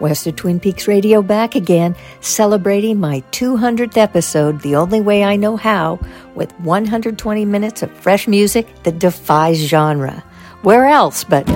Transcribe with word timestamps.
West 0.00 0.26
of 0.26 0.36
Twin 0.36 0.60
Peaks 0.60 0.86
Radio 0.86 1.22
back 1.22 1.54
again, 1.54 1.96
celebrating 2.20 3.00
my 3.00 3.22
200th 3.32 3.96
episode 3.96 4.60
the 4.60 4.76
only 4.76 5.00
way 5.00 5.24
I 5.24 5.36
know 5.36 5.56
how, 5.56 5.98
with 6.34 6.52
120 6.60 7.44
minutes 7.44 7.82
of 7.82 7.90
fresh 7.90 8.28
music 8.28 8.66
that 8.84 8.98
defies 8.98 9.58
genre. 9.58 10.22
Where 10.62 10.86
else 10.86 11.24
but 11.24 11.48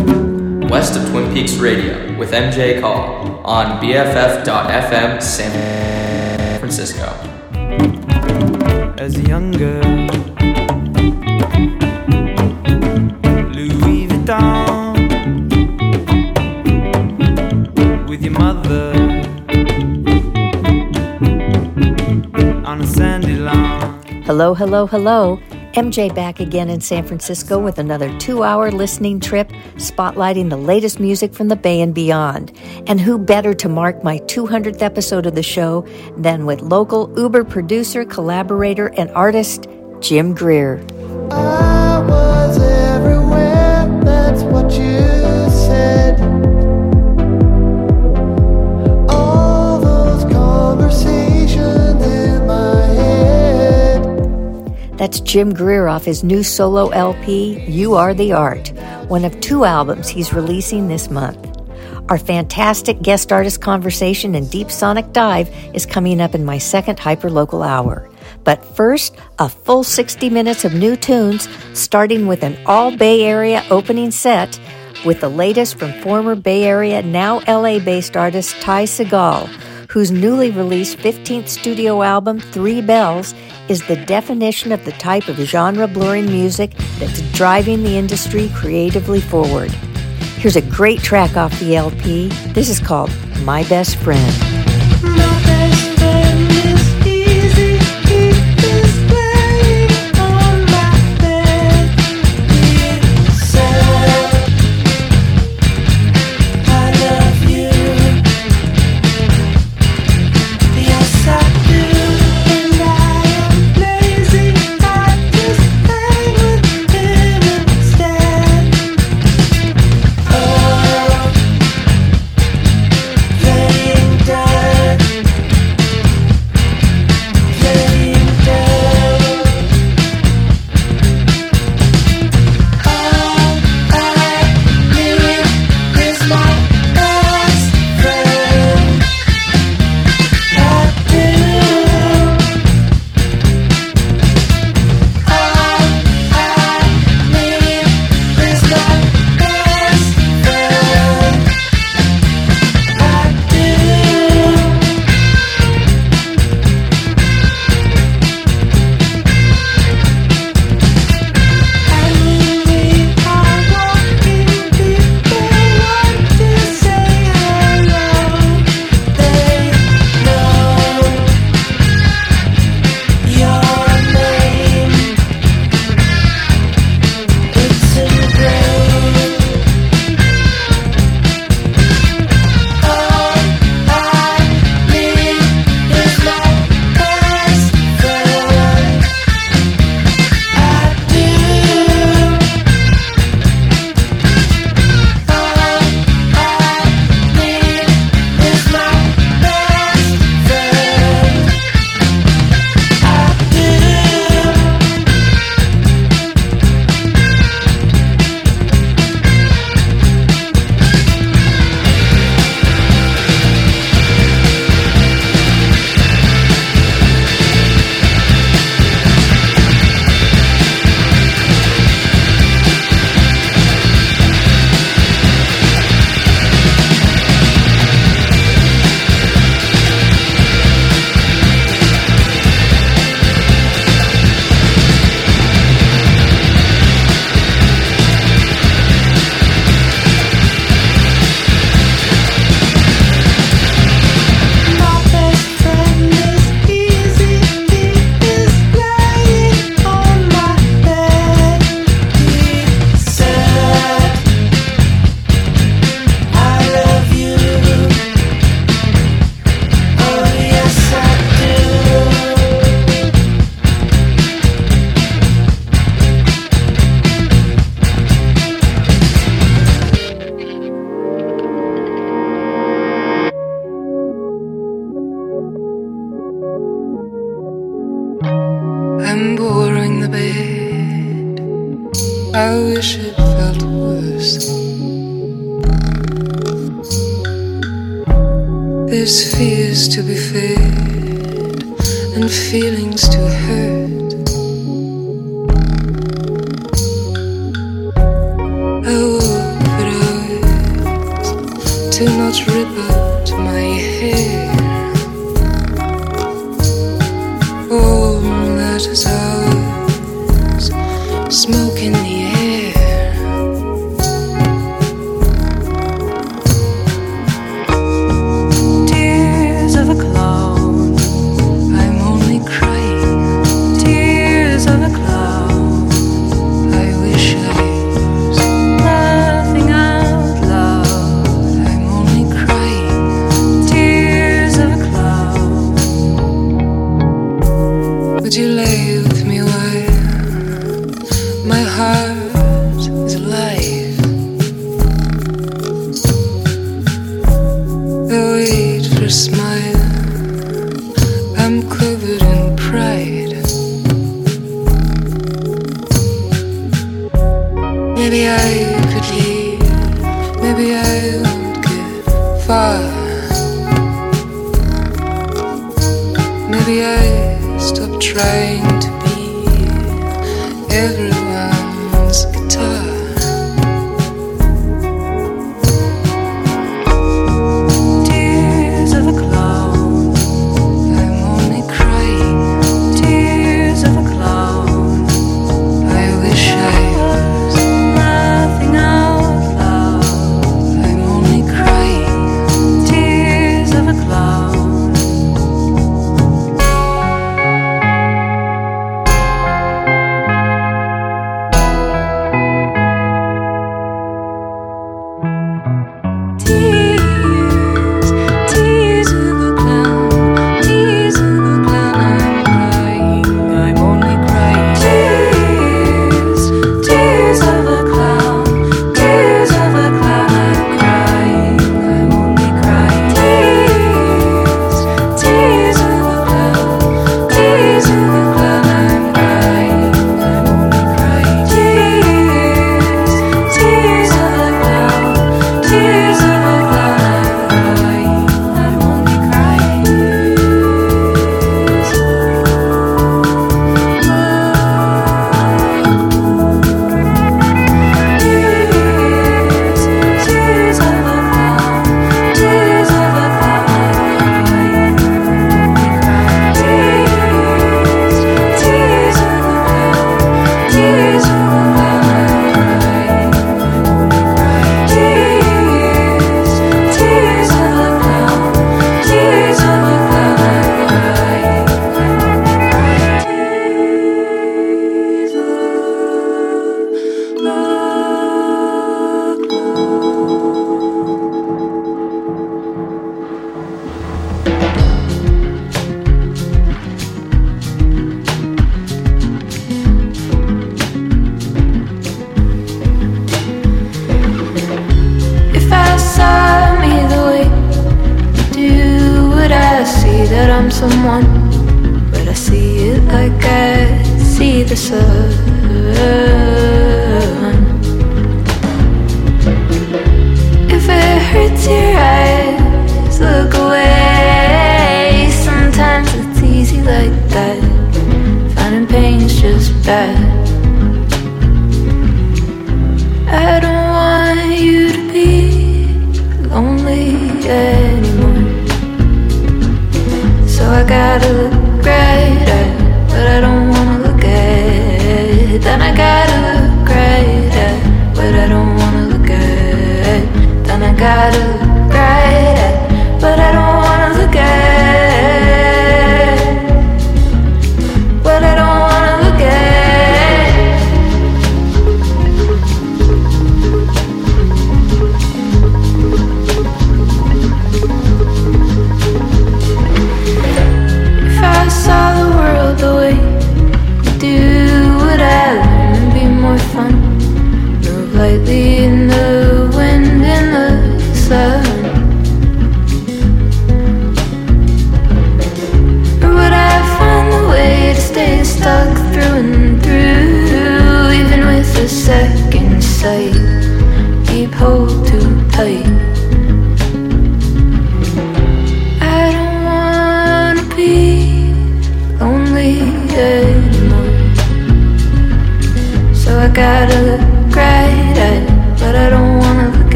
West 0.71 0.97
of 0.97 1.09
Twin 1.11 1.33
Peaks 1.33 1.55
Radio 1.55 2.17
with 2.19 2.33
MJ 2.33 2.81
Call 2.81 3.45
on 3.45 3.81
BFF.FM 3.81 5.23
San 5.23 6.59
Francisco. 6.59 7.07
As 8.99 9.17
a 9.19 9.23
young 9.23 9.51
girl, 9.53 10.22
Hello, 24.25 24.55
hello, 24.55 24.87
hello. 24.87 25.41
MJ 25.73 26.15
back 26.15 26.39
again 26.39 26.71
in 26.71 26.81
San 26.81 27.05
Francisco 27.05 27.59
with 27.59 27.81
another 27.81 28.17
two 28.21 28.45
hour 28.45 28.71
listening 28.71 29.19
trip 29.19 29.49
spotlighting 29.79 30.49
the 30.49 30.57
latest 30.57 31.01
music 31.01 31.35
from 31.35 31.49
the 31.49 31.57
Bay 31.57 31.81
and 31.81 31.93
beyond. 31.93 32.57
And 32.87 33.01
who 33.01 33.19
better 33.19 33.53
to 33.55 33.69
mark 33.69 34.05
my 34.05 34.21
200th 34.21 34.81
episode 34.81 35.27
of 35.27 35.35
the 35.35 35.43
show 35.43 35.85
than 36.17 36.47
with 36.47 36.61
local 36.61 37.13
Uber 37.19 37.43
producer, 37.43 38.05
collaborator, 38.05 38.93
and 38.97 39.11
artist 39.11 39.67
Jim 39.99 40.35
Greer. 40.35 40.77
That's 55.03 55.19
Jim 55.19 55.53
Greer 55.53 55.89
off 55.89 56.05
his 56.05 56.23
new 56.23 56.45
solo 56.45 56.91
LP, 56.91 57.59
You 57.69 57.97
Are 57.97 58.15
the 58.15 58.35
Art, 58.35 58.69
one 59.09 59.25
of 59.25 59.41
two 59.41 59.65
albums 59.65 60.09
he's 60.09 60.33
releasing 60.33 60.87
this 60.87 61.11
month. 61.11 61.45
Our 62.09 62.19
fantastic 62.19 63.03
guest 63.03 63.33
artist 63.33 63.61
conversation 63.61 64.37
and 64.37 64.49
deep 64.49 64.71
sonic 64.71 65.13
dive 65.13 65.51
is 65.75 65.87
coming 65.87 66.21
up 66.21 66.37
in 66.37 66.45
my 66.45 66.59
second 66.59 67.01
hyperlocal 67.01 67.67
hour. 67.67 68.09
But 68.45 68.65
first, 68.77 69.17
a 69.41 69.49
full 69.49 69.83
60 69.83 70.31
minutes 70.31 70.65
of 70.65 70.73
new 70.73 70.95
tunes, 70.95 71.49
starting 71.75 72.29
with 72.29 72.45
an 72.45 72.57
all 72.65 72.97
Bay 72.97 73.25
Area 73.25 73.65
opening 73.71 74.13
set 74.13 74.57
with 75.05 75.21
the 75.21 75.29
latest 75.29 75.81
from 75.81 76.01
former 76.03 76.37
Bay 76.37 76.63
Area, 76.63 77.03
now 77.03 77.41
LA 77.49 77.81
based 77.81 78.17
artist 78.17 78.61
Ty 78.61 78.85
Segall, 78.85 79.51
whose 79.93 80.11
newly 80.11 80.51
released 80.51 80.97
15th 80.97 81.49
studio 81.49 82.01
album, 82.01 82.41
Three 82.41 82.81
Bells, 82.81 83.35
is 83.69 83.87
the 83.87 83.97
definition 84.07 84.73
of 84.73 84.83
the 84.87 84.93
type 84.93 85.29
of 85.29 85.37
genre 85.37 85.87
blurring 85.87 86.25
music 86.25 86.71
that's 86.99 87.21
driving 87.33 87.83
the 87.83 87.99
industry 87.99 88.51
creatively 88.55 89.21
forward. 89.21 89.71
Here's 90.39 90.57
a 90.57 90.63
great 90.63 91.01
track 91.01 91.37
off 91.37 91.59
the 91.61 91.77
LP. 91.77 92.29
This 92.55 92.71
is 92.71 92.81
called 92.81 93.11
My 93.45 93.65
Best 93.65 93.97
Friend. 93.97 94.52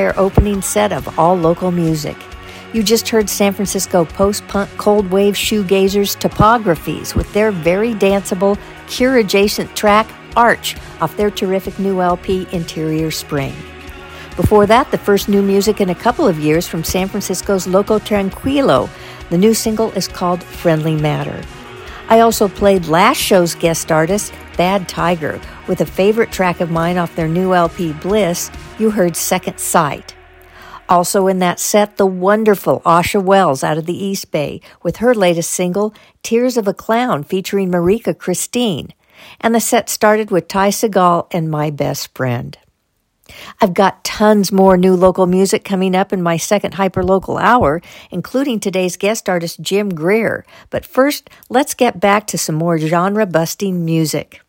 Fire 0.00 0.14
opening 0.16 0.62
set 0.62 0.94
of 0.94 1.18
all 1.18 1.36
local 1.36 1.70
music. 1.70 2.16
You 2.72 2.82
just 2.82 3.06
heard 3.10 3.28
San 3.28 3.52
Francisco 3.52 4.06
post 4.06 4.48
punk 4.48 4.70
cold 4.78 5.10
wave 5.10 5.34
shoegazers 5.34 6.16
Topographies 6.16 7.14
with 7.14 7.30
their 7.34 7.52
very 7.52 7.92
danceable, 7.92 8.58
cure 8.88 9.18
adjacent 9.18 9.76
track 9.76 10.08
Arch 10.36 10.74
off 11.02 11.18
their 11.18 11.30
terrific 11.30 11.78
new 11.78 12.00
LP 12.00 12.46
Interior 12.50 13.10
Spring. 13.10 13.52
Before 14.36 14.64
that, 14.64 14.90
the 14.90 14.96
first 14.96 15.28
new 15.28 15.42
music 15.42 15.82
in 15.82 15.90
a 15.90 15.94
couple 15.94 16.26
of 16.26 16.38
years 16.38 16.66
from 16.66 16.82
San 16.82 17.06
Francisco's 17.06 17.66
Loco 17.66 17.98
Tranquilo. 17.98 18.88
The 19.28 19.36
new 19.36 19.52
single 19.52 19.90
is 19.90 20.08
called 20.08 20.42
Friendly 20.42 20.96
Matter. 20.96 21.42
I 22.08 22.20
also 22.20 22.48
played 22.48 22.86
last 22.86 23.18
show's 23.18 23.54
guest 23.54 23.92
artist, 23.92 24.32
Bad 24.56 24.88
Tiger, 24.88 25.38
with 25.68 25.82
a 25.82 25.86
favorite 25.86 26.32
track 26.32 26.62
of 26.62 26.70
mine 26.70 26.96
off 26.96 27.14
their 27.14 27.28
new 27.28 27.52
LP 27.52 27.92
Bliss. 27.92 28.50
You 28.80 28.92
heard 28.92 29.14
Second 29.14 29.60
Sight. 29.60 30.14
Also 30.88 31.26
in 31.26 31.38
that 31.40 31.60
set, 31.60 31.98
the 31.98 32.06
wonderful 32.06 32.80
Asha 32.86 33.22
Wells 33.22 33.62
out 33.62 33.76
of 33.76 33.84
the 33.84 34.04
East 34.04 34.30
Bay 34.30 34.62
with 34.82 34.96
her 34.96 35.14
latest 35.14 35.50
single, 35.50 35.92
Tears 36.22 36.56
of 36.56 36.66
a 36.66 36.72
Clown, 36.72 37.22
featuring 37.22 37.70
Marika 37.70 38.16
Christine. 38.16 38.94
And 39.38 39.54
the 39.54 39.60
set 39.60 39.90
started 39.90 40.30
with 40.30 40.48
Ty 40.48 40.70
Segall 40.70 41.26
and 41.30 41.50
My 41.50 41.68
Best 41.68 42.16
Friend. 42.16 42.56
I've 43.60 43.74
got 43.74 44.02
tons 44.02 44.50
more 44.50 44.78
new 44.78 44.96
local 44.96 45.26
music 45.26 45.62
coming 45.62 45.94
up 45.94 46.10
in 46.10 46.22
my 46.22 46.38
second 46.38 46.72
hyperlocal 46.72 47.38
hour, 47.38 47.82
including 48.10 48.60
today's 48.60 48.96
guest 48.96 49.28
artist 49.28 49.60
Jim 49.60 49.94
Greer. 49.94 50.46
But 50.70 50.86
first, 50.86 51.28
let's 51.50 51.74
get 51.74 52.00
back 52.00 52.26
to 52.28 52.38
some 52.38 52.54
more 52.54 52.78
genre 52.78 53.26
busting 53.26 53.84
music. 53.84 54.40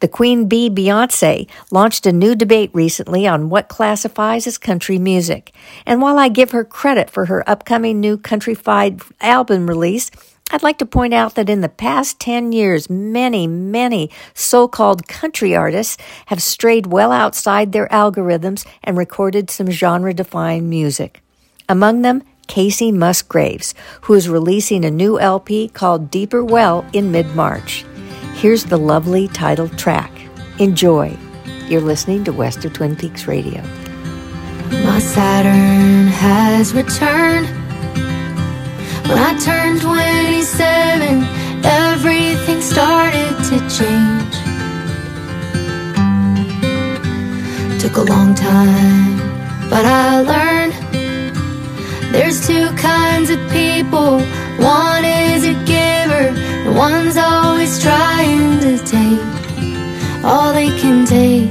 The 0.00 0.08
Queen 0.08 0.48
Bee 0.48 0.70
Beyonce 0.70 1.48
launched 1.70 2.06
a 2.06 2.12
new 2.12 2.34
debate 2.34 2.70
recently 2.72 3.26
on 3.26 3.50
what 3.50 3.68
classifies 3.68 4.46
as 4.46 4.58
country 4.58 4.98
music. 4.98 5.52
And 5.86 6.00
while 6.00 6.18
I 6.18 6.28
give 6.28 6.50
her 6.50 6.64
credit 6.64 7.10
for 7.10 7.26
her 7.26 7.48
upcoming 7.48 8.00
new 8.00 8.16
countryfied 8.16 9.02
album 9.20 9.66
release, 9.66 10.10
I'd 10.52 10.64
like 10.64 10.78
to 10.78 10.86
point 10.86 11.14
out 11.14 11.36
that 11.36 11.48
in 11.48 11.60
the 11.60 11.68
past 11.68 12.18
10 12.18 12.50
years, 12.50 12.90
many, 12.90 13.46
many 13.46 14.10
so-called 14.34 15.06
country 15.06 15.54
artists 15.54 15.96
have 16.26 16.42
strayed 16.42 16.86
well 16.86 17.12
outside 17.12 17.70
their 17.70 17.86
algorithms 17.88 18.66
and 18.82 18.98
recorded 18.98 19.48
some 19.48 19.70
genre-defined 19.70 20.68
music. 20.68 21.22
Among 21.68 22.02
them, 22.02 22.24
Kacey 22.48 22.92
Musgraves, 22.92 23.74
who 24.02 24.14
is 24.14 24.28
releasing 24.28 24.84
a 24.84 24.90
new 24.90 25.20
LP 25.20 25.68
called 25.68 26.10
Deeper 26.10 26.44
Well 26.44 26.84
in 26.92 27.12
mid-March. 27.12 27.84
Here's 28.40 28.64
the 28.64 28.78
lovely 28.78 29.28
title 29.28 29.68
track. 29.68 30.10
Enjoy. 30.58 31.14
You're 31.66 31.82
listening 31.82 32.24
to 32.24 32.32
West 32.32 32.64
of 32.64 32.72
Twin 32.72 32.96
Peaks 32.96 33.26
Radio. 33.26 33.60
My 34.82 34.98
Saturn 34.98 36.06
has 36.06 36.72
returned. 36.72 37.46
When 39.06 39.18
I 39.18 39.38
turned 39.44 39.82
27, 39.82 41.22
everything 41.66 42.62
started 42.62 43.36
to 43.50 43.58
change. 43.68 44.34
Took 47.82 47.96
a 47.98 48.04
long 48.10 48.34
time, 48.34 49.18
but 49.68 49.84
I 49.84 50.22
learned 50.22 50.72
there's 52.10 52.46
two 52.46 52.74
kinds 52.76 53.28
of 53.28 53.38
people. 53.50 54.20
One 54.64 55.04
is 55.04 55.44
a 55.44 55.52
giver, 55.66 56.32
and 56.64 56.74
one's 56.74 57.18
always 57.18 57.29
take. 61.06 61.50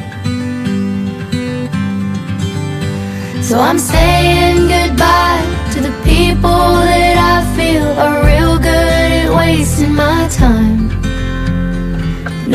So 3.49 3.56
I'm 3.60 3.80
saying 3.80 4.58
goodbye 4.75 5.43
to 5.73 5.80
the 5.88 5.93
people 6.04 6.62
that 6.91 7.17
I 7.34 7.38
feel 7.56 7.88
are 8.06 8.17
real 8.32 8.56
good 8.58 9.10
at 9.21 9.30
wasting 9.41 9.93
my 9.95 10.28
time. 10.43 10.89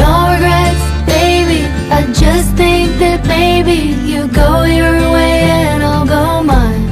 No 0.01 0.13
regrets, 0.33 0.85
baby. 1.15 1.61
I 1.99 2.01
just 2.23 2.49
think 2.61 2.89
that 3.03 3.21
maybe 3.27 3.79
you 4.11 4.29
go 4.29 4.65
your 4.81 4.97
way 5.17 5.37
and 5.71 5.83
I'll 5.83 6.07
go 6.07 6.43
mine. 6.43 6.87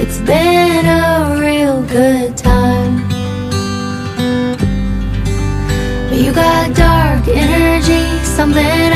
It's 0.00 0.18
been 0.30 0.75
something 8.36 8.95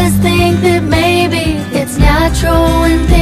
just 0.00 0.22
think 0.22 0.60
that 0.62 0.82
maybe 0.82 1.60
it's 1.78 1.98
natural 1.98 2.80
when 2.80 3.06
things 3.06 3.19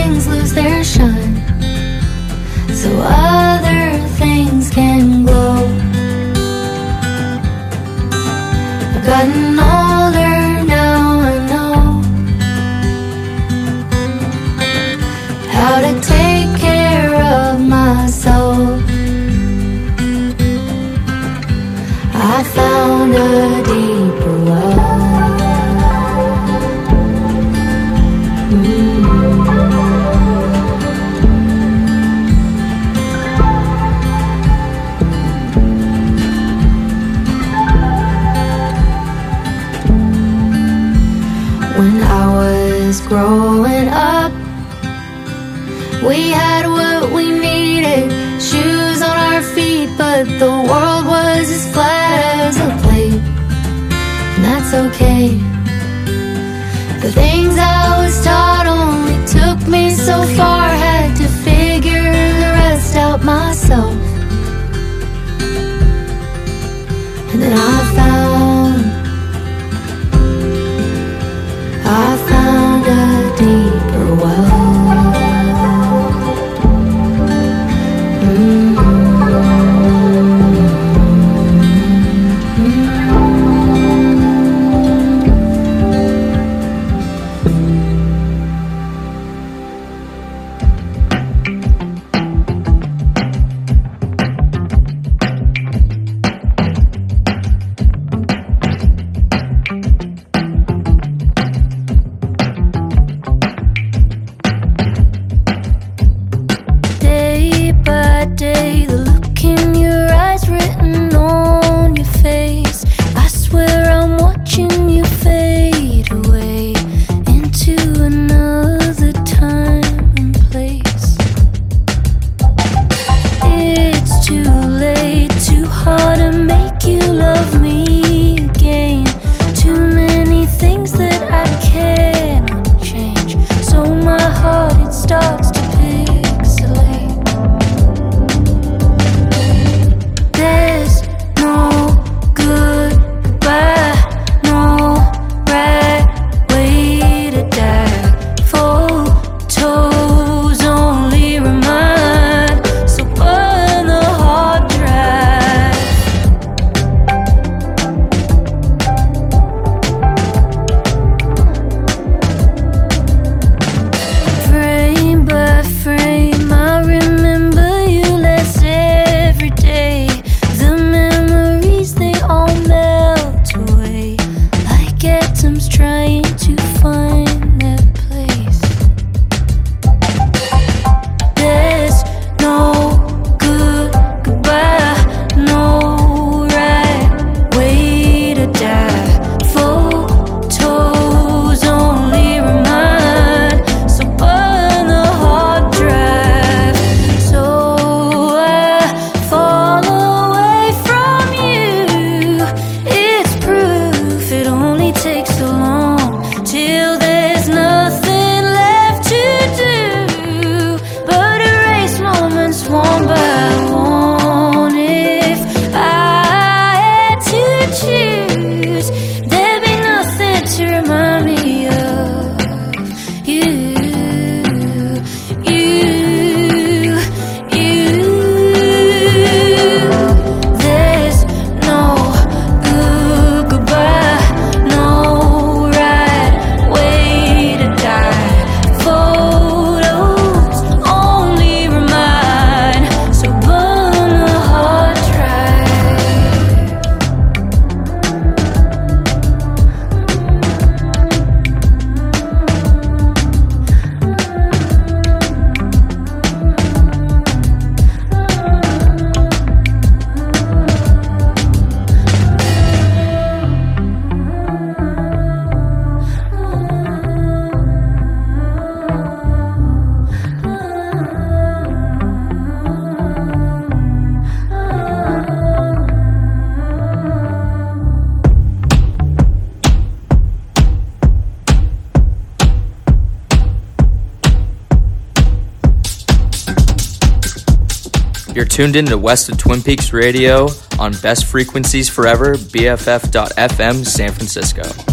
tuned 288.58 288.74
in 288.74 288.86
to 288.86 288.98
West 288.98 289.28
of 289.28 289.38
Twin 289.38 289.62
Peaks 289.62 289.92
Radio 289.92 290.48
on 290.80 290.90
Best 291.00 291.26
Frequencies 291.26 291.88
Forever, 291.88 292.34
BFF.FM, 292.34 293.86
San 293.86 294.10
Francisco. 294.10 294.87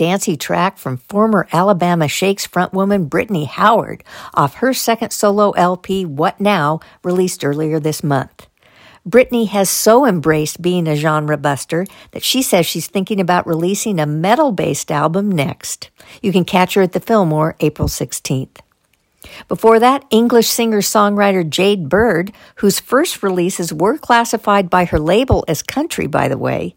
Dancey 0.00 0.34
track 0.34 0.78
from 0.78 0.96
former 0.96 1.46
Alabama 1.52 2.08
Shakes 2.08 2.46
frontwoman 2.46 3.10
Brittany 3.10 3.44
Howard 3.44 4.02
off 4.32 4.54
her 4.54 4.72
second 4.72 5.10
solo 5.10 5.50
LP, 5.50 6.06
What 6.06 6.40
Now, 6.40 6.80
released 7.04 7.44
earlier 7.44 7.78
this 7.78 8.02
month. 8.02 8.46
Brittany 9.04 9.44
has 9.44 9.68
so 9.68 10.06
embraced 10.06 10.62
being 10.62 10.88
a 10.88 10.96
genre 10.96 11.36
buster 11.36 11.84
that 12.12 12.24
she 12.24 12.40
says 12.40 12.64
she's 12.64 12.86
thinking 12.86 13.20
about 13.20 13.46
releasing 13.46 14.00
a 14.00 14.06
metal 14.06 14.52
based 14.52 14.90
album 14.90 15.30
next. 15.30 15.90
You 16.22 16.32
can 16.32 16.46
catch 16.46 16.72
her 16.72 16.82
at 16.82 16.92
the 16.92 17.00
Fillmore 17.00 17.56
April 17.60 17.86
16th. 17.86 18.56
Before 19.48 19.78
that, 19.78 20.06
English 20.10 20.48
singer 20.48 20.80
songwriter 20.80 21.46
Jade 21.46 21.90
Bird, 21.90 22.32
whose 22.56 22.80
first 22.80 23.22
releases 23.22 23.70
were 23.70 23.98
classified 23.98 24.70
by 24.70 24.86
her 24.86 24.98
label 24.98 25.44
as 25.46 25.62
country, 25.62 26.06
by 26.06 26.26
the 26.26 26.38
way, 26.38 26.74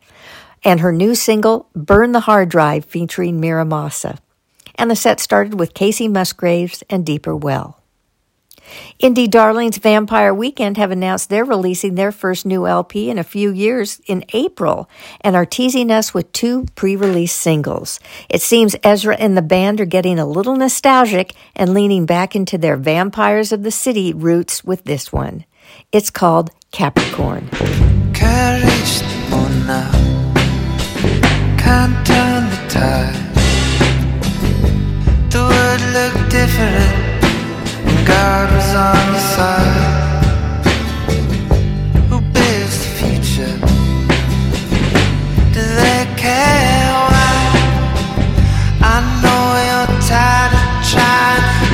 and 0.63 0.79
her 0.79 0.91
new 0.91 1.15
single, 1.15 1.69
Burn 1.75 2.11
the 2.11 2.21
Hard 2.21 2.49
Drive, 2.49 2.85
featuring 2.85 3.39
Mira 3.39 3.65
Massa. 3.65 4.19
And 4.75 4.89
the 4.89 4.95
set 4.95 5.19
started 5.19 5.59
with 5.59 5.73
Kacey 5.73 6.09
Musgraves 6.09 6.83
and 6.89 7.05
Deeper 7.05 7.35
Well. 7.35 7.83
Indie 9.01 9.29
Darlings 9.29 9.77
Vampire 9.77 10.33
Weekend 10.33 10.77
have 10.77 10.91
announced 10.91 11.29
they're 11.29 11.45
releasing 11.45 11.95
their 11.95 12.11
first 12.11 12.45
new 12.45 12.65
LP 12.65 13.09
in 13.09 13.17
a 13.17 13.23
few 13.23 13.51
years 13.51 14.01
in 14.05 14.23
April 14.33 14.89
and 15.21 15.35
are 15.35 15.45
teasing 15.45 15.91
us 15.91 16.13
with 16.13 16.31
two 16.31 16.65
pre 16.75 16.95
release 16.95 17.33
singles. 17.33 17.99
It 18.29 18.41
seems 18.41 18.75
Ezra 18.83 19.15
and 19.17 19.35
the 19.35 19.41
band 19.41 19.81
are 19.81 19.85
getting 19.85 20.19
a 20.19 20.25
little 20.25 20.55
nostalgic 20.55 21.35
and 21.55 21.73
leaning 21.73 22.05
back 22.05 22.35
into 22.35 22.57
their 22.57 22.77
Vampires 22.77 23.51
of 23.51 23.63
the 23.63 23.71
City 23.71 24.13
roots 24.13 24.63
with 24.63 24.83
this 24.85 25.11
one. 25.11 25.45
It's 25.91 26.09
called 26.09 26.51
Capricorn. 26.71 27.49
Can't 31.63 31.95
turn 32.05 32.49
the 32.49 32.59
tide. 32.67 33.15
The 35.33 35.41
world 35.49 35.83
looked 35.95 36.29
different 36.29 36.93
when 37.85 37.97
God 38.05 38.51
was 38.53 38.71
on 38.89 39.03
your 39.13 39.25
side. 39.35 40.65
Who 42.09 42.17
builds 42.35 42.77
the 42.83 42.89
future? 42.99 43.57
Do 45.55 45.61
they 45.81 46.03
care 46.23 46.91
why? 47.07 47.33
I 48.93 48.95
know 49.21 49.43
you're 49.67 49.91
tired 50.09 50.53
of 50.59 50.65
trying. 50.91 51.72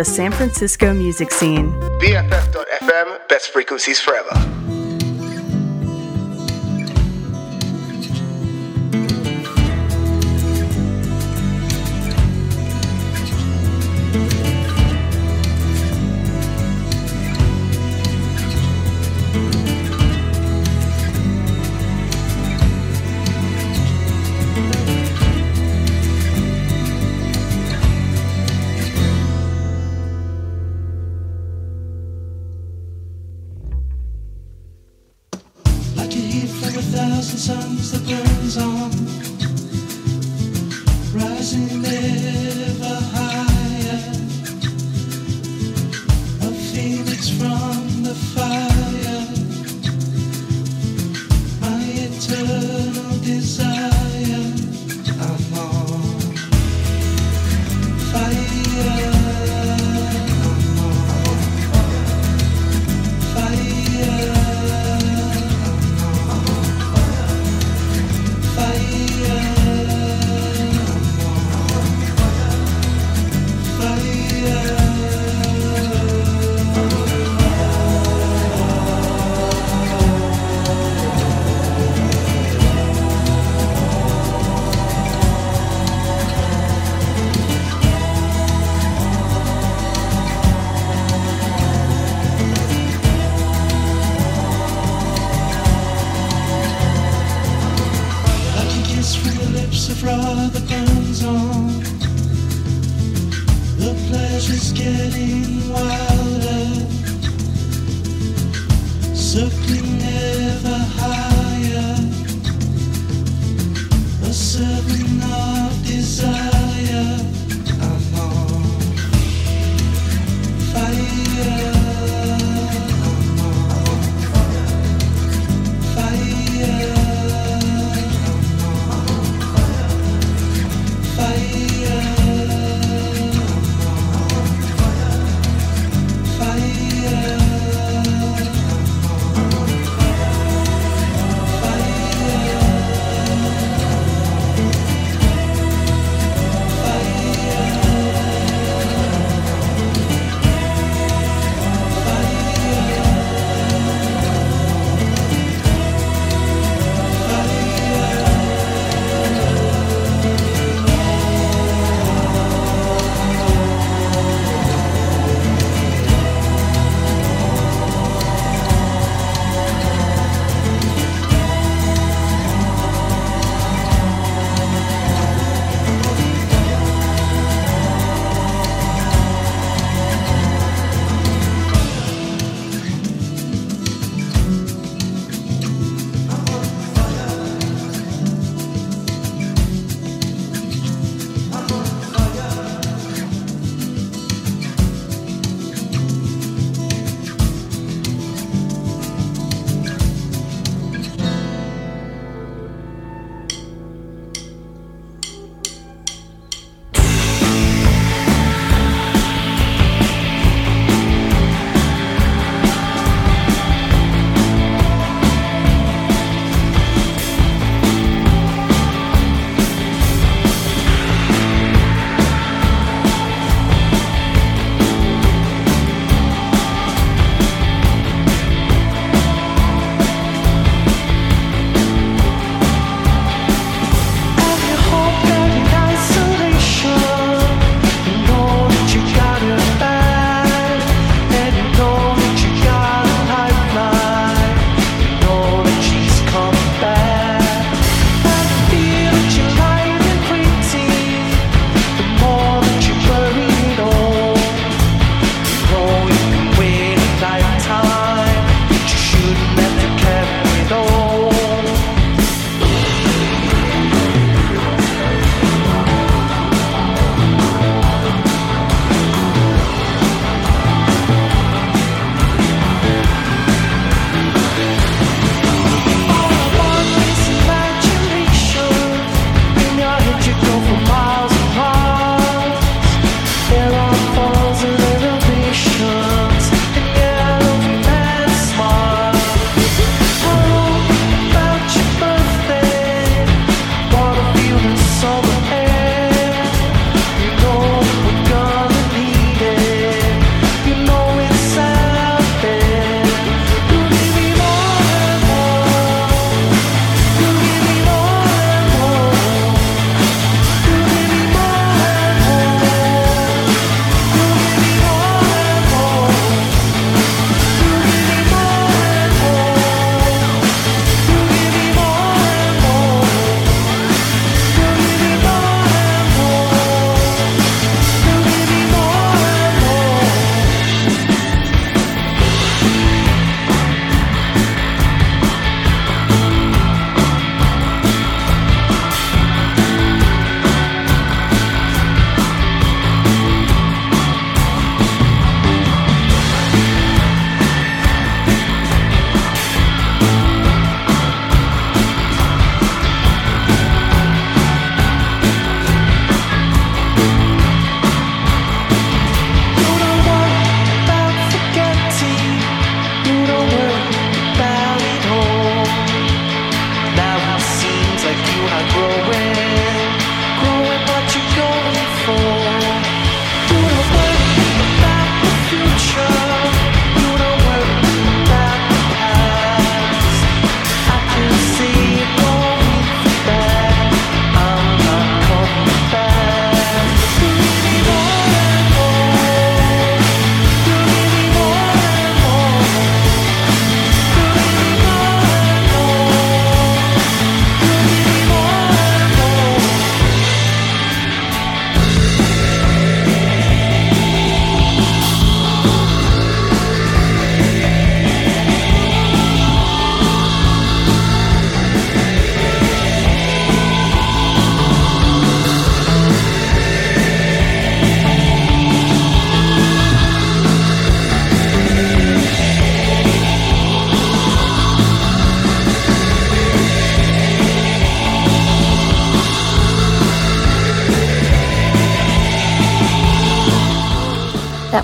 The 0.00 0.04
San 0.06 0.32
Francisco 0.32 0.94
music 0.94 1.30
scene. 1.30 1.72
BFF.FM, 2.00 3.28
best 3.28 3.50
frequencies 3.50 4.00
forever. 4.00 4.59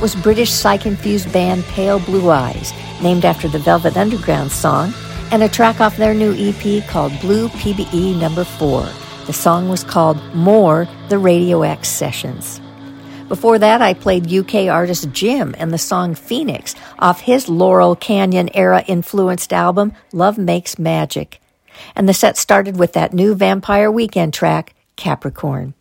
Was 0.07 0.15
British 0.15 0.53
psych-infused 0.53 1.33
band 1.33 1.65
Pale 1.65 1.99
Blue 1.99 2.31
Eyes, 2.31 2.73
named 3.03 3.25
after 3.25 3.49
the 3.49 3.59
Velvet 3.59 3.97
Underground 3.97 4.53
song, 4.53 4.95
and 5.33 5.43
a 5.43 5.49
track 5.49 5.81
off 5.81 5.97
their 5.97 6.15
new 6.15 6.33
EP 6.39 6.87
called 6.87 7.11
Blue 7.21 7.49
PBE 7.49 8.17
Number 8.17 8.45
4. 8.45 8.89
The 9.27 9.33
song 9.33 9.69
was 9.69 9.83
called 9.83 10.23
More, 10.33 10.87
the 11.09 11.19
Radio 11.19 11.63
X 11.63 11.89
Sessions. 11.89 12.61
Before 13.27 13.59
that, 13.59 13.83
I 13.83 13.95
played 13.95 14.33
UK 14.33 14.69
artist 14.69 15.11
Jim 15.11 15.57
and 15.59 15.73
the 15.73 15.77
song 15.77 16.15
Phoenix 16.15 16.77
off 17.01 17.23
his 17.23 17.49
Laurel 17.49 17.97
Canyon 17.97 18.49
era 18.55 18.85
influenced 18.87 19.53
album 19.53 19.93
Love 20.13 20.39
Makes 20.39 20.79
Magic. 20.79 21.41
And 21.97 22.09
the 22.09 22.15
set 22.15 22.37
started 22.37 22.77
with 22.77 22.93
that 22.93 23.13
new 23.13 23.35
Vampire 23.35 23.91
Weekend 23.91 24.33
track, 24.33 24.73
Capricorn. 24.95 25.75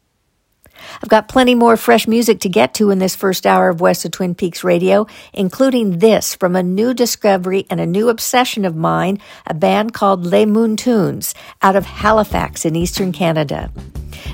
I've 1.02 1.10
got 1.10 1.28
plenty 1.28 1.56
more 1.56 1.78
fresh 1.78 2.08
music 2.08 2.40
to 2.42 2.50
get 2.50 2.74
to 2.76 2.92
in 2.92 3.00
this 3.00 3.16
first 3.16 3.46
hour 3.46 3.70
of 3.70 3.82
West 3.82 4.06
of 4.06 4.12
Twin 4.12 4.36
Peaks 4.36 4.64
Radio, 4.64 5.08
including 5.34 6.00
this 6.00 6.36
from 6.36 6.56
a 6.56 6.64
new 6.64 6.94
discovery 6.94 7.66
and 7.70 7.80
a 7.80 7.86
new 7.86 8.10
obsession 8.10 8.66
of 8.66 8.76
mine, 8.76 9.20
a 9.48 9.54
band 9.54 9.94
called 9.94 10.26
Les 10.26 10.46
Moontunes 10.46 11.34
out 11.62 11.76
of 11.76 11.86
Halifax 11.86 12.66
in 12.66 12.76
eastern 12.76 13.12
Canada. 13.12 13.72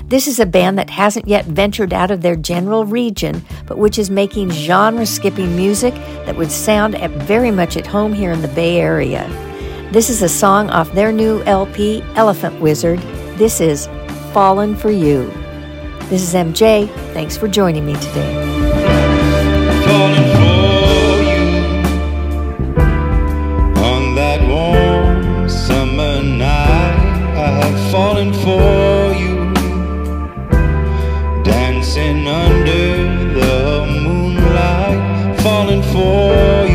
This 0.06 0.26
is 0.26 0.38
a 0.38 0.46
band 0.46 0.78
that 0.78 0.90
hasn't 0.90 1.28
yet 1.28 1.46
ventured 1.46 1.92
out 1.92 2.10
of 2.10 2.22
their 2.22 2.36
general 2.36 2.84
region, 2.84 3.44
but 3.66 3.78
which 3.78 3.98
is 3.98 4.10
making 4.10 4.50
genre 4.50 5.06
skipping 5.06 5.56
music 5.56 5.94
that 6.26 6.36
would 6.36 6.52
sound 6.52 6.94
at 6.96 7.10
very 7.10 7.50
much 7.50 7.76
at 7.76 7.86
home 7.86 8.12
here 8.12 8.32
in 8.32 8.42
the 8.42 8.48
Bay 8.48 8.80
Area. 8.80 9.26
This 9.92 10.08
is 10.08 10.22
a 10.22 10.28
song 10.28 10.70
off 10.70 10.92
their 10.92 11.12
new 11.12 11.42
LP, 11.42 12.02
Elephant 12.14 12.60
Wizard. 12.60 12.98
This 13.36 13.60
is 13.60 13.88
Fallen 14.32 14.74
for 14.74 14.90
You. 14.90 15.41
This 16.12 16.24
is 16.24 16.34
MJ. 16.34 16.90
Thanks 17.14 17.38
for 17.38 17.48
joining 17.48 17.86
me 17.86 17.94
today. 17.94 18.50
falling 27.90 28.32
for 28.32 29.14
you 29.14 29.52
dancing 31.42 32.26
under 32.26 33.32
the 33.40 33.86
moonlight, 33.86 35.40
falling 35.40 35.82
for 35.82 36.66
you. 36.66 36.71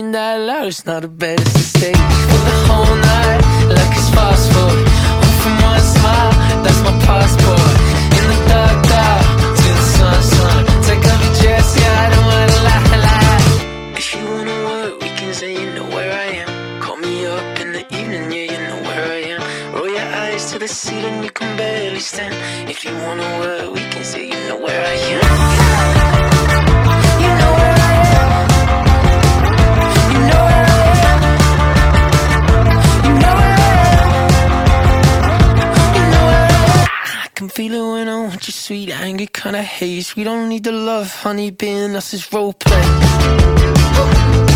That 0.00 0.46
that 0.46 0.66
is 0.66 0.86
not 0.86 1.02
the 1.02 1.08
best 1.08 1.76
to 1.76 2.59
sweet 38.70 38.92
anger, 38.92 39.26
kinda 39.26 39.64
haze. 39.64 40.14
We 40.14 40.22
don't 40.22 40.48
need 40.48 40.62
the 40.62 40.70
love, 40.70 41.12
honey, 41.12 41.50
being 41.50 41.96
us 41.96 42.14
is 42.14 42.32
role 42.32 42.52
play. 42.52 44.49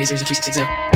Three 0.00 0.06
zero 0.06 0.18
three 0.24 0.34
six 0.34 0.46
six 0.46 0.56
zero. 0.56 0.89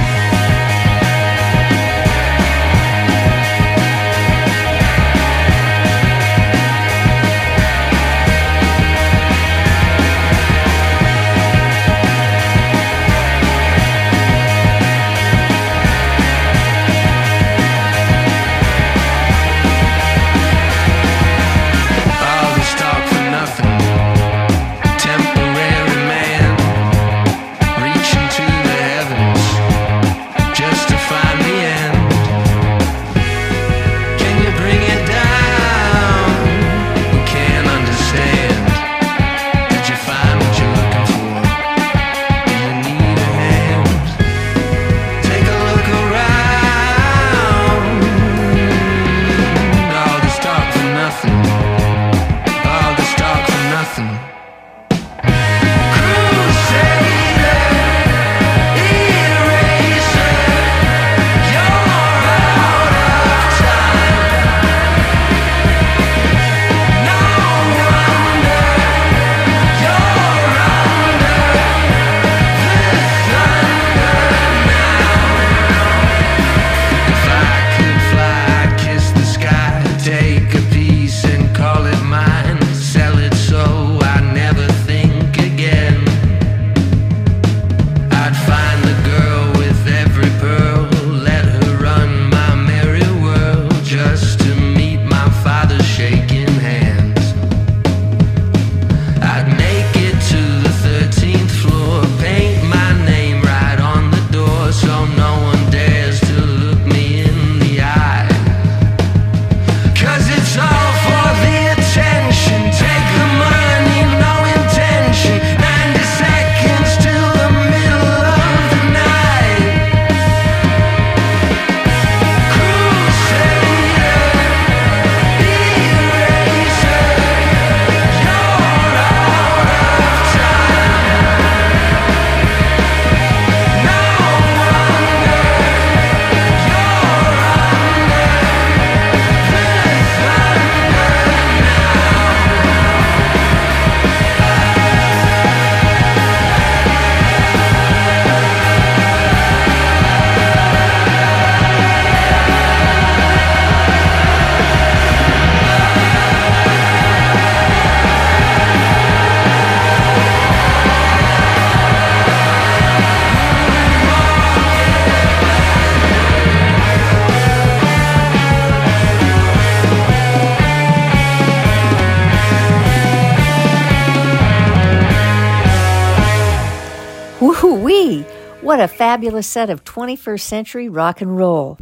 Fabulous 179.15 179.47
set 179.47 179.71
of 179.71 179.85
21st 179.85 180.41
century 180.41 180.89
rock 180.89 181.21
and 181.21 181.37
roll. 181.37 181.79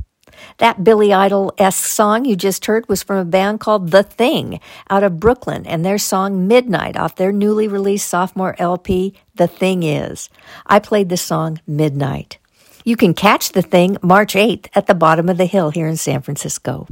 That 0.59 0.85
Billy 0.85 1.15
Idol 1.15 1.55
esque 1.57 1.87
song 1.87 2.27
you 2.27 2.37
just 2.37 2.67
heard 2.67 2.87
was 2.91 3.03
from 3.03 3.17
a 3.17 3.25
band 3.25 3.59
called 3.59 3.91
The 3.91 4.03
Thing 4.03 4.61
out 4.91 5.03
of 5.03 5.19
Brooklyn 5.19 5.67
and 5.67 5.83
their 5.83 5.97
song 5.97 6.47
Midnight 6.47 6.95
off 6.95 7.17
their 7.17 7.33
newly 7.33 7.69
released 7.69 8.07
sophomore 8.07 8.55
LP, 8.59 9.15
The 9.35 9.47
Thing 9.47 9.83
Is. 9.83 10.29
I 10.67 10.79
played 10.79 11.09
the 11.09 11.17
song 11.17 11.59
Midnight. 11.67 12.37
You 12.85 12.97
can 12.97 13.15
catch 13.15 13.53
The 13.53 13.63
Thing 13.63 13.97
March 14.03 14.35
8th 14.35 14.67
at 14.75 14.87
the 14.87 14.95
bottom 14.95 15.31
of 15.31 15.39
the 15.39 15.47
hill 15.47 15.71
here 15.71 15.89
in 15.89 15.97
San 15.97 16.21
Francisco. 16.21 16.87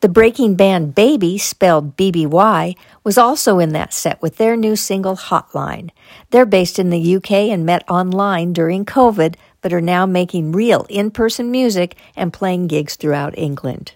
The 0.00 0.08
breaking 0.08 0.56
band 0.56 0.94
Baby, 0.94 1.38
spelled 1.38 1.96
BBY, 1.96 2.76
was 3.04 3.18
also 3.18 3.58
in 3.58 3.72
that 3.72 3.92
set 3.92 4.20
with 4.20 4.36
their 4.36 4.56
new 4.56 4.76
single 4.76 5.16
Hotline. 5.16 5.90
They're 6.30 6.46
based 6.46 6.78
in 6.78 6.90
the 6.90 7.16
UK 7.16 7.32
and 7.32 7.64
met 7.64 7.88
online 7.88 8.52
during 8.52 8.84
COVID, 8.84 9.34
but 9.60 9.72
are 9.72 9.80
now 9.80 10.06
making 10.06 10.52
real 10.52 10.86
in 10.88 11.10
person 11.10 11.50
music 11.50 11.96
and 12.16 12.32
playing 12.32 12.66
gigs 12.66 12.96
throughout 12.96 13.36
England. 13.38 13.92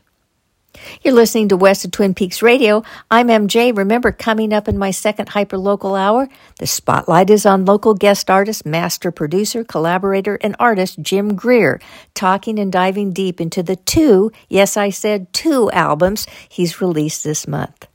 You're 1.02 1.14
listening 1.14 1.48
to 1.48 1.56
West 1.56 1.84
of 1.84 1.90
Twin 1.90 2.14
Peaks 2.14 2.42
Radio. 2.42 2.82
I'm 3.10 3.28
MJ. 3.28 3.76
Remember, 3.76 4.12
coming 4.12 4.52
up 4.52 4.68
in 4.68 4.78
my 4.78 4.90
second 4.90 5.30
hyperlocal 5.30 5.98
hour, 5.98 6.28
the 6.58 6.66
spotlight 6.66 7.30
is 7.30 7.46
on 7.46 7.64
local 7.64 7.94
guest 7.94 8.30
artist, 8.30 8.66
master 8.66 9.10
producer, 9.10 9.64
collaborator, 9.64 10.38
and 10.42 10.56
artist 10.58 11.00
Jim 11.00 11.34
Greer, 11.34 11.80
talking 12.14 12.58
and 12.58 12.72
diving 12.72 13.12
deep 13.12 13.40
into 13.40 13.62
the 13.62 13.76
two, 13.76 14.32
yes, 14.48 14.76
I 14.76 14.90
said 14.90 15.32
two 15.32 15.70
albums 15.70 16.26
he's 16.48 16.80
released 16.80 17.24
this 17.24 17.48
month. 17.48 17.86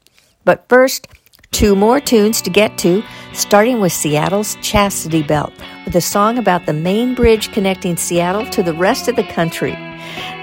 But 0.43 0.67
first, 0.69 1.07
two 1.51 1.75
more 1.75 1.99
tunes 1.99 2.41
to 2.41 2.49
get 2.49 2.77
to, 2.79 3.03
starting 3.33 3.79
with 3.79 3.91
Seattle's 3.91 4.55
Chastity 4.61 5.23
Belt, 5.23 5.53
with 5.85 5.95
a 5.95 6.01
song 6.01 6.37
about 6.37 6.65
the 6.65 6.73
main 6.73 7.15
bridge 7.15 7.51
connecting 7.51 7.97
Seattle 7.97 8.45
to 8.51 8.63
the 8.63 8.73
rest 8.73 9.07
of 9.07 9.15
the 9.15 9.23
country. 9.23 9.73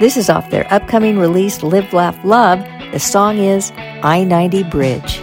This 0.01 0.17
is 0.17 0.29
off 0.29 0.51
their 0.51 0.73
upcoming 0.73 1.19
release, 1.19 1.63
Live, 1.63 1.93
Laugh, 1.93 2.19
Love. 2.25 2.59
The 2.93 3.01
song 3.01 3.39
is 3.39 3.73
I 4.03 4.25
90 4.25 4.65
Bridge. 4.65 5.21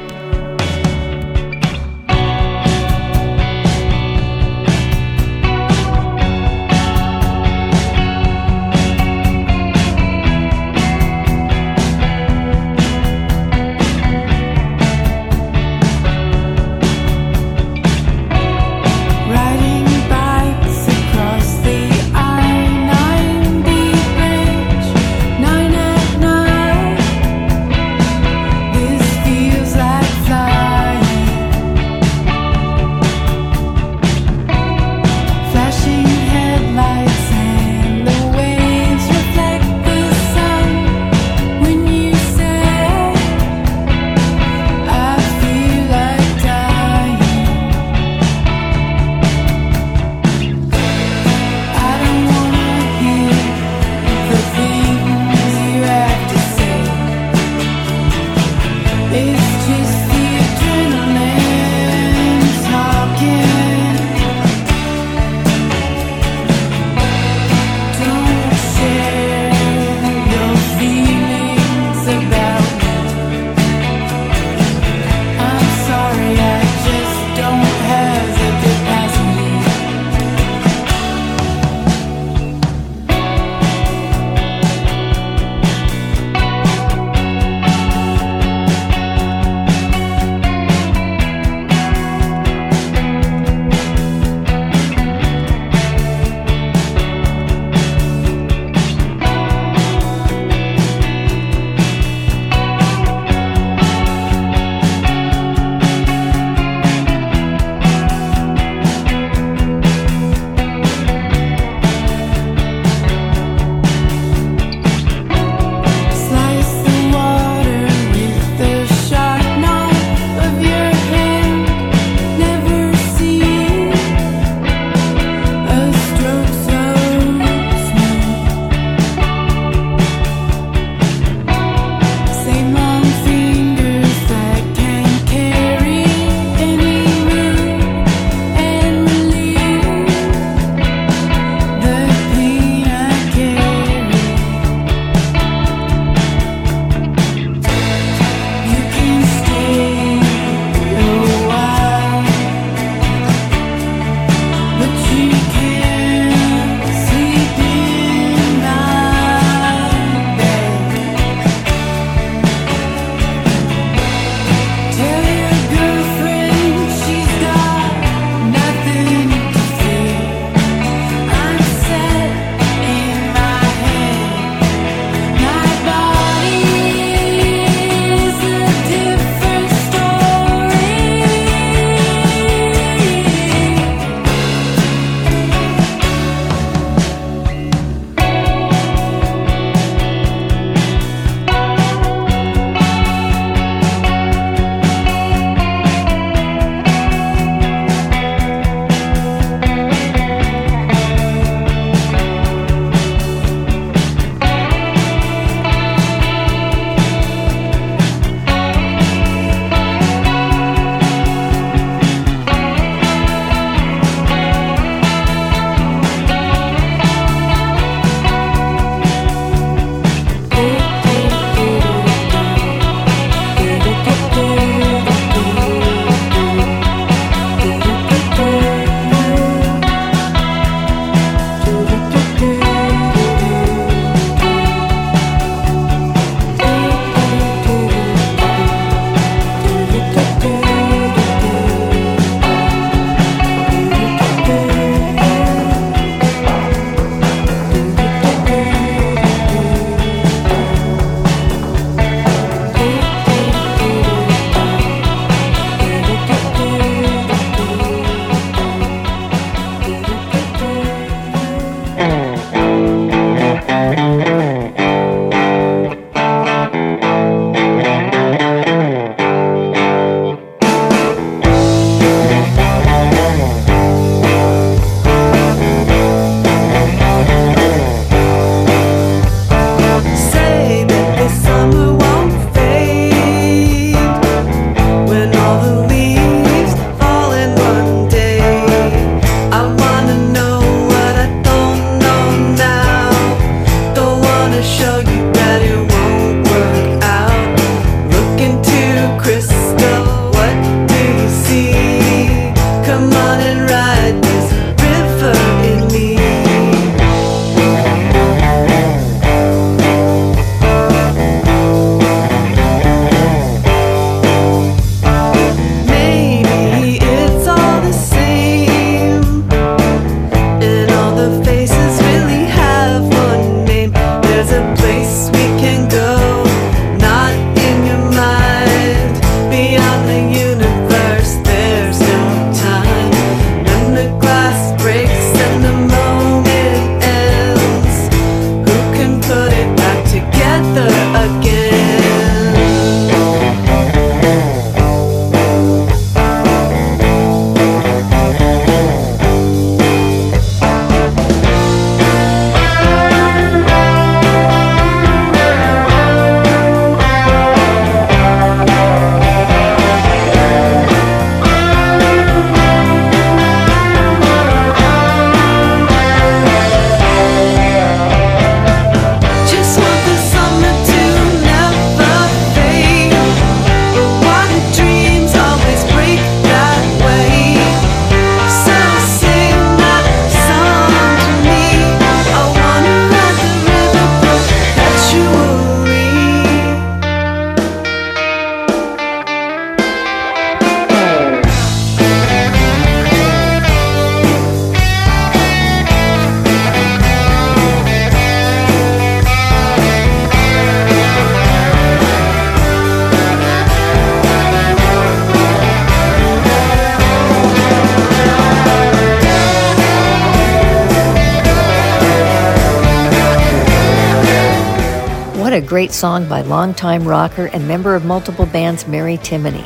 Great 415.72 415.94
song 415.94 416.28
by 416.28 416.42
longtime 416.42 417.08
rocker 417.08 417.46
and 417.46 417.66
member 417.66 417.96
of 417.96 418.04
multiple 418.04 418.46
bands 418.46 418.90
Mary 418.90 419.18
Timony. 419.18 419.64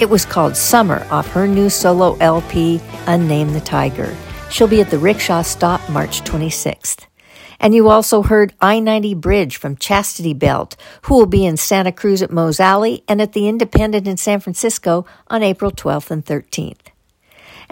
It 0.00 0.08
was 0.08 0.24
called 0.24 0.56
Summer 0.56 1.06
off 1.10 1.28
her 1.32 1.46
new 1.46 1.68
solo 1.68 2.16
LP, 2.20 2.78
Untame 3.04 3.52
the 3.52 3.60
Tiger. 3.60 4.16
She'll 4.50 4.66
be 4.66 4.80
at 4.80 4.88
the 4.88 4.98
Rickshaw 4.98 5.42
Stop 5.42 5.86
March 5.90 6.22
26th. 6.22 7.04
And 7.60 7.74
you 7.74 7.90
also 7.90 8.22
heard 8.22 8.54
I 8.62 8.80
90 8.80 9.12
Bridge 9.12 9.58
from 9.58 9.76
Chastity 9.76 10.32
Belt, 10.32 10.74
who 11.02 11.16
will 11.16 11.26
be 11.26 11.44
in 11.44 11.58
Santa 11.58 11.92
Cruz 11.92 12.22
at 12.22 12.32
Moe's 12.32 12.58
Alley 12.58 13.04
and 13.06 13.20
at 13.20 13.34
the 13.34 13.46
Independent 13.46 14.08
in 14.08 14.16
San 14.16 14.40
Francisco 14.40 15.04
on 15.26 15.42
April 15.42 15.70
12th 15.70 16.10
and 16.10 16.24
13th. 16.24 16.81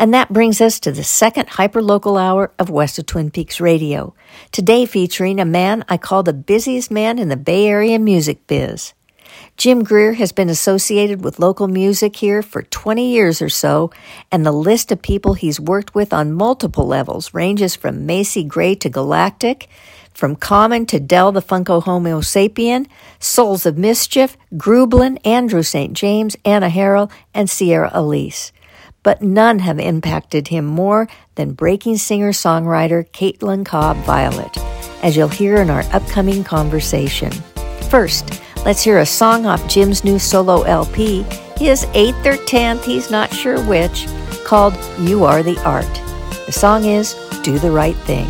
And 0.00 0.14
that 0.14 0.32
brings 0.32 0.62
us 0.62 0.80
to 0.80 0.92
the 0.92 1.04
second 1.04 1.50
hyperlocal 1.50 2.18
hour 2.18 2.52
of 2.58 2.70
West 2.70 2.98
of 2.98 3.04
Twin 3.04 3.30
Peaks 3.30 3.60
Radio. 3.60 4.14
Today 4.50 4.86
featuring 4.86 5.38
a 5.38 5.44
man 5.44 5.84
I 5.90 5.98
call 5.98 6.22
the 6.22 6.32
busiest 6.32 6.90
man 6.90 7.18
in 7.18 7.28
the 7.28 7.36
Bay 7.36 7.66
Area 7.66 7.98
music 7.98 8.46
biz. 8.46 8.94
Jim 9.58 9.84
Greer 9.84 10.14
has 10.14 10.32
been 10.32 10.48
associated 10.48 11.22
with 11.22 11.38
local 11.38 11.68
music 11.68 12.16
here 12.16 12.40
for 12.40 12.62
20 12.62 13.12
years 13.12 13.42
or 13.42 13.50
so, 13.50 13.90
and 14.32 14.46
the 14.46 14.52
list 14.52 14.90
of 14.90 15.02
people 15.02 15.34
he's 15.34 15.60
worked 15.60 15.94
with 15.94 16.14
on 16.14 16.32
multiple 16.32 16.86
levels 16.86 17.34
ranges 17.34 17.76
from 17.76 18.06
Macy 18.06 18.42
Gray 18.42 18.74
to 18.76 18.88
Galactic, 18.88 19.68
from 20.14 20.34
Common 20.34 20.86
to 20.86 20.98
Del 20.98 21.30
the 21.30 21.42
Funky 21.42 21.74
Homosapien, 21.74 22.86
Souls 23.18 23.66
of 23.66 23.76
Mischief, 23.76 24.38
Grublin, 24.54 25.18
Andrew 25.26 25.62
St. 25.62 25.92
James, 25.92 26.36
Anna 26.42 26.70
Harrell, 26.70 27.12
and 27.34 27.50
Sierra 27.50 27.90
Elise 27.92 28.50
but 29.02 29.22
none 29.22 29.58
have 29.60 29.78
impacted 29.78 30.48
him 30.48 30.64
more 30.64 31.08
than 31.34 31.52
breaking 31.52 31.96
singer 31.96 32.32
songwriter 32.32 33.08
Caitlin 33.10 33.64
Cobb 33.64 33.96
Violet, 33.98 34.56
as 35.02 35.16
you'll 35.16 35.28
hear 35.28 35.56
in 35.56 35.70
our 35.70 35.84
upcoming 35.92 36.44
conversation. 36.44 37.30
First, 37.88 38.42
let's 38.64 38.82
hear 38.82 38.98
a 38.98 39.06
song 39.06 39.46
off 39.46 39.66
Jim's 39.68 40.04
new 40.04 40.18
solo 40.18 40.62
LP, 40.62 41.24
his 41.56 41.84
eighth 41.94 42.24
or 42.26 42.36
tenth, 42.36 42.84
he's 42.84 43.10
not 43.10 43.32
sure 43.32 43.62
which, 43.64 44.06
called 44.44 44.76
You 44.98 45.24
Are 45.24 45.42
the 45.42 45.58
Art. 45.64 45.84
The 46.46 46.52
song 46.52 46.84
is 46.84 47.14
Do 47.42 47.58
the 47.58 47.70
Right 47.70 47.96
Thing. 47.96 48.28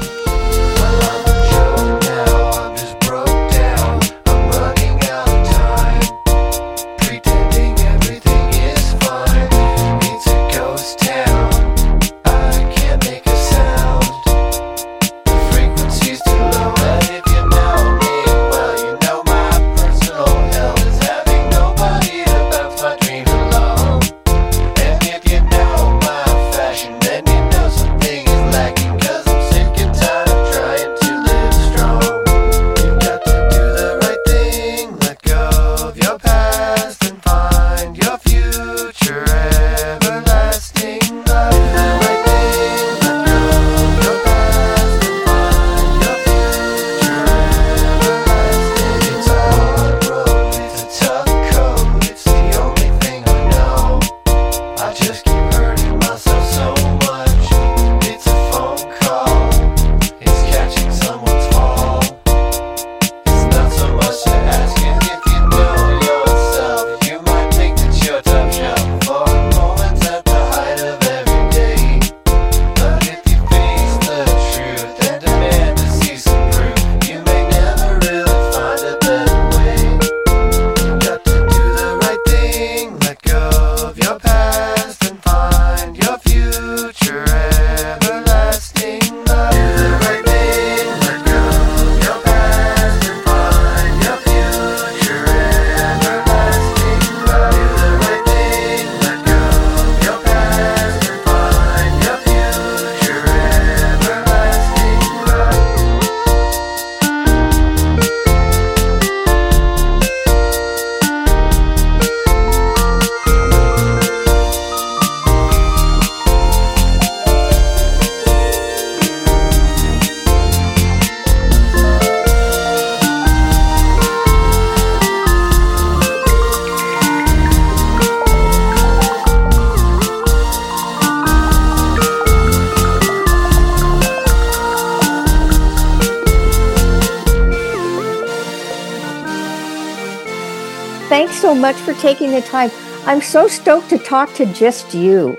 I'm 143.11 143.21
so 143.21 143.49
stoked 143.49 143.91
to 143.91 143.99
talk 143.99 144.33
to 144.35 144.47
just 144.47 144.95
you. 144.95 145.37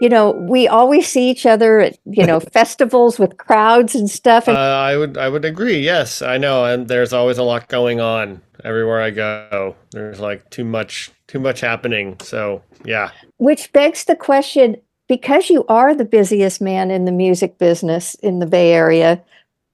You 0.00 0.08
know, 0.08 0.32
we 0.32 0.66
always 0.66 1.06
see 1.06 1.30
each 1.30 1.46
other 1.46 1.78
at, 1.78 1.96
you 2.04 2.26
know, 2.26 2.40
festivals 2.52 3.20
with 3.20 3.36
crowds 3.36 3.94
and 3.94 4.10
stuff. 4.10 4.48
Uh, 4.48 4.52
I 4.52 4.96
would 4.96 5.16
I 5.16 5.28
would 5.28 5.44
agree. 5.44 5.78
Yes, 5.78 6.22
I 6.22 6.38
know, 6.38 6.64
and 6.64 6.88
there's 6.88 7.12
always 7.12 7.38
a 7.38 7.44
lot 7.44 7.68
going 7.68 8.00
on 8.00 8.42
everywhere 8.64 9.00
I 9.00 9.10
go. 9.10 9.76
There's 9.92 10.18
like 10.18 10.50
too 10.50 10.64
much 10.64 11.12
too 11.28 11.38
much 11.38 11.60
happening. 11.60 12.16
So 12.18 12.64
yeah. 12.84 13.12
which 13.36 13.72
begs 13.72 14.06
the 14.06 14.16
question 14.16 14.76
because 15.06 15.50
you 15.50 15.64
are 15.68 15.94
the 15.94 16.04
busiest 16.04 16.60
man 16.60 16.90
in 16.90 17.04
the 17.04 17.12
music 17.12 17.58
business 17.58 18.16
in 18.16 18.40
the 18.40 18.46
Bay 18.46 18.72
Area, 18.72 19.22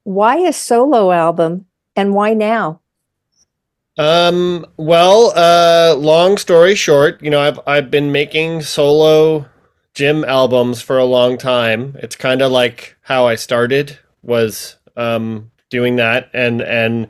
why 0.05 0.36
a 0.36 0.53
solo 0.53 1.11
album 1.11 1.64
and 1.97 2.12
why 2.12 2.34
now? 2.34 2.80
Um. 4.01 4.64
Well, 4.78 5.30
uh, 5.36 5.94
long 5.94 6.38
story 6.38 6.74
short, 6.74 7.22
you 7.22 7.28
know, 7.28 7.38
I've 7.38 7.61
I've 7.66 7.90
been 7.90 8.12
making 8.12 8.62
solo 8.62 9.44
Jim 9.92 10.24
albums 10.24 10.80
for 10.80 10.96
a 10.96 11.05
long 11.05 11.36
time. 11.36 11.98
It's 11.98 12.16
kind 12.16 12.40
of 12.40 12.51
like 12.51 12.96
how 13.03 13.26
I 13.26 13.34
started 13.34 13.98
was 14.22 14.76
um 14.96 15.51
doing 15.68 15.96
that, 15.96 16.30
and 16.32 16.62
and 16.62 17.09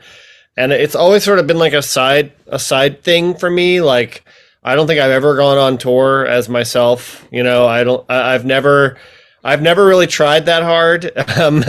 and 0.57 0.72
it's 0.72 0.97
always 0.97 1.22
sort 1.22 1.38
of 1.38 1.47
been 1.47 1.61
like 1.61 1.74
a 1.74 1.82
side 1.82 2.32
a 2.49 2.59
side 2.59 3.05
thing 3.05 3.34
for 3.36 3.49
me. 3.49 3.80
Like 3.80 4.24
I 4.64 4.74
don't 4.74 4.88
think 4.88 4.99
I've 4.99 5.12
ever 5.12 5.36
gone 5.36 5.59
on 5.59 5.78
tour 5.78 6.26
as 6.26 6.49
myself. 6.49 7.24
You 7.30 7.45
know, 7.45 7.68
I 7.68 7.84
don't. 7.84 8.05
I, 8.11 8.34
I've 8.34 8.45
never. 8.45 8.99
I've 9.45 9.62
never 9.62 9.86
really 9.86 10.09
tried 10.09 10.47
that 10.47 10.64
hard 10.64 11.12
um, 11.38 11.62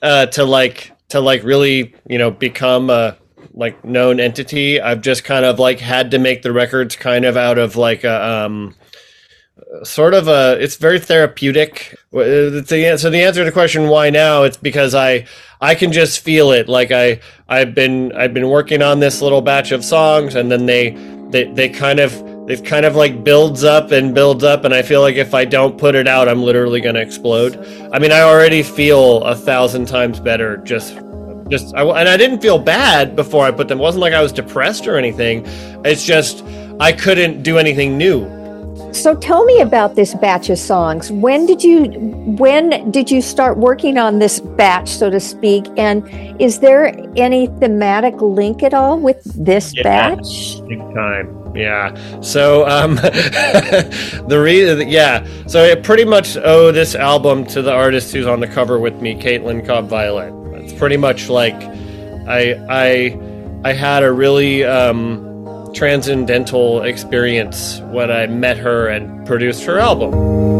uh, 0.00 0.24
to 0.24 0.44
like 0.46 0.90
to 1.10 1.20
like 1.20 1.44
really 1.44 1.94
you 2.08 2.16
know 2.16 2.30
become 2.30 2.88
a 2.88 3.18
like 3.52 3.84
known 3.84 4.20
entity. 4.20 4.80
I've 4.80 5.00
just 5.00 5.24
kind 5.24 5.44
of 5.44 5.58
like 5.58 5.80
had 5.80 6.10
to 6.12 6.18
make 6.18 6.42
the 6.42 6.52
records 6.52 6.96
kind 6.96 7.24
of 7.24 7.36
out 7.36 7.58
of 7.58 7.76
like 7.76 8.04
a 8.04 8.24
um 8.24 8.74
sort 9.82 10.14
of 10.14 10.28
a 10.28 10.56
it's 10.60 10.76
very 10.76 10.98
therapeutic. 10.98 11.94
Uh, 12.14 12.62
The 12.62 12.84
answer 12.86 13.10
the 13.10 13.22
answer 13.22 13.40
to 13.40 13.44
the 13.46 13.52
question 13.52 13.88
why 13.88 14.10
now 14.10 14.42
it's 14.42 14.56
because 14.56 14.94
I 14.94 15.26
I 15.60 15.74
can 15.74 15.92
just 15.92 16.20
feel 16.20 16.52
it 16.52 16.68
like 16.68 16.90
I 16.92 17.20
I've 17.48 17.74
been 17.74 18.12
I've 18.12 18.34
been 18.34 18.48
working 18.48 18.82
on 18.82 19.00
this 19.00 19.22
little 19.22 19.42
batch 19.42 19.72
of 19.72 19.84
songs 19.84 20.34
and 20.34 20.50
then 20.50 20.66
they 20.66 20.90
they 21.30 21.44
they 21.44 21.68
kind 21.68 22.00
of 22.00 22.12
it 22.48 22.64
kind 22.64 22.84
of 22.84 22.94
like 22.94 23.24
builds 23.24 23.64
up 23.64 23.90
and 23.90 24.14
builds 24.14 24.44
up 24.44 24.64
and 24.64 24.74
I 24.74 24.82
feel 24.82 25.00
like 25.00 25.16
if 25.16 25.32
I 25.34 25.44
don't 25.44 25.78
put 25.78 25.94
it 25.94 26.06
out 26.06 26.28
I'm 26.28 26.42
literally 26.42 26.80
going 26.80 26.94
to 26.96 27.00
explode. 27.00 27.56
I 27.92 27.98
mean 27.98 28.12
I 28.12 28.20
already 28.20 28.62
feel 28.62 29.22
a 29.24 29.34
thousand 29.34 29.86
times 29.86 30.20
better 30.20 30.58
just 30.58 30.94
just 31.48 31.74
I, 31.74 31.82
and 31.82 32.08
I 32.08 32.16
didn't 32.16 32.40
feel 32.40 32.58
bad 32.58 33.16
before 33.16 33.44
I 33.44 33.50
put 33.50 33.68
them. 33.68 33.78
It 33.78 33.82
wasn't 33.82 34.02
like 34.02 34.14
I 34.14 34.22
was 34.22 34.32
depressed 34.32 34.86
or 34.86 34.96
anything. 34.96 35.44
It's 35.84 36.04
just 36.04 36.44
I 36.80 36.92
couldn't 36.92 37.42
do 37.42 37.58
anything 37.58 37.96
new. 37.98 38.28
So 38.92 39.14
tell 39.14 39.44
me 39.44 39.60
about 39.60 39.96
this 39.96 40.14
batch 40.14 40.50
of 40.50 40.58
songs. 40.58 41.10
When 41.10 41.46
did 41.46 41.62
you 41.64 41.86
when 42.38 42.90
did 42.92 43.10
you 43.10 43.20
start 43.20 43.58
working 43.58 43.98
on 43.98 44.20
this 44.20 44.38
batch, 44.40 44.88
so 44.88 45.10
to 45.10 45.18
speak? 45.20 45.66
And 45.76 46.08
is 46.40 46.60
there 46.60 46.94
any 47.16 47.48
thematic 47.58 48.20
link 48.20 48.62
at 48.62 48.72
all 48.72 48.98
with 48.98 49.22
this 49.34 49.74
Yeah. 49.74 49.82
batch? 49.82 50.60
Big 50.68 50.78
time. 50.94 51.52
Yeah. 51.56 51.94
So 52.20 52.66
um 52.68 52.94
the 54.28 54.40
reason 54.42 54.88
yeah, 54.88 55.26
so 55.46 55.64
I 55.70 55.74
pretty 55.74 56.04
much 56.04 56.36
owe 56.36 56.70
this 56.72 56.94
album 56.94 57.44
to 57.46 57.62
the 57.62 57.72
artist 57.72 58.12
who's 58.12 58.26
on 58.26 58.40
the 58.40 58.48
cover 58.48 58.78
with 58.78 59.00
me, 59.00 59.14
Caitlin 59.14 59.64
Cobb 59.66 59.88
Violet. 59.88 60.32
It's 60.64 60.72
pretty 60.72 60.96
much 60.96 61.28
like 61.28 61.54
I 62.26 62.54
I 62.68 63.18
I 63.64 63.72
had 63.72 64.02
a 64.02 64.10
really 64.10 64.64
um 64.64 65.30
transcendental 65.74 66.82
experience 66.82 67.80
when 67.90 68.10
I 68.10 68.26
met 68.26 68.56
her 68.58 68.88
and 68.88 69.26
produced 69.26 69.64
her 69.64 69.78
album. 69.78 70.53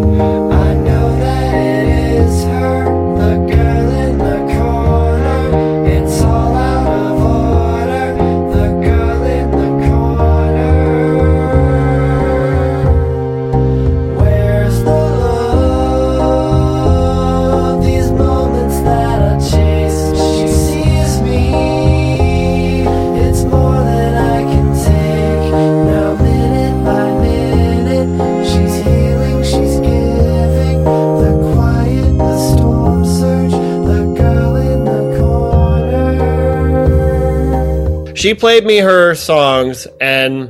She 38.25 38.33
played 38.33 38.65
me 38.65 38.79
her 38.79 39.15
songs 39.15 39.87
and 40.01 40.49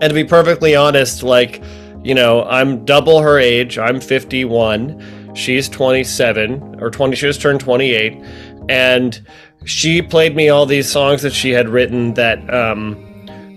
and 0.00 0.02
to 0.02 0.12
be 0.12 0.24
perfectly 0.24 0.74
honest 0.74 1.22
like 1.22 1.62
you 2.02 2.12
know 2.12 2.42
i'm 2.46 2.84
double 2.84 3.20
her 3.20 3.38
age 3.38 3.78
i'm 3.78 4.00
51 4.00 5.32
she's 5.36 5.68
27 5.68 6.80
or 6.80 6.90
20 6.90 7.14
she 7.14 7.20
just 7.20 7.40
turned 7.40 7.60
28 7.60 8.20
and 8.68 9.24
she 9.64 10.02
played 10.02 10.34
me 10.34 10.48
all 10.48 10.66
these 10.66 10.90
songs 10.90 11.22
that 11.22 11.32
she 11.32 11.50
had 11.50 11.68
written 11.68 12.14
that 12.14 12.52
um 12.52 12.98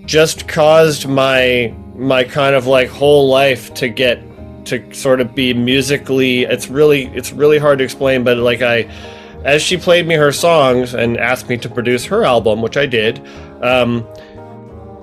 just 0.05 0.47
caused 0.47 1.07
my 1.07 1.73
my 1.95 2.23
kind 2.23 2.53
of 2.55 2.67
like 2.67 2.89
whole 2.89 3.27
life 3.27 3.73
to 3.73 3.89
get 3.89 4.19
to 4.65 4.93
sort 4.93 5.19
of 5.19 5.33
be 5.33 5.51
musically 5.51 6.43
it's 6.43 6.67
really 6.67 7.07
it's 7.15 7.33
really 7.33 7.57
hard 7.57 7.79
to 7.79 7.83
explain 7.83 8.23
but 8.23 8.37
like 8.37 8.61
i 8.61 8.83
as 9.43 9.61
she 9.61 9.77
played 9.77 10.07
me 10.07 10.15
her 10.15 10.31
songs 10.31 10.93
and 10.93 11.17
asked 11.17 11.47
me 11.49 11.57
to 11.57 11.69
produce 11.69 12.05
her 12.05 12.23
album, 12.23 12.61
which 12.61 12.77
I 12.77 12.85
did, 12.85 13.25
um, 13.61 14.07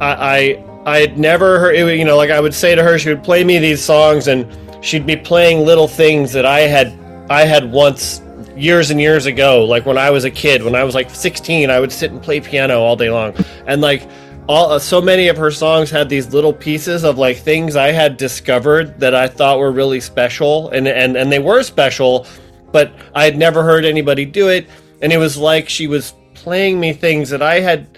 I, 0.01 0.15
I 0.15 0.65
I 0.87 0.99
had 0.99 1.19
never 1.19 1.59
heard, 1.59 1.75
you 1.75 2.05
know, 2.05 2.17
like 2.17 2.31
I 2.31 2.39
would 2.39 2.55
say 2.55 2.75
to 2.75 2.83
her, 2.83 2.99
she 2.99 3.09
would 3.09 3.25
play 3.25 3.43
me 3.43 3.59
these 3.59 3.83
songs, 3.83 4.29
and 4.29 4.47
she'd 4.85 5.07
be 5.07 5.17
playing 5.17 5.65
little 5.65 5.89
things 5.89 6.33
that 6.33 6.47
I 6.47 6.61
had 6.61 6.97
I 7.29 7.45
had 7.45 7.73
once 7.73 8.23
years 8.57 8.91
and 8.91 9.01
years 9.01 9.27
ago, 9.27 9.65
like 9.65 9.85
when 9.85 9.99
I 9.99 10.11
was 10.11 10.25
a 10.25 10.31
kid, 10.31 10.63
when 10.63 10.75
I 10.75 10.85
was 10.85 10.95
like 10.95 11.11
16, 11.11 11.71
I 11.71 11.81
would 11.81 11.91
sit 11.91 12.13
and 12.13 12.23
play 12.23 12.41
piano 12.41 12.81
all 12.81 12.97
day 12.97 13.11
long, 13.11 13.35
and 13.67 13.81
like. 13.81 14.09
All, 14.49 14.79
so 14.79 15.01
many 15.01 15.27
of 15.27 15.37
her 15.39 15.51
songs 15.51 15.91
had 15.91 16.09
these 16.09 16.33
little 16.33 16.53
pieces 16.53 17.03
of 17.03 17.19
like 17.19 17.39
things 17.39 17.75
I 17.75 17.91
had 17.91 18.17
discovered 18.17 19.01
that 19.01 19.13
I 19.13 19.27
thought 19.27 19.59
were 19.59 19.73
really 19.73 19.99
special, 19.99 20.69
and 20.69 20.87
and 20.87 21.17
and 21.17 21.33
they 21.33 21.41
were 21.41 21.65
special, 21.65 22.29
but 22.77 22.93
I 23.15 23.25
had 23.25 23.39
never 23.39 23.63
heard 23.63 23.87
anybody 23.87 24.27
do 24.27 24.51
it, 24.51 24.69
and 25.01 25.11
it 25.11 25.17
was 25.17 25.39
like 25.39 25.67
she 25.67 25.87
was 25.87 26.13
playing 26.35 26.79
me 26.79 26.93
things 26.93 27.31
that 27.31 27.41
I 27.41 27.61
had 27.61 27.89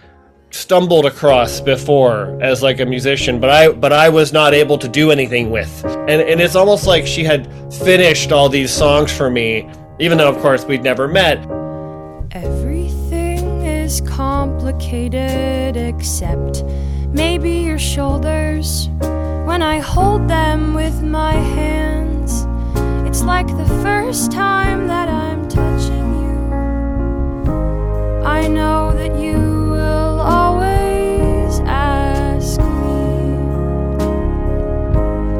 stumbled 0.50 1.04
across 1.04 1.60
before 1.60 2.38
as 2.40 2.62
like 2.62 2.78
a 2.78 2.86
musician, 2.86 3.40
but 3.40 3.50
I 3.50 3.72
but 3.72 3.92
I 3.92 4.08
was 4.08 4.32
not 4.32 4.54
able 4.54 4.78
to 4.78 4.88
do 4.88 5.10
anything 5.10 5.50
with. 5.50 5.84
And 5.84 6.22
and 6.30 6.40
it's 6.40 6.54
almost 6.54 6.86
like 6.86 7.08
she 7.08 7.24
had 7.24 7.50
finished 7.74 8.30
all 8.30 8.48
these 8.48 8.70
songs 8.70 9.10
for 9.10 9.28
me, 9.28 9.68
even 9.98 10.16
though 10.16 10.28
of 10.28 10.40
course 10.40 10.64
we'd 10.64 10.84
never 10.84 11.08
met. 11.08 11.38
Everything 12.30 13.62
is 13.62 14.00
complicated 14.02 15.76
except 15.76 16.62
maybe 17.08 17.50
your 17.50 17.80
shoulders. 17.80 18.90
When 19.44 19.60
I 19.60 19.80
hold 19.80 20.28
them 20.28 20.74
with 20.74 21.02
my 21.02 21.32
hands, 21.32 22.47
it's 23.08 23.22
like 23.22 23.46
the 23.56 23.64
first 23.82 24.30
time 24.30 24.86
that 24.86 25.08
I'm 25.08 25.48
touching 25.48 26.20
you. 26.20 26.36
I 28.22 28.46
know 28.46 28.92
that 28.92 29.18
you 29.18 29.38
will 29.38 30.20
always 30.20 31.58
ask 31.60 32.60
me. 32.60 32.66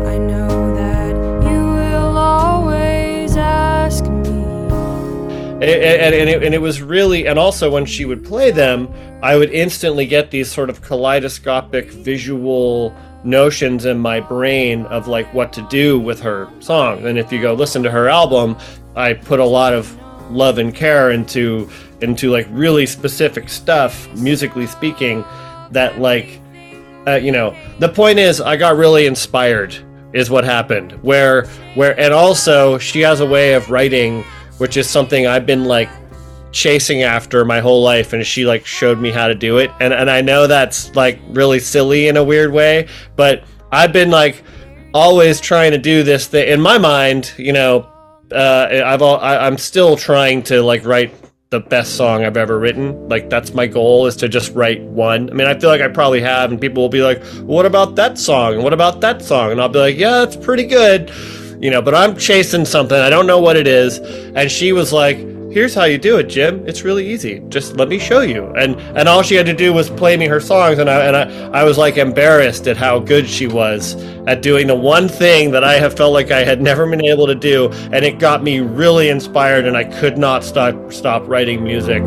I 0.09 0.17
know 0.17 0.75
that 0.77 1.15
you 1.45 1.61
will 1.61 2.17
always 2.17 3.37
ask 3.37 4.03
me. 4.05 4.31
And, 5.61 5.63
and, 5.63 6.15
and, 6.15 6.31
it, 6.31 6.43
and 6.43 6.55
it 6.55 6.63
was 6.63 6.81
really, 6.81 7.27
and 7.27 7.39
also 7.39 7.71
when 7.71 7.85
she 7.85 8.07
would 8.07 8.25
play 8.25 8.51
them, 8.51 8.89
I 9.23 9.37
would 9.37 9.51
instantly 9.51 10.07
get 10.07 10.31
these 10.31 10.51
sort 10.51 10.71
of 10.71 10.81
kaleidoscopic 10.81 11.91
visual 11.91 12.97
notions 13.25 13.85
in 13.85 13.99
my 13.99 14.21
brain 14.21 14.87
of 14.87 15.09
like 15.09 15.33
what 15.35 15.53
to 15.55 15.63
do 15.69 15.99
with 15.99 16.21
her 16.21 16.49
songs. 16.61 17.05
And 17.05 17.19
if 17.19 17.33
you 17.33 17.41
go 17.41 17.55
listen 17.55 17.83
to 17.83 17.91
her 17.91 18.09
album, 18.09 18.57
I 18.97 19.15
put 19.15 19.41
a 19.41 19.45
lot 19.45 19.73
of 19.73 19.97
love 20.31 20.59
and 20.59 20.75
care 20.75 21.11
into 21.11 21.71
into 22.01 22.31
like 22.31 22.47
really 22.51 22.87
specific 22.87 23.49
stuff, 23.49 24.09
musically 24.15 24.67
speaking, 24.67 25.25
that 25.71 25.99
like 25.99 26.41
uh, 27.07 27.15
you 27.15 27.33
know 27.33 27.57
the 27.79 27.89
point 27.89 28.19
is 28.19 28.41
i 28.41 28.57
got 28.57 28.77
really 28.77 29.07
inspired 29.07 29.75
is 30.13 30.31
what 30.31 30.45
happened 30.45 30.93
where 31.03 31.47
where 31.75 31.99
and 31.99 32.13
also 32.13 32.79
she 32.79 33.01
has 33.01 33.21
a 33.21 33.27
way 33.27 33.55
of 33.55 33.71
writing 33.71 34.23
which 34.59 34.77
is 34.77 34.89
something 34.89 35.27
i've 35.27 35.47
been 35.47 35.65
like 35.65 35.89
chasing 36.53 37.03
after 37.03 37.45
my 37.45 37.61
whole 37.61 37.83
life 37.83 38.13
and 38.13 38.25
she 38.25 38.47
like 38.47 38.65
showed 38.65 38.99
me 38.99 39.11
how 39.11 39.29
to 39.29 39.35
do 39.35 39.59
it 39.59 39.71
and 39.81 39.93
and 39.93 40.11
i 40.11 40.21
know 40.21 40.47
that's 40.47 40.95
like 40.95 41.21
really 41.29 41.61
silly 41.61 42.09
in 42.09 42.17
a 42.17 42.25
weird 42.25 42.53
way 42.53 42.89
but 43.17 43.45
i've 43.71 43.93
been 43.93 44.11
like 44.11 44.43
always 44.95 45.41
trying 45.41 45.71
to 45.71 45.79
do 45.79 46.03
this 46.03 46.27
thing 46.27 46.49
in 46.49 46.61
my 46.61 46.79
mind 46.79 47.33
you 47.37 47.53
know 47.53 47.81
uh 48.33 48.83
i've 48.85 49.03
all 49.03 49.19
I, 49.21 49.39
i'm 49.39 49.59
still 49.59 49.97
trying 49.97 50.43
to 50.45 50.63
like 50.63 50.85
write 50.85 51.15
the 51.51 51.61
best 51.61 51.97
song 51.97 52.25
I've 52.25 52.37
ever 52.37 52.59
written. 52.59 53.09
Like 53.09 53.31
that's 53.31 53.55
my 53.55 53.67
goal 53.67 54.07
is 54.07 54.17
to 54.17 54.29
just 54.29 54.55
write 54.55 54.83
one. 54.83 55.31
I 55.31 55.33
mean, 55.33 55.47
I 55.47 55.59
feel 55.59 55.71
like 55.71 55.81
I 55.81 55.89
probably 55.89 56.21
have, 56.21 56.51
and 56.51 56.61
people 56.61 56.83
will 56.83 56.91
be 56.91 57.01
like, 57.01 57.25
"What 57.39 57.65
about 57.65 57.97
that 57.97 58.19
song? 58.19 58.55
And 58.55 58.63
what 58.63 58.75
about 58.75 59.01
that 59.01 59.23
song?" 59.23 59.53
And 59.53 59.61
I'll 59.61 59.71
be 59.71 59.79
like, 59.79 59.97
"Yeah, 59.97 60.25
it's 60.25 60.37
pretty 60.37 60.65
good," 60.65 61.11
you 61.59 61.71
know. 61.71 61.81
But 61.81 61.95
I'm 61.95 62.19
chasing 62.19 62.67
something. 62.67 62.99
I 62.99 63.09
don't 63.09 63.27
know 63.27 63.39
what 63.39 63.57
it 63.57 63.67
is. 63.67 63.97
And 64.35 64.51
she 64.51 64.73
was 64.73 64.93
like, 64.93 65.17
"Here's 65.51 65.75
how 65.75 65.85
you 65.85 65.99
do 65.99 66.19
it, 66.19 66.25
Jim. 66.25 66.63
It's 66.67 66.83
really 66.83 67.07
easy. 67.07 67.43
Just 67.49 67.77
let 67.77 67.89
me 67.89 67.99
show 67.99 68.21
you." 68.21 68.53
And 68.57 68.77
and 68.97 69.09
all 69.09 69.23
she 69.23 69.35
had 69.35 69.47
to 69.47 69.55
do 69.55 69.73
was 69.73 69.91
play 69.91 70.17
me 70.17 70.27
her 70.27 70.41
songs, 70.41 70.79
and 70.79 70.89
I 70.89 71.01
and 71.05 71.17
I, 71.17 71.61
I 71.61 71.65
was 71.65 71.79
like 71.79 71.97
embarrassed 71.97 72.67
at 72.69 72.77
how 72.77 72.99
good 72.99 73.29
she 73.29 73.47
was 73.47 73.97
at 74.27 74.43
doing 74.43 74.67
the 74.67 74.75
one 74.75 75.09
thing 75.09 75.51
that 75.53 75.65
I 75.65 75.75
have 75.75 75.97
felt 75.97 76.13
like 76.13 76.31
I 76.31 76.45
had 76.45 76.61
never 76.61 76.87
been 76.87 77.05
able 77.05 77.27
to 77.27 77.35
do, 77.35 77.71
and 77.93 78.05
it 78.05 78.19
got 78.19 78.43
me 78.43 78.61
really 78.61 79.09
inspired, 79.09 79.67
and 79.67 79.77
I 79.77 79.85
could 79.85 80.19
not 80.19 80.45
stop 80.45 80.93
stop 80.93 81.27
writing 81.27 81.65
music. 81.65 82.03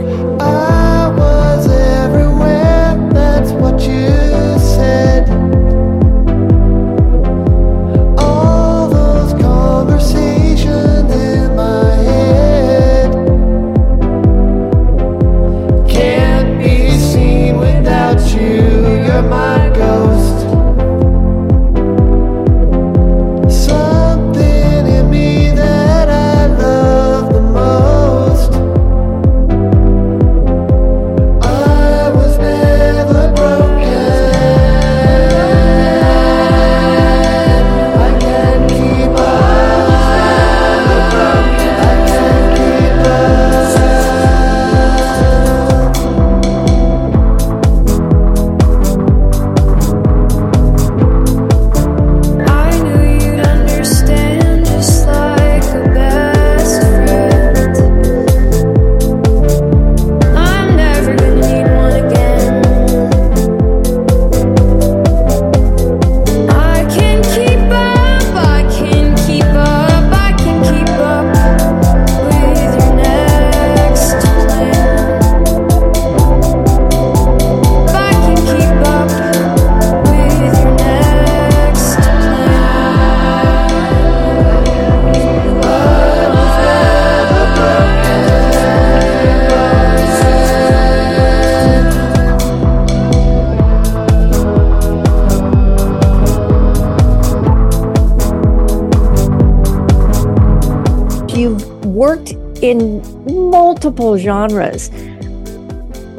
Multiple 103.92 104.18
genres. 104.18 104.90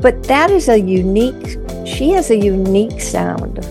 But 0.00 0.24
that 0.24 0.50
is 0.50 0.68
a 0.68 0.78
unique, 0.78 1.58
she 1.86 2.10
has 2.10 2.30
a 2.30 2.36
unique 2.36 3.00
sound. 3.00 3.64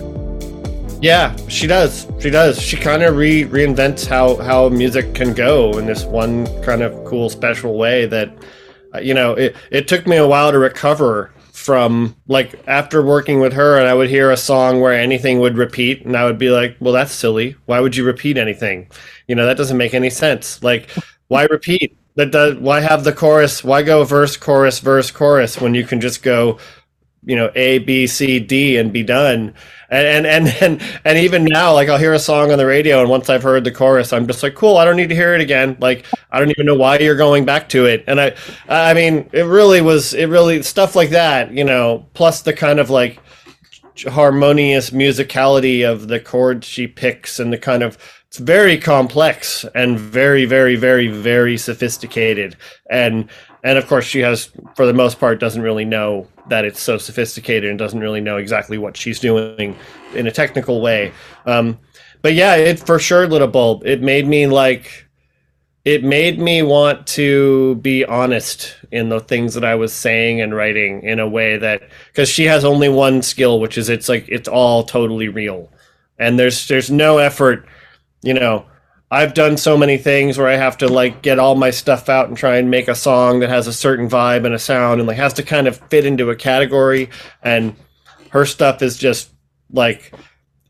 Yeah, 1.02 1.36
she 1.48 1.66
does. 1.66 2.06
She 2.20 2.30
does. 2.30 2.60
She 2.60 2.76
kind 2.76 3.02
of 3.02 3.16
re- 3.16 3.44
reinvents 3.44 4.06
how 4.06 4.36
how 4.36 4.68
music 4.68 5.14
can 5.14 5.34
go 5.34 5.76
in 5.78 5.86
this 5.86 6.04
one 6.04 6.46
kind 6.62 6.80
of 6.80 6.92
cool, 7.04 7.28
special 7.28 7.76
way. 7.76 8.06
That 8.06 8.32
uh, 8.94 9.00
you 9.00 9.12
know, 9.12 9.32
it 9.32 9.56
it 9.72 9.88
took 9.88 10.06
me 10.06 10.16
a 10.16 10.26
while 10.26 10.52
to 10.52 10.58
recover 10.60 11.32
from 11.52 12.14
like 12.28 12.54
after 12.68 13.02
working 13.02 13.40
with 13.40 13.52
her, 13.52 13.78
and 13.78 13.88
I 13.88 13.94
would 13.94 14.10
hear 14.10 14.30
a 14.30 14.36
song 14.36 14.80
where 14.80 14.92
anything 14.92 15.40
would 15.40 15.58
repeat, 15.58 16.06
and 16.06 16.16
I 16.16 16.24
would 16.24 16.38
be 16.38 16.50
like, 16.50 16.76
"Well, 16.78 16.94
that's 16.94 17.12
silly. 17.12 17.56
Why 17.66 17.80
would 17.80 17.96
you 17.96 18.04
repeat 18.04 18.38
anything? 18.38 18.88
You 19.26 19.34
know, 19.34 19.44
that 19.46 19.56
doesn't 19.56 19.76
make 19.76 19.94
any 19.94 20.10
sense. 20.10 20.62
Like, 20.62 20.88
why 21.26 21.46
repeat? 21.46 21.98
That 22.14 22.30
does. 22.30 22.56
Why 22.56 22.80
have 22.80 23.04
the 23.04 23.12
chorus? 23.12 23.64
Why 23.64 23.82
go 23.82 24.04
verse, 24.04 24.36
chorus, 24.36 24.80
verse, 24.80 25.10
chorus 25.10 25.60
when 25.60 25.74
you 25.74 25.84
can 25.84 26.00
just 26.00 26.22
go." 26.22 26.58
you 27.24 27.36
know 27.36 27.50
A 27.54 27.78
B 27.78 28.06
C 28.06 28.40
D 28.40 28.76
and 28.76 28.92
be 28.92 29.02
done. 29.02 29.54
And 29.90 30.26
and 30.26 30.26
and 30.26 30.48
and, 30.60 31.00
and 31.04 31.18
even 31.18 31.44
now, 31.44 31.72
like 31.72 31.88
I'll 31.88 31.98
hear 31.98 32.12
a 32.12 32.18
song 32.18 32.50
on 32.50 32.58
the 32.58 32.66
radio, 32.66 33.00
and 33.00 33.10
once 33.10 33.28
I've 33.30 33.42
heard 33.42 33.64
the 33.64 33.70
chorus, 33.70 34.12
I'm 34.12 34.26
just 34.26 34.42
like, 34.42 34.54
cool. 34.54 34.76
I 34.76 34.84
don't 34.84 34.96
need 34.96 35.08
to 35.08 35.14
hear 35.14 35.34
it 35.34 35.40
again. 35.40 35.76
Like 35.80 36.06
I 36.30 36.38
don't 36.38 36.50
even 36.50 36.66
know 36.66 36.74
why 36.74 36.98
you're 36.98 37.16
going 37.16 37.44
back 37.44 37.68
to 37.70 37.86
it. 37.86 38.04
And 38.06 38.20
I, 38.20 38.34
I 38.68 38.94
mean, 38.94 39.28
it 39.32 39.42
really 39.42 39.80
was. 39.80 40.14
It 40.14 40.26
really 40.26 40.62
stuff 40.62 40.96
like 40.96 41.10
that, 41.10 41.52
you 41.52 41.64
know. 41.64 42.06
Plus 42.14 42.42
the 42.42 42.52
kind 42.52 42.80
of 42.80 42.90
like 42.90 43.20
harmonious 44.08 44.90
musicality 44.90 45.88
of 45.88 46.08
the 46.08 46.18
chords 46.18 46.66
she 46.66 46.86
picks 46.86 47.38
and 47.38 47.52
the 47.52 47.58
kind 47.58 47.82
of 47.82 47.98
it's 48.32 48.38
very 48.38 48.78
complex 48.78 49.66
and 49.74 50.00
very 50.00 50.46
very 50.46 50.74
very 50.74 51.06
very 51.08 51.58
sophisticated 51.58 52.56
and 52.88 53.28
and 53.62 53.76
of 53.76 53.86
course 53.86 54.06
she 54.06 54.20
has 54.20 54.48
for 54.74 54.86
the 54.86 54.94
most 54.94 55.20
part 55.20 55.38
doesn't 55.38 55.60
really 55.60 55.84
know 55.84 56.26
that 56.48 56.64
it's 56.64 56.80
so 56.80 56.96
sophisticated 56.96 57.68
and 57.68 57.78
doesn't 57.78 58.00
really 58.00 58.22
know 58.22 58.38
exactly 58.38 58.78
what 58.78 58.96
she's 58.96 59.20
doing 59.20 59.76
in 60.14 60.26
a 60.26 60.30
technical 60.30 60.80
way 60.80 61.12
um, 61.44 61.78
but 62.22 62.32
yeah 62.32 62.54
it 62.54 62.78
for 62.78 62.98
sure 62.98 63.28
lit 63.28 63.42
a 63.42 63.46
bulb 63.46 63.84
it 63.84 64.00
made 64.00 64.26
me 64.26 64.46
like 64.46 65.06
it 65.84 66.02
made 66.02 66.38
me 66.38 66.62
want 66.62 67.06
to 67.08 67.74
be 67.82 68.02
honest 68.06 68.76
in 68.92 69.10
the 69.10 69.20
things 69.20 69.52
that 69.52 69.64
I 69.64 69.74
was 69.74 69.92
saying 69.92 70.40
and 70.40 70.56
writing 70.56 71.02
in 71.02 71.20
a 71.20 71.28
way 71.28 71.58
that 71.58 71.82
because 72.06 72.30
she 72.30 72.44
has 72.44 72.64
only 72.64 72.88
one 72.88 73.20
skill, 73.20 73.58
which 73.58 73.76
is 73.76 73.88
it's 73.88 74.08
like 74.08 74.24
it's 74.28 74.46
all 74.46 74.84
totally 74.84 75.26
real, 75.26 75.68
and 76.20 76.38
there's 76.38 76.68
there's 76.68 76.88
no 76.88 77.18
effort. 77.18 77.66
You 78.22 78.34
know, 78.34 78.66
I've 79.10 79.34
done 79.34 79.58
so 79.58 79.76
many 79.76 79.98
things 79.98 80.38
where 80.38 80.48
I 80.48 80.56
have 80.56 80.78
to 80.78 80.88
like 80.88 81.20
get 81.22 81.38
all 81.38 81.54
my 81.54 81.70
stuff 81.70 82.08
out 82.08 82.28
and 82.28 82.36
try 82.36 82.56
and 82.56 82.70
make 82.70 82.88
a 82.88 82.94
song 82.94 83.40
that 83.40 83.50
has 83.50 83.66
a 83.66 83.72
certain 83.72 84.08
vibe 84.08 84.46
and 84.46 84.54
a 84.54 84.58
sound 84.58 85.00
and 85.00 85.06
like 85.06 85.18
has 85.18 85.34
to 85.34 85.42
kind 85.42 85.68
of 85.68 85.76
fit 85.90 86.06
into 86.06 86.30
a 86.30 86.36
category, 86.36 87.10
and 87.42 87.76
her 88.30 88.46
stuff 88.46 88.80
is 88.80 88.96
just 88.96 89.30
like 89.70 90.14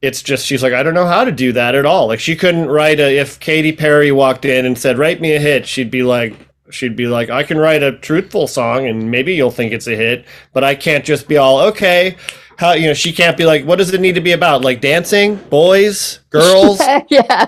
it's 0.03 0.23
just 0.23 0.45
she's 0.45 0.63
like 0.63 0.73
I 0.73 0.83
don't 0.83 0.95
know 0.95 1.07
how 1.07 1.25
to 1.25 1.31
do 1.33 1.53
that 1.53 1.77
at 1.77 1.87
all. 1.87 2.09
Like 2.09 2.21
she 2.21 2.35
couldn't 2.35 2.67
write 2.67 2.99
a 2.99 3.17
if 3.17 3.39
Katy 3.39 3.73
Perry 3.73 4.11
walked 4.11 4.45
in 4.45 4.67
and 4.67 4.77
said 4.77 4.99
write 4.99 5.21
me 5.21 5.35
a 5.37 5.39
hit, 5.41 5.67
she'd 5.67 5.91
be 5.91 6.03
like 6.03 6.35
she'd 6.71 6.97
be 6.97 7.07
like 7.07 7.31
I 7.31 7.45
can 7.45 7.59
write 7.59 7.85
a 7.85 7.97
truthful 7.99 8.49
song 8.49 8.87
and 8.89 9.11
maybe 9.11 9.35
you'll 9.35 9.53
think 9.53 9.73
it's 9.73 9.87
a 9.87 9.95
hit, 9.95 10.25
but 10.53 10.65
I 10.65 10.75
can't 10.75 11.05
just 11.05 11.29
be 11.29 11.37
all 11.37 11.61
okay. 11.61 12.17
How 12.63 12.75
you 12.75 12.87
know 12.87 12.95
she 12.95 13.13
can't 13.13 13.37
be 13.37 13.45
like 13.45 13.65
what 13.65 13.79
does 13.79 13.93
it 13.93 14.01
need 14.01 14.15
to 14.15 14.21
be 14.21 14.31
about? 14.31 14.63
Like 14.63 14.81
dancing, 14.81 15.35
boys, 15.35 16.21
girls, 16.31 16.79
yeah. 17.09 17.47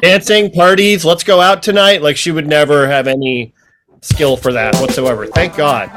dancing, 0.00 0.50
parties, 0.50 1.04
let's 1.04 1.22
go 1.22 1.40
out 1.40 1.62
tonight. 1.62 2.02
Like 2.02 2.16
she 2.16 2.32
would 2.32 2.48
never 2.48 2.88
have 2.88 3.06
any 3.06 3.54
skill 4.00 4.36
for 4.36 4.52
that 4.52 4.74
whatsoever. 4.80 5.26
Thank 5.26 5.56
God. 5.56 5.88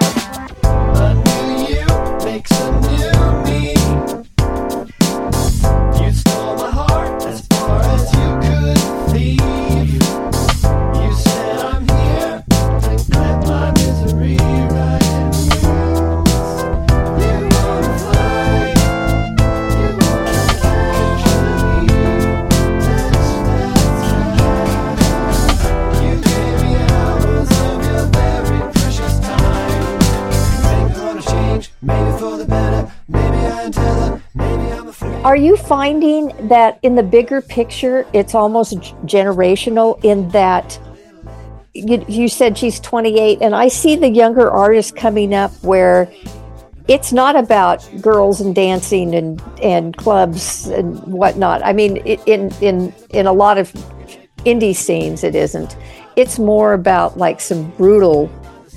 Are 35.27 35.35
you 35.35 35.57
finding 35.57 36.31
that 36.47 36.79
in 36.83 36.95
the 36.95 37.03
bigger 37.03 37.41
picture, 37.41 38.07
it's 38.13 38.33
almost 38.33 38.75
generational 39.03 40.01
in 40.01 40.29
that 40.29 40.79
you, 41.73 42.05
you 42.07 42.29
said 42.29 42.57
she's 42.57 42.79
28, 42.79 43.39
and 43.41 43.53
I 43.53 43.67
see 43.67 43.97
the 43.97 44.07
younger 44.07 44.49
artists 44.49 44.89
coming 44.89 45.33
up 45.33 45.51
where 45.65 46.09
it's 46.87 47.11
not 47.11 47.35
about 47.35 47.85
girls 47.99 48.39
and 48.39 48.55
dancing 48.55 49.13
and, 49.13 49.41
and 49.61 49.97
clubs 49.97 50.67
and 50.67 50.97
whatnot. 51.03 51.61
I 51.61 51.73
mean, 51.73 51.97
in, 51.97 52.49
in, 52.61 52.93
in 53.09 53.27
a 53.27 53.33
lot 53.33 53.57
of 53.57 53.73
indie 54.45 54.73
scenes, 54.73 55.25
it 55.25 55.35
isn't. 55.35 55.75
It's 56.15 56.39
more 56.39 56.71
about 56.71 57.17
like 57.17 57.41
some 57.41 57.69
brutal 57.71 58.31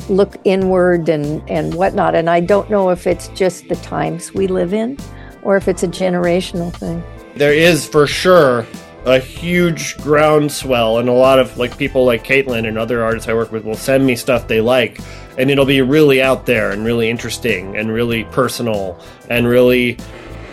look 0.08 0.36
inward 0.42 1.08
and, 1.08 1.48
and 1.48 1.74
whatnot. 1.74 2.16
And 2.16 2.28
I 2.28 2.40
don't 2.40 2.68
know 2.68 2.90
if 2.90 3.06
it's 3.06 3.28
just 3.28 3.68
the 3.68 3.76
times 3.76 4.34
we 4.34 4.48
live 4.48 4.74
in 4.74 4.98
or 5.42 5.56
if 5.56 5.68
it's 5.68 5.82
a 5.82 5.88
generational 5.88 6.72
thing. 6.72 7.02
there 7.36 7.52
is 7.54 7.86
for 7.86 8.06
sure 8.06 8.66
a 9.06 9.18
huge 9.18 9.96
groundswell 9.98 10.98
and 10.98 11.08
a 11.08 11.12
lot 11.12 11.38
of 11.38 11.56
like 11.56 11.76
people 11.78 12.04
like 12.04 12.22
Caitlin 12.22 12.68
and 12.68 12.76
other 12.76 13.02
artists 13.02 13.28
I 13.28 13.34
work 13.34 13.50
with 13.50 13.64
will 13.64 13.74
send 13.74 14.04
me 14.04 14.14
stuff 14.14 14.46
they 14.46 14.60
like 14.60 15.00
and 15.38 15.50
it'll 15.50 15.64
be 15.64 15.80
really 15.80 16.20
out 16.20 16.44
there 16.44 16.70
and 16.70 16.84
really 16.84 17.08
interesting 17.08 17.76
and 17.76 17.90
really 17.90 18.24
personal 18.24 19.00
and 19.30 19.46
really 19.46 19.96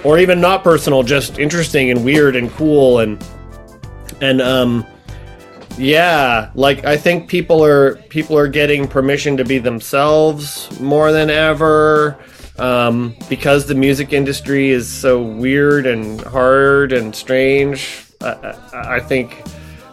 or 0.04 0.18
even 0.18 0.40
not 0.40 0.64
personal 0.64 1.04
just 1.04 1.40
interesting 1.40 1.92
and 1.92 2.06
weird 2.06 2.36
and 2.38 2.50
cool 2.52 3.00
and 3.00 3.22
and 4.22 4.42
um 4.42 4.86
yeah 5.78 6.50
like 6.56 6.86
i 6.86 6.96
think 6.96 7.28
people 7.28 7.64
are 7.64 7.96
people 8.04 8.38
are 8.38 8.48
getting 8.48 8.88
permission 8.88 9.36
to 9.36 9.44
be 9.44 9.58
themselves 9.58 10.80
more 10.80 11.12
than 11.12 11.30
ever 11.30 12.18
um, 12.60 13.16
because 13.30 13.66
the 13.66 13.76
music 13.76 14.14
industry 14.14 14.70
is 14.70 14.88
so 14.90 15.22
weird 15.22 15.86
and 15.86 16.22
hard 16.22 16.94
and 16.94 17.16
strange. 17.16 18.06
I, 18.22 18.56
I, 18.74 19.00
think, 19.00 19.44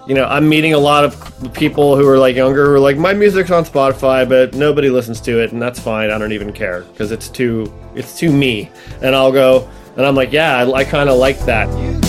you 0.06 0.14
know, 0.14 0.24
I'm 0.24 0.48
meeting 0.48 0.72
a 0.72 0.78
lot 0.78 1.04
of 1.04 1.52
people 1.52 1.96
who 1.96 2.08
are 2.08 2.18
like 2.18 2.36
younger 2.36 2.66
who 2.66 2.72
are 2.72 2.80
like, 2.80 2.96
my 2.96 3.12
music's 3.12 3.50
on 3.50 3.64
Spotify, 3.64 4.28
but 4.28 4.54
nobody 4.54 4.88
listens 4.88 5.20
to 5.22 5.42
it, 5.42 5.52
and 5.52 5.60
that's 5.60 5.78
fine. 5.78 6.10
I 6.10 6.18
don't 6.18 6.32
even 6.32 6.52
care 6.52 6.82
because 6.82 7.12
it's 7.12 7.28
too 7.28 7.72
it's 7.94 8.18
too 8.18 8.32
me. 8.32 8.70
And 9.02 9.14
I'll 9.14 9.32
go, 9.32 9.68
and 9.96 10.06
I'm 10.06 10.14
like, 10.14 10.32
yeah, 10.32 10.56
I, 10.56 10.72
I 10.72 10.84
kind 10.84 11.08
of 11.08 11.18
like 11.18 11.38
that. 11.40 12.03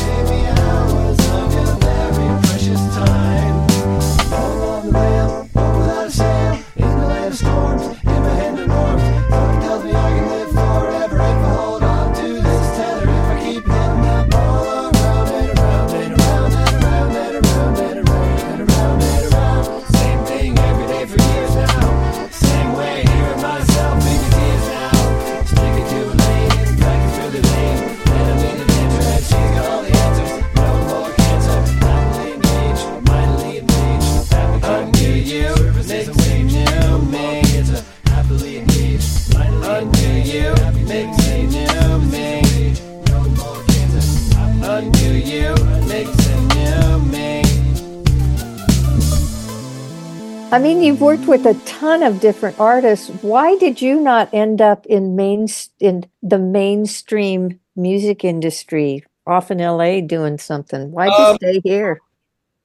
I 50.56 50.58
mean, 50.58 50.82
you've 50.82 51.02
worked 51.02 51.28
with 51.28 51.46
a 51.46 51.54
ton 51.66 52.02
of 52.02 52.22
different 52.22 52.58
artists. 52.62 53.10
Why 53.22 53.58
did 53.58 53.82
you 53.82 54.00
not 54.00 54.34
end 54.34 54.62
up 54.62 54.86
in 54.86 55.14
main 55.14 55.50
in 55.82 56.06
the 56.24 56.40
mainstream 56.40 57.60
music 57.76 58.24
industry, 58.24 59.04
off 59.28 59.52
in 59.52 59.58
LA 59.58 60.00
doing 60.00 60.38
something? 60.38 60.94
Why'd 60.94 61.10
you 61.10 61.26
Um, 61.26 61.36
stay 61.36 61.60
here? 61.62 62.00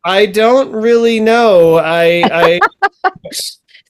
I 0.04 0.26
don't 0.26 0.70
really 0.70 1.18
know. 1.18 1.78
I, 1.78 2.22
I 2.32 2.60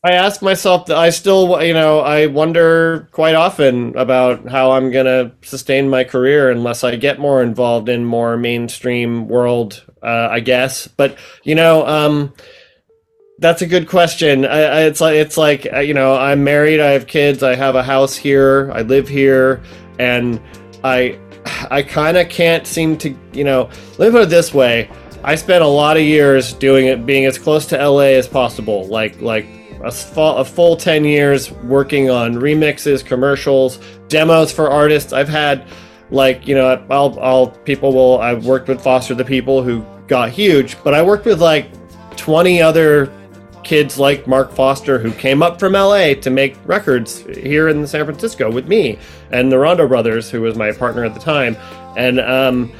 I 0.02 0.12
ask 0.12 0.40
myself 0.40 0.86
that 0.86 0.96
I 0.96 1.10
still, 1.10 1.62
you 1.62 1.74
know, 1.74 2.00
I 2.00 2.24
wonder 2.24 3.06
quite 3.12 3.34
often 3.34 3.94
about 3.98 4.48
how 4.48 4.70
I'm 4.70 4.90
going 4.90 5.04
to 5.04 5.30
sustain 5.46 5.90
my 5.90 6.04
career 6.04 6.50
unless 6.50 6.84
I 6.84 6.96
get 6.96 7.18
more 7.18 7.42
involved 7.42 7.90
in 7.90 8.06
more 8.06 8.38
mainstream 8.38 9.28
world, 9.28 9.84
uh, 10.02 10.28
I 10.30 10.40
guess. 10.40 10.88
But, 10.88 11.18
you 11.44 11.54
know, 11.54 11.86
um, 11.86 12.32
that's 13.40 13.62
a 13.62 13.66
good 13.66 13.88
question. 13.88 14.44
I, 14.44 14.60
I, 14.60 14.80
it's 14.82 15.00
like 15.00 15.14
it's 15.16 15.36
like 15.36 15.66
uh, 15.72 15.80
you 15.80 15.94
know, 15.94 16.14
I'm 16.14 16.44
married, 16.44 16.78
I 16.78 16.90
have 16.90 17.06
kids, 17.06 17.42
I 17.42 17.54
have 17.54 17.74
a 17.74 17.82
house 17.82 18.14
here, 18.14 18.70
I 18.72 18.82
live 18.82 19.08
here, 19.08 19.62
and 19.98 20.40
I 20.84 21.18
I 21.70 21.82
kind 21.82 22.16
of 22.16 22.28
can't 22.28 22.66
seem 22.66 22.96
to, 22.98 23.14
you 23.32 23.44
know, 23.44 23.70
let 23.98 24.08
me 24.08 24.10
put 24.12 24.22
it 24.22 24.28
this 24.28 24.54
way. 24.54 24.90
I 25.24 25.34
spent 25.34 25.64
a 25.64 25.66
lot 25.66 25.96
of 25.96 26.02
years 26.02 26.52
doing 26.54 26.86
it, 26.86 27.04
being 27.04 27.24
as 27.24 27.38
close 27.38 27.66
to 27.66 27.76
LA 27.76 28.14
as 28.18 28.28
possible, 28.28 28.86
like 28.86 29.20
like 29.20 29.46
a, 29.82 29.90
full, 29.90 30.36
a 30.36 30.44
full 30.44 30.76
10 30.76 31.04
years 31.04 31.50
working 31.50 32.10
on 32.10 32.34
remixes, 32.34 33.04
commercials, 33.04 33.78
demos 34.08 34.52
for 34.52 34.70
artists. 34.70 35.14
I've 35.14 35.28
had 35.28 35.66
like, 36.10 36.46
you 36.46 36.54
know, 36.54 36.84
I'll, 36.90 37.18
I'll 37.20 37.46
people 37.48 37.94
will, 37.94 38.20
I've 38.20 38.44
worked 38.44 38.68
with 38.68 38.82
Foster 38.82 39.14
the 39.14 39.24
People 39.24 39.62
who 39.62 39.84
got 40.06 40.28
huge, 40.28 40.76
but 40.84 40.92
I 40.92 41.02
worked 41.02 41.24
with 41.24 41.40
like 41.40 41.70
20 42.16 42.60
other 42.60 43.10
kids 43.64 43.98
like 43.98 44.26
Mark 44.26 44.52
Foster 44.52 44.98
who 44.98 45.12
came 45.12 45.42
up 45.42 45.60
from 45.60 45.72
LA 45.72 46.14
to 46.14 46.30
make 46.30 46.56
records 46.66 47.20
here 47.20 47.68
in 47.68 47.86
San 47.86 48.04
Francisco 48.04 48.50
with 48.50 48.68
me 48.68 48.98
and 49.30 49.50
the 49.50 49.58
Rondo 49.58 49.86
brothers 49.86 50.30
who 50.30 50.40
was 50.40 50.56
my 50.56 50.72
partner 50.72 51.04
at 51.04 51.14
the 51.14 51.20
time 51.20 51.56
and 51.96 52.20
um 52.20 52.72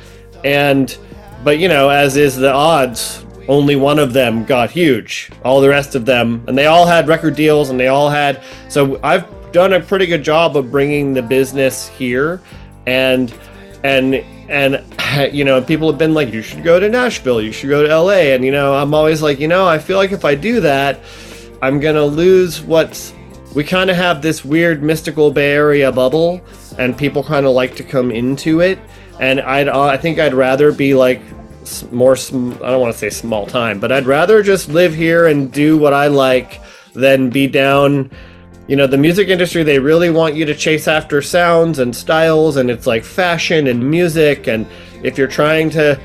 and 0.45 0.99
but 1.45 1.59
you 1.59 1.69
know 1.69 1.89
as 1.89 2.17
is 2.17 2.37
the 2.37 2.53
odds 2.53 3.25
only 3.51 3.75
one 3.75 3.99
of 3.99 4.13
them 4.13 4.45
got 4.45 4.71
huge. 4.71 5.31
All 5.45 5.61
the 5.61 5.69
rest 5.69 5.97
of 5.97 6.07
them, 6.07 6.45
and 6.47 6.57
they 6.57 6.67
all 6.67 6.87
had 6.87 7.09
record 7.09 7.35
deals, 7.35 7.71
and 7.71 7.81
they 7.81 7.89
all 7.89 8.09
had. 8.09 8.43
So 8.69 9.01
I've 9.03 9.27
done 9.51 9.73
a 9.73 9.81
pretty 9.81 10.07
good 10.07 10.23
job 10.23 10.57
of 10.57 10.71
bringing 10.71 11.13
the 11.13 11.23
business 11.23 11.89
here, 11.89 12.41
and 12.87 13.35
and 13.83 14.25
and 14.51 14.85
you 15.33 15.45
know 15.45 15.63
people 15.63 15.89
have 15.91 15.99
been 15.99 16.13
like, 16.13 16.33
you 16.33 16.43
should 16.43 16.63
go 16.63 16.79
to 16.79 16.89
Nashville, 16.89 17.41
you 17.41 17.53
should 17.53 17.71
go 17.71 17.87
to 17.87 17.97
LA, 17.97 18.35
and 18.35 18.45
you 18.45 18.51
know 18.51 18.75
I'm 18.75 18.93
always 18.93 19.23
like, 19.23 19.41
you 19.41 19.49
know, 19.49 19.67
I 19.67 19.79
feel 19.79 19.97
like 19.97 20.13
if 20.13 20.25
I 20.25 20.35
do 20.35 20.61
that, 20.61 21.01
I'm 21.63 21.81
gonna 21.81 22.05
lose 22.05 22.61
what's. 22.61 23.15
We 23.55 23.65
kind 23.65 23.91
of 23.91 23.97
have 23.97 24.23
this 24.23 24.45
weird 24.45 24.81
mystical 24.81 25.33
Bay 25.33 25.53
Area 25.53 25.91
bubble, 25.91 26.41
and 26.79 26.97
people 26.97 27.25
kind 27.25 27.47
of 27.47 27.53
like 27.53 27.75
to 27.77 27.83
come 27.83 28.13
into 28.13 28.61
it. 28.61 28.79
And 29.19 29.41
I'd, 29.41 29.69
uh, 29.69 29.83
I 29.83 29.97
think 29.97 30.21
I'd 30.21 30.35
rather 30.35 30.71
be 30.71 30.95
like 30.95 31.21
more 31.91 32.17
sm- 32.17 32.53
I 32.63 32.71
don't 32.71 32.81
want 32.81 32.93
to 32.93 32.99
say 32.99 33.11
small 33.11 33.47
time, 33.47 33.81
but 33.81 33.91
I'd 33.93 34.07
rather 34.07 34.43
just 34.43 34.69
live 34.69 34.95
here 34.95 35.27
and 35.27 35.53
do 35.53 35.77
what 35.77 35.93
I 35.93 36.07
like 36.07 36.61
than 36.95 37.31
be 37.31 37.47
down 37.47 38.11
you 38.71 38.77
know 38.77 38.87
the 38.87 38.97
music 38.97 39.27
industry 39.27 39.65
they 39.65 39.81
really 39.81 40.11
want 40.11 40.37
you 40.37 40.45
to 40.45 40.55
chase 40.55 40.87
after 40.87 41.21
sounds 41.21 41.81
and 41.81 41.95
styles 41.95 42.57
and 42.57 42.71
it's 42.71 42.87
like 42.87 43.03
fashion 43.03 43.67
and 43.67 43.91
music 43.91 44.47
and 44.47 44.65
if 45.03 45.19
you're 45.19 45.27
trying 45.27 45.69
to 45.69 46.01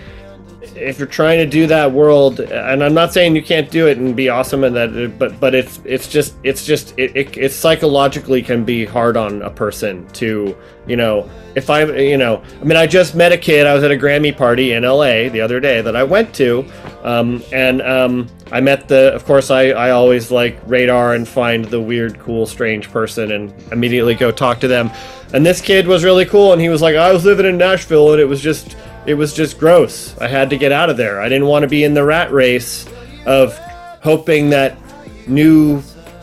if 0.76 1.00
you're 1.00 1.08
trying 1.08 1.38
to 1.40 1.46
do 1.46 1.68
that 1.68 1.92
world 1.92 2.40
and 2.40 2.84
i'm 2.84 2.94
not 2.94 3.14
saying 3.14 3.36
you 3.36 3.44
can't 3.44 3.72
do 3.72 3.88
it 3.88 3.98
and 3.98 4.16
be 4.16 4.30
awesome 4.30 4.64
and 4.64 4.76
that 4.76 5.18
but 5.18 5.40
but 5.40 5.56
it's 5.56 5.80
it's 5.86 6.08
just 6.08 6.36
it's 6.44 6.66
just 6.66 6.94
it, 6.98 7.16
it, 7.16 7.38
it 7.38 7.52
psychologically 7.52 8.42
can 8.42 8.64
be 8.64 8.86
hard 8.86 9.16
on 9.16 9.42
a 9.42 9.50
person 9.50 10.06
to 10.10 10.56
you 10.88 10.96
know 10.96 11.30
if 11.56 11.70
i 11.70 11.84
you 11.84 12.18
know 12.18 12.44
i 12.62 12.64
mean 12.64 12.78
i 12.78 12.86
just 12.86 13.16
met 13.16 13.32
a 13.32 13.38
kid 13.38 13.66
i 13.66 13.74
was 13.74 13.84
at 13.84 13.92
a 13.92 13.96
grammy 13.96 14.36
party 14.36 14.74
in 14.74 14.84
la 14.84 15.30
the 15.30 15.42
other 15.42 15.60
day 15.60 15.82
that 15.82 15.96
i 15.96 16.04
went 16.04 16.34
to 16.34 16.66
um, 17.04 17.42
and 17.54 17.82
um, 17.82 18.28
i 18.52 18.60
met 18.60 18.88
the 18.88 19.14
of 19.14 19.26
course 19.26 19.52
I, 19.52 19.70
I 19.70 19.92
always 19.92 20.32
like 20.32 20.60
radar 20.66 21.16
and 21.16 21.28
find 21.28 21.66
the 21.66 21.80
weird 21.80 22.20
cool 22.20 22.46
strange 22.46 22.92
person 22.92 23.32
and 23.32 23.54
immediately 23.72 24.16
go 24.16 24.32
talk 24.32 24.60
to 24.62 24.68
them. 24.68 24.92
And 25.34 25.46
this 25.46 25.60
kid 25.60 25.88
was 25.88 26.04
really 26.04 26.26
cool 26.26 26.54
and 26.54 26.62
he 26.62 26.70
was 26.70 26.82
like 26.82 26.96
i 26.96 27.12
was 27.12 27.26
living 27.26 27.46
in 27.46 27.58
nashville 27.58 28.14
and 28.14 28.22
it 28.22 28.26
was 28.26 28.42
just 28.42 28.76
it 29.06 29.14
was 29.14 29.34
just 29.34 29.60
gross. 29.60 30.18
I 30.20 30.28
had 30.28 30.50
to 30.50 30.58
get 30.58 30.72
out 30.72 30.90
of 30.90 30.98
there. 30.98 31.22
I 31.22 31.30
didn't 31.30 31.48
want 31.48 31.64
to 31.64 31.68
be 31.68 31.84
in 31.84 31.94
the 31.94 32.04
rat 32.04 32.32
race 32.32 32.88
of 33.26 33.58
hoping 34.02 34.50
that 34.52 34.78
new 35.28 35.82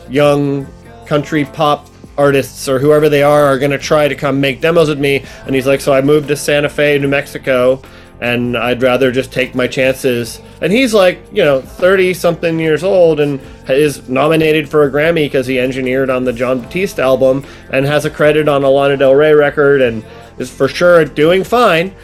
young 0.08 0.66
country 1.06 1.44
pop 1.44 1.88
artists 2.18 2.68
or 2.68 2.78
whoever 2.78 3.08
they 3.08 3.22
are 3.22 3.44
are 3.44 3.58
going 3.58 3.70
to 3.70 3.78
try 3.78 4.08
to 4.08 4.14
come 4.14 4.40
make 4.40 4.60
demos 4.60 4.88
with 4.88 5.00
me. 5.00 5.24
And 5.46 5.54
he's 5.54 5.66
like, 5.66 5.80
so 5.80 5.92
I 5.92 6.00
moved 6.00 6.28
to 6.28 6.36
Santa 6.36 6.68
Fe, 6.68 6.98
New 6.98 7.08
Mexico, 7.08 7.82
and 8.20 8.56
I'd 8.56 8.82
rather 8.82 9.10
just 9.10 9.32
take 9.32 9.54
my 9.54 9.66
chances. 9.66 10.40
And 10.60 10.72
he's 10.72 10.94
like, 10.94 11.20
you 11.32 11.42
know, 11.42 11.60
30 11.60 12.14
something 12.14 12.60
years 12.60 12.84
old 12.84 13.18
and 13.18 13.40
is 13.68 14.08
nominated 14.08 14.68
for 14.68 14.84
a 14.84 14.90
Grammy 14.90 15.26
because 15.26 15.46
he 15.46 15.58
engineered 15.58 16.10
on 16.10 16.24
the 16.24 16.32
Jon 16.32 16.60
Batiste 16.60 17.00
album 17.00 17.44
and 17.70 17.84
has 17.86 18.04
a 18.04 18.10
credit 18.10 18.48
on 18.48 18.62
a 18.62 18.70
Lana 18.70 18.96
Del 18.96 19.14
Rey 19.14 19.32
record 19.32 19.80
and 19.80 20.04
is 20.38 20.50
for 20.50 20.68
sure 20.68 21.04
doing 21.04 21.42
fine 21.42 21.94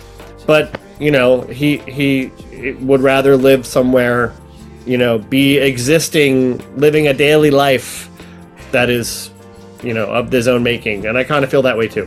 but 0.48 0.80
you 0.98 1.12
know 1.12 1.42
he 1.42 1.76
he 1.76 2.32
would 2.80 3.02
rather 3.02 3.36
live 3.36 3.64
somewhere 3.66 4.34
you 4.86 4.96
know 4.96 5.18
be 5.18 5.58
existing 5.58 6.58
living 6.76 7.06
a 7.06 7.12
daily 7.12 7.50
life 7.50 8.08
that 8.72 8.88
is 8.88 9.30
you 9.82 9.92
know 9.94 10.06
of 10.06 10.32
his 10.32 10.48
own 10.48 10.62
making. 10.62 11.06
And 11.06 11.16
i 11.16 11.24
kind 11.24 11.44
of 11.44 11.50
feel 11.50 11.62
that 11.62 11.76
way 11.76 11.86
too. 11.86 12.06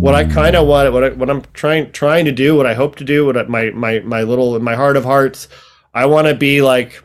What 0.00 0.14
I 0.14 0.24
kind 0.24 0.56
of 0.56 0.66
want, 0.66 0.90
what 0.94 1.04
I, 1.04 1.08
what 1.10 1.28
I'm 1.28 1.42
trying 1.52 1.92
trying 1.92 2.24
to 2.24 2.32
do, 2.32 2.56
what 2.56 2.64
I 2.66 2.72
hope 2.72 2.96
to 2.96 3.04
do, 3.04 3.26
what 3.26 3.50
my 3.50 3.70
my 3.70 3.98
my 4.00 4.22
little 4.22 4.58
my 4.60 4.74
heart 4.74 4.96
of 4.96 5.04
hearts, 5.04 5.48
I 5.94 6.06
want 6.06 6.28
to 6.28 6.34
be 6.34 6.62
like 6.62 7.02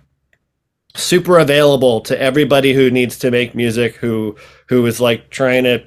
super 0.95 1.39
available 1.39 2.01
to 2.01 2.19
everybody 2.21 2.73
who 2.73 2.91
needs 2.91 3.17
to 3.19 3.31
make 3.31 3.55
music, 3.55 3.95
who 3.95 4.35
who 4.67 4.85
is 4.85 4.99
like 4.99 5.29
trying 5.29 5.63
to 5.63 5.83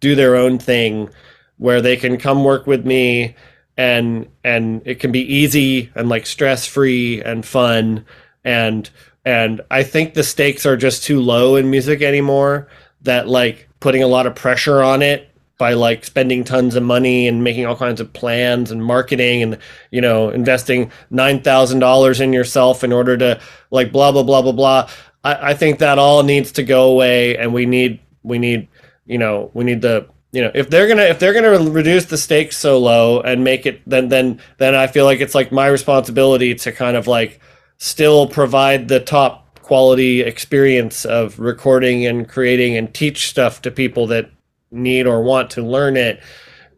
do 0.00 0.14
their 0.14 0.36
own 0.36 0.58
thing, 0.58 1.10
where 1.56 1.80
they 1.80 1.96
can 1.96 2.18
come 2.18 2.44
work 2.44 2.66
with 2.66 2.86
me, 2.86 3.34
and 3.76 4.28
and 4.44 4.82
it 4.84 5.00
can 5.00 5.12
be 5.12 5.32
easy 5.32 5.90
and 5.94 6.08
like 6.08 6.26
stress 6.26 6.66
free 6.66 7.22
and 7.22 7.44
fun, 7.44 8.04
and 8.44 8.88
and 9.24 9.60
I 9.70 9.82
think 9.82 10.14
the 10.14 10.22
stakes 10.22 10.64
are 10.66 10.76
just 10.76 11.02
too 11.02 11.20
low 11.20 11.56
in 11.56 11.70
music 11.70 12.02
anymore. 12.02 12.68
That 13.02 13.28
like 13.28 13.68
putting 13.80 14.02
a 14.02 14.08
lot 14.08 14.26
of 14.26 14.34
pressure 14.34 14.82
on 14.82 15.02
it 15.02 15.30
by 15.58 15.72
like 15.72 16.04
spending 16.04 16.44
tons 16.44 16.76
of 16.76 16.82
money 16.82 17.26
and 17.26 17.42
making 17.42 17.66
all 17.66 17.76
kinds 17.76 18.00
of 18.00 18.12
plans 18.12 18.70
and 18.70 18.84
marketing 18.84 19.42
and 19.42 19.58
you 19.90 20.00
know 20.00 20.30
investing 20.30 20.90
nine 21.10 21.42
thousand 21.42 21.80
dollars 21.80 22.20
in 22.20 22.32
yourself 22.32 22.84
in 22.84 22.92
order 22.92 23.16
to 23.16 23.40
like 23.70 23.92
blah 23.92 24.12
blah 24.12 24.22
blah 24.22 24.40
blah 24.40 24.52
blah. 24.52 24.88
I, 25.24 25.50
I 25.50 25.54
think 25.54 25.80
that 25.80 25.98
all 25.98 26.22
needs 26.22 26.52
to 26.52 26.62
go 26.62 26.90
away, 26.90 27.36
and 27.36 27.52
we 27.52 27.66
need 27.66 28.00
we 28.22 28.38
need 28.38 28.68
you 29.06 29.18
know 29.18 29.50
we 29.52 29.64
need 29.64 29.82
the 29.82 30.08
you 30.32 30.42
know 30.42 30.50
if 30.54 30.70
they're 30.70 30.86
gonna 30.86 31.02
if 31.02 31.18
they're 31.18 31.34
gonna 31.34 31.70
reduce 31.70 32.06
the 32.06 32.18
stakes 32.18 32.56
so 32.56 32.78
low 32.78 33.20
and 33.20 33.42
make 33.42 33.66
it 33.66 33.82
then 33.86 34.08
then 34.08 34.40
then 34.58 34.74
I 34.74 34.86
feel 34.86 35.04
like 35.04 35.20
it's 35.20 35.34
like 35.34 35.50
my 35.50 35.66
responsibility 35.66 36.54
to 36.54 36.72
kind 36.72 36.96
of 36.96 37.06
like 37.06 37.40
still 37.78 38.28
provide 38.28 38.88
the 38.88 39.00
top 39.00 39.58
quality 39.60 40.22
experience 40.22 41.04
of 41.04 41.38
recording 41.38 42.06
and 42.06 42.28
creating 42.28 42.76
and 42.76 42.94
teach 42.94 43.28
stuff 43.28 43.60
to 43.62 43.70
people 43.70 44.06
that 44.06 44.30
need 44.70 45.06
or 45.06 45.22
want 45.22 45.50
to 45.50 45.62
learn 45.62 45.96
it 45.96 46.20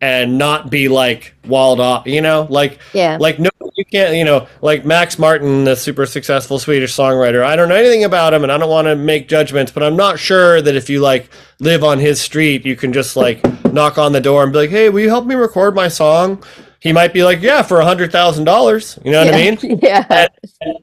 and 0.03 0.39
not 0.39 0.71
be 0.71 0.89
like 0.89 1.35
walled 1.47 1.79
off 1.81 2.07
you 2.07 2.21
know 2.23 2.47
like 2.49 2.79
Yeah. 2.95 3.19
like 3.21 3.39
no 3.39 3.51
you 3.77 3.85
can't 3.85 4.15
you 4.17 4.25
know 4.25 4.47
like 4.62 4.85
max 4.85 5.19
martin 5.19 5.65
the 5.65 5.77
super 5.77 6.07
successful 6.07 6.59
swedish 6.59 6.95
songwriter 6.95 7.45
i 7.45 7.55
don't 7.55 7.69
know 7.69 7.75
anything 7.75 8.05
about 8.05 8.33
him 8.33 8.43
and 8.43 8.51
i 8.51 8.57
don't 8.57 8.71
want 8.71 8.87
to 8.87 8.97
make 8.97 9.29
judgments 9.29 9.71
but 9.73 9.83
i'm 9.83 9.97
not 9.97 10.19
sure 10.19 10.62
that 10.62 10.75
if 10.75 10.89
you 10.89 11.01
like 11.01 11.29
live 11.61 11.85
on 11.85 11.99
his 11.99 12.19
street 12.21 12.65
you 12.65 12.77
can 12.77 12.93
just 12.95 13.15
like 13.17 13.43
knock 13.73 13.99
on 13.99 14.12
the 14.12 14.21
door 14.21 14.43
and 14.43 14.53
be 14.53 14.59
like 14.61 14.71
hey 14.71 14.89
will 14.89 15.01
you 15.01 15.09
help 15.11 15.27
me 15.27 15.35
record 15.35 15.75
my 15.75 15.89
song 15.89 16.43
he 16.81 16.93
might 16.95 17.12
be 17.12 17.23
like 17.23 17.43
yeah 17.43 17.61
for 17.61 17.81
a 17.81 17.85
hundred 17.85 18.11
thousand 18.11 18.45
dollars 18.45 18.99
you 19.05 19.11
know 19.12 19.23
what 19.25 19.35
i 19.35 19.37
mean 19.37 19.59
Yeah. 19.83 20.07
and, 20.09 20.31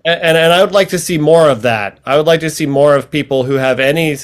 and 0.06 0.38
and 0.38 0.54
I 0.54 0.64
would 0.64 0.74
like 0.74 0.90
to 0.90 1.00
see 1.00 1.18
more 1.18 1.50
of 1.50 1.64
that. 1.64 2.00
I 2.06 2.18
would 2.18 2.28
like 2.28 2.40
to 2.42 2.50
see 2.52 2.66
more 2.68 2.96
of 2.96 3.10
people 3.12 3.44
who 3.44 3.54
have 3.56 3.80
any 3.80 4.16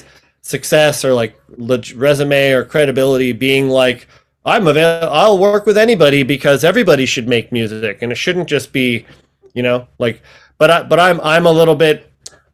success 0.43 1.03
or 1.03 1.13
like 1.13 1.39
leg- 1.57 1.93
resume 1.95 2.51
or 2.51 2.63
credibility 2.63 3.31
being 3.31 3.69
like, 3.69 4.07
I'm 4.45 4.67
available. 4.67 5.11
I'll 5.11 5.37
work 5.39 5.65
with 5.65 5.77
anybody 5.77 6.23
because 6.23 6.63
everybody 6.63 7.05
should 7.05 7.27
make 7.27 7.51
music, 7.51 8.01
and 8.01 8.11
it 8.11 8.15
shouldn't 8.15 8.47
just 8.47 8.71
be, 8.71 9.05
you 9.53 9.63
know, 9.63 9.87
like. 9.97 10.21
But 10.59 10.69
I, 10.69 10.83
but 10.83 10.99
I'm 10.99 11.19
I'm 11.21 11.45
a 11.45 11.51
little 11.51 11.75
bit. 11.75 12.11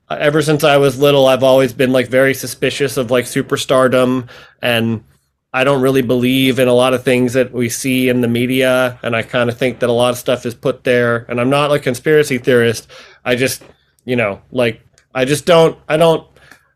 Ever 0.10 0.42
since 0.42 0.64
I 0.64 0.78
was 0.78 1.00
little, 1.00 1.28
I've 1.28 1.44
always 1.44 1.74
been 1.74 1.92
like 1.92 2.08
very 2.08 2.34
suspicious 2.34 2.98
of 2.98 3.12
like 3.12 3.26
superstardom 3.26 4.28
and 4.62 5.04
I 5.52 5.64
don't 5.64 5.82
really 5.82 6.04
believe 6.04 6.60
in 6.60 6.68
a 6.68 6.74
lot 6.74 6.94
of 6.94 7.04
things 7.04 7.34
that 7.34 7.52
we 7.52 7.70
see 7.70 8.10
in 8.10 8.22
the 8.22 8.28
media, 8.28 9.00
and 9.02 9.16
I 9.16 9.24
kind 9.24 9.50
of 9.50 9.58
think 9.58 9.80
that 9.80 9.90
a 9.90 9.94
lot 9.94 10.12
of 10.12 10.18
stuff 10.18 10.46
is 10.46 10.54
put 10.54 10.84
there. 10.84 11.26
And 11.28 11.42
I'm 11.42 11.50
not 11.50 11.72
like 11.72 11.82
conspiracy 11.82 12.38
theorist. 12.38 12.88
I 13.26 13.36
just, 13.36 13.64
you 14.06 14.16
know, 14.16 14.42
like 14.52 14.82
I 15.16 15.26
just 15.26 15.46
don't. 15.46 15.78
I 15.88 15.98
don't. 15.98 16.28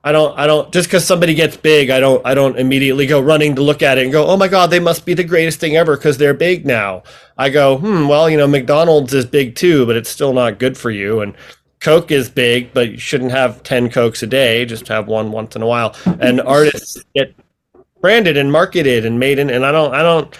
I 0.06 0.12
don't 0.12 0.38
I 0.38 0.48
don't 0.48 0.72
just 0.74 0.90
because 0.90 1.06
somebody 1.06 1.34
gets 1.34 1.56
big, 1.56 1.90
I 1.90 2.00
don't 2.00 2.26
I 2.26 2.34
don't 2.34 2.60
immediately 2.60 3.08
go 3.08 3.22
running 3.22 3.56
to 3.56 3.62
look 3.62 3.82
at 3.82 3.98
it 3.98 4.04
and 4.04 4.12
go, 4.12 4.28
oh 4.28 4.36
my 4.36 4.50
god, 4.50 4.70
they 4.70 4.80
must 4.80 5.06
be 5.06 5.14
the 5.14 5.24
greatest 5.24 5.60
thing 5.60 5.78
ever 5.78 5.96
because 5.96 6.18
they're 6.18 6.34
big 6.34 6.66
now. 6.66 7.04
I 7.38 7.50
go, 7.50 7.78
hmm, 7.78 8.08
well, 8.08 8.30
you 8.30 8.38
know, 8.38 8.48
McDonald's 8.48 9.14
is 9.14 9.26
big 9.26 9.56
too, 9.56 9.86
but 9.86 9.96
it's 9.96 10.10
still 10.10 10.34
not 10.34 10.60
good 10.60 10.78
for 10.78 10.92
you. 10.92 11.22
And 11.22 11.34
Coke 11.80 12.12
is 12.12 12.30
big, 12.30 12.74
but 12.74 12.92
you 12.92 12.98
shouldn't 12.98 13.32
have 13.32 13.64
ten 13.64 13.90
Cokes 13.90 14.24
a 14.24 14.28
day. 14.28 14.66
Just 14.66 14.90
have 14.90 15.08
one 15.08 15.32
once 15.32 15.56
in 15.56 15.62
a 15.62 15.68
while. 15.68 15.96
And 16.20 16.42
artists 16.42 17.02
get 17.16 17.34
branded 18.02 18.36
and 18.36 18.52
marketed 18.52 19.06
and 19.06 19.18
made 19.20 19.40
in, 19.40 19.50
and 19.50 19.66
I 19.66 19.72
don't 19.72 19.94
I 19.94 20.02
don't. 20.02 20.38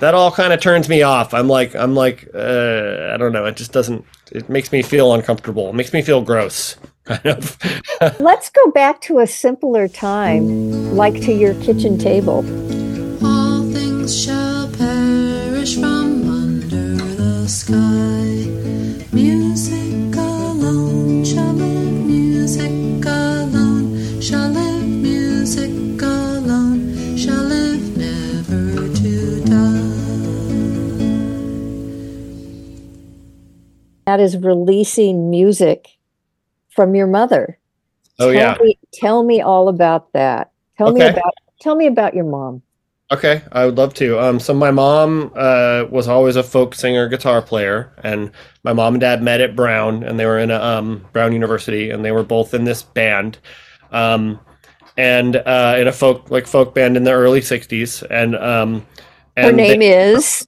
That 0.00 0.14
all 0.14 0.32
kind 0.32 0.52
of 0.52 0.60
turns 0.60 0.88
me 0.88 1.02
off. 1.02 1.32
I'm 1.32 1.48
like 1.48 1.74
I'm 1.74 1.94
like 1.94 2.28
uh, 2.34 3.12
I 3.14 3.16
don't 3.16 3.32
know. 3.32 3.46
It 3.46 3.56
just 3.56 3.72
doesn't. 3.72 4.04
It 4.30 4.50
makes 4.50 4.72
me 4.72 4.82
feel 4.82 5.14
uncomfortable. 5.14 5.70
It 5.70 5.74
makes 5.74 5.94
me 5.94 6.02
feel 6.02 6.20
gross. 6.20 6.76
Kind 7.06 7.26
of. 7.26 7.56
Let's 8.20 8.50
go 8.50 8.70
back 8.72 9.00
to 9.02 9.20
a 9.20 9.28
simpler 9.28 9.86
time, 9.86 10.96
like 10.96 11.14
to 11.22 11.32
your 11.32 11.54
kitchen 11.62 11.98
table. 11.98 12.38
All 13.24 13.62
things 13.70 14.24
shall 14.24 14.68
perish 14.72 15.76
from 15.76 16.28
under 16.28 16.96
the 16.96 17.46
sky. 17.46 18.50
Music 19.12 20.16
alone 20.16 21.24
shall 21.24 21.52
live, 21.52 22.06
music 22.06 23.06
alone 23.06 24.20
shall 24.20 24.48
live, 24.50 24.86
music 24.88 25.70
alone 26.02 27.16
shall 27.16 27.44
live, 27.44 27.96
never 27.96 28.92
to 28.96 29.44
die. 29.44 29.86
That 34.06 34.18
is 34.18 34.36
releasing 34.36 35.30
music 35.30 35.95
from 36.76 36.94
your 36.94 37.06
mother. 37.08 37.58
Oh 38.18 38.32
tell 38.32 38.34
yeah. 38.34 38.56
Me, 38.62 38.78
tell 38.92 39.22
me 39.24 39.40
all 39.40 39.68
about 39.68 40.12
that. 40.12 40.52
Tell 40.78 40.92
me 40.92 41.02
Okay. 41.02 41.12
about 41.12 41.34
tell 41.60 41.74
me 41.74 41.86
about 41.86 42.14
your 42.14 42.24
mom. 42.24 42.62
Okay, 43.12 43.40
I 43.52 43.64
would 43.64 43.76
love 43.78 43.94
to. 43.94 44.18
Um, 44.18 44.40
so 44.40 44.52
my 44.52 44.72
mom 44.72 45.30
uh, 45.36 45.84
was 45.90 46.08
always 46.08 46.34
a 46.34 46.42
folk 46.42 46.74
singer, 46.74 47.08
guitar 47.08 47.40
player, 47.40 47.92
and 48.02 48.32
my 48.64 48.72
mom 48.72 48.94
and 48.94 49.00
dad 49.00 49.22
met 49.22 49.40
at 49.40 49.54
Brown, 49.54 50.02
and 50.02 50.18
they 50.18 50.26
were 50.26 50.40
in 50.40 50.50
a 50.50 50.60
um, 50.60 51.04
Brown 51.12 51.32
University, 51.32 51.90
and 51.90 52.04
they 52.04 52.10
were 52.10 52.24
both 52.24 52.52
in 52.52 52.64
this 52.64 52.82
band, 52.82 53.38
um, 53.92 54.40
and 54.96 55.36
uh, 55.36 55.76
in 55.78 55.86
a 55.86 55.92
folk 55.92 56.32
like 56.32 56.48
folk 56.48 56.74
band 56.74 56.96
in 56.96 57.04
the 57.04 57.12
early 57.12 57.40
'60s. 57.42 58.04
And 58.10 58.34
um, 58.34 58.84
Her 59.36 59.52
name 59.52 59.78
they- 59.78 60.14
is 60.14 60.44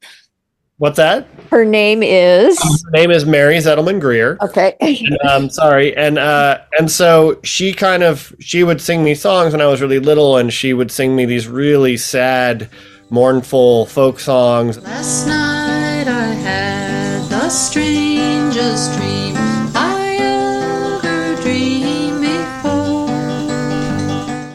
what's 0.79 0.97
that? 0.97 1.27
her 1.51 1.65
name 1.65 2.03
is 2.03 2.59
Her 2.61 2.91
name 2.91 3.11
is 3.11 3.25
Mary 3.25 3.57
Zettelman 3.57 4.01
Greer. 4.01 4.37
okay. 4.43 4.77
um 5.29 5.49
sorry 5.51 5.97
and 5.97 6.19
uh 6.19 6.59
and 6.79 6.91
so 6.91 7.39
she 7.43 7.73
kind 7.73 8.03
of 8.03 8.35
she 8.39 8.63
would 8.65 8.81
sing 8.81 9.03
me 9.03 9.15
songs 9.15 9.53
when 9.53 9.61
i 9.63 9.67
was 9.67 9.81
really 9.81 9.99
little 9.99 10.37
and 10.37 10.53
she 10.53 10.75
would 10.75 10.91
sing 10.91 11.17
me 11.17 11.25
these 11.25 11.49
really 11.49 11.97
sad 11.97 12.69
mournful 13.11 13.87
folk 13.87 14.21
songs 14.21 14.79
Last 14.83 15.27
night 15.27 16.07
I 16.07 16.35
had 16.35 17.23
the 17.31 17.49
strangest 17.49 18.93
dream 18.99 19.35
I 19.75 20.19
ever 20.21 21.43
dreamed 21.43 22.21
before. 22.23 23.09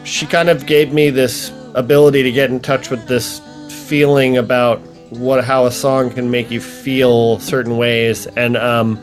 she 0.06 0.26
kind 0.26 0.48
of 0.48 0.64
gave 0.66 0.92
me 0.92 1.10
this 1.10 1.50
ability 1.74 2.22
to 2.22 2.30
get 2.30 2.50
in 2.50 2.60
touch 2.60 2.88
with 2.90 3.04
this 3.08 3.40
feeling 3.88 4.36
about 4.36 4.80
what 5.18 5.44
how 5.44 5.66
a 5.66 5.70
song 5.70 6.10
can 6.10 6.30
make 6.30 6.50
you 6.50 6.60
feel 6.60 7.38
certain 7.38 7.76
ways 7.76 8.26
and 8.28 8.56
um 8.56 9.02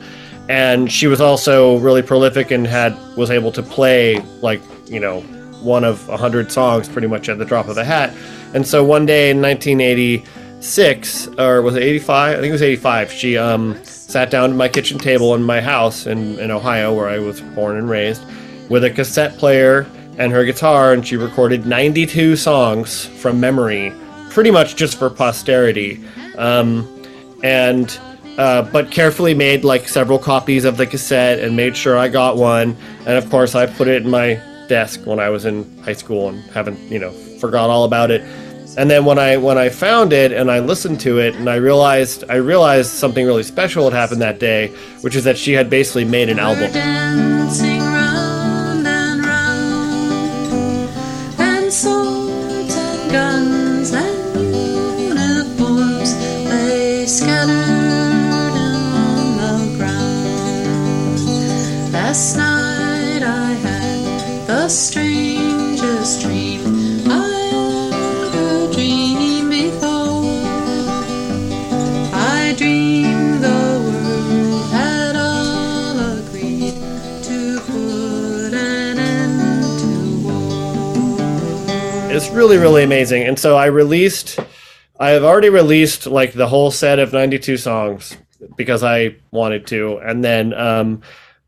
and 0.49 0.91
she 0.91 1.07
was 1.07 1.21
also 1.21 1.77
really 1.77 2.01
prolific 2.01 2.51
and 2.51 2.67
had 2.67 2.97
was 3.15 3.31
able 3.31 3.51
to 3.51 3.63
play 3.63 4.19
like 4.41 4.61
you 4.87 4.99
know 4.99 5.21
one 5.61 5.83
of 5.83 6.07
a 6.09 6.17
hundred 6.17 6.51
songs 6.51 6.89
pretty 6.89 7.07
much 7.07 7.29
at 7.29 7.37
the 7.37 7.45
drop 7.45 7.67
of 7.67 7.77
a 7.77 7.85
hat. 7.85 8.13
And 8.53 8.67
so 8.67 8.83
one 8.83 9.05
day 9.05 9.29
in 9.29 9.41
1986 9.41 11.27
or 11.37 11.61
was 11.61 11.75
it 11.75 11.83
85 11.83 12.37
i 12.37 12.41
think 12.41 12.49
it 12.49 12.51
was 12.51 12.61
85 12.61 13.11
she 13.11 13.37
um 13.37 13.81
sat 13.83 14.29
down 14.29 14.49
at 14.51 14.55
my 14.55 14.67
kitchen 14.67 14.99
table 14.99 15.33
in 15.35 15.41
my 15.41 15.61
house 15.61 16.05
in, 16.05 16.37
in 16.37 16.51
ohio 16.51 16.93
where 16.93 17.07
i 17.07 17.17
was 17.17 17.41
born 17.41 17.77
and 17.77 17.89
raised 17.89 18.21
with 18.69 18.83
a 18.83 18.89
cassette 18.89 19.37
player 19.37 19.87
and 20.17 20.31
her 20.33 20.43
guitar 20.43 20.93
and 20.93 21.07
she 21.07 21.15
recorded 21.15 21.65
92 21.65 22.35
songs 22.35 23.05
from 23.05 23.39
memory 23.39 23.93
pretty 24.31 24.51
much 24.51 24.75
just 24.75 24.97
for 24.97 25.09
posterity. 25.09 26.03
Um, 26.37 26.87
and 27.43 27.99
uh, 28.37 28.63
but 28.71 28.89
carefully 28.91 29.33
made 29.33 29.63
like 29.63 29.87
several 29.87 30.17
copies 30.17 30.65
of 30.65 30.77
the 30.77 30.87
cassette 30.87 31.39
and 31.39 31.55
made 31.55 31.75
sure 31.75 31.97
i 31.97 32.07
got 32.07 32.37
one. 32.37 32.75
And 33.05 33.17
of 33.17 33.29
course 33.29 33.55
i 33.55 33.65
put 33.65 33.87
it 33.87 34.03
in 34.03 34.09
my 34.09 34.41
desk 34.67 35.05
when 35.05 35.19
i 35.19 35.29
was 35.29 35.45
in 35.45 35.77
high 35.79 35.93
school 35.93 36.29
and 36.29 36.41
haven't 36.51 36.79
you 36.89 36.97
know 36.97 37.11
forgot 37.39 37.69
all 37.69 37.83
about 37.83 38.09
it. 38.09 38.21
And 38.77 38.89
then 38.89 39.03
when 39.03 39.19
i 39.19 39.35
when 39.35 39.57
i 39.57 39.67
found 39.67 40.13
it 40.13 40.31
and 40.31 40.49
i 40.49 40.59
listened 40.59 41.01
to 41.01 41.19
it 41.19 41.35
and 41.35 41.49
i 41.49 41.55
realized 41.55 42.23
i 42.29 42.35
realized 42.35 42.91
something 42.91 43.25
really 43.25 43.43
special 43.43 43.83
had 43.83 43.93
happened 43.93 44.21
that 44.21 44.39
day 44.39 44.67
which 45.01 45.13
is 45.13 45.25
that 45.25 45.37
she 45.37 45.51
had 45.51 45.69
basically 45.69 46.05
made 46.05 46.29
an 46.29 46.39
album 46.39 47.80
really 82.31 82.57
really 82.57 82.83
amazing. 82.83 83.23
And 83.23 83.37
so 83.37 83.57
i 83.57 83.65
released 83.65 84.39
i 84.99 85.09
have 85.09 85.23
already 85.23 85.49
released 85.49 86.07
like 86.07 86.33
the 86.33 86.47
whole 86.47 86.71
set 86.71 86.99
of 86.99 87.13
92 87.13 87.57
songs 87.57 88.17
because 88.55 88.83
i 88.83 89.15
wanted 89.31 89.67
to. 89.67 89.97
And 89.97 90.23
then 90.23 90.53
um, 90.53 91.01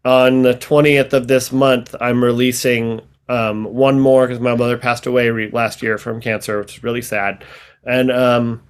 on 0.05 0.41
the 0.41 0.55
20th 0.55 1.13
of 1.13 1.27
this 1.27 1.51
month 1.51 1.95
i'm 2.01 2.23
releasing 2.23 3.01
um, 3.29 3.65
one 3.65 3.99
more 3.99 4.27
because 4.27 4.41
my 4.41 4.55
mother 4.55 4.77
passed 4.77 5.05
away 5.05 5.29
re- 5.29 5.49
last 5.51 5.81
year 5.81 5.97
from 5.97 6.19
cancer 6.19 6.59
which 6.59 6.77
is 6.77 6.83
really 6.83 7.01
sad. 7.01 7.43
And 7.85 8.11
um, 8.11 8.61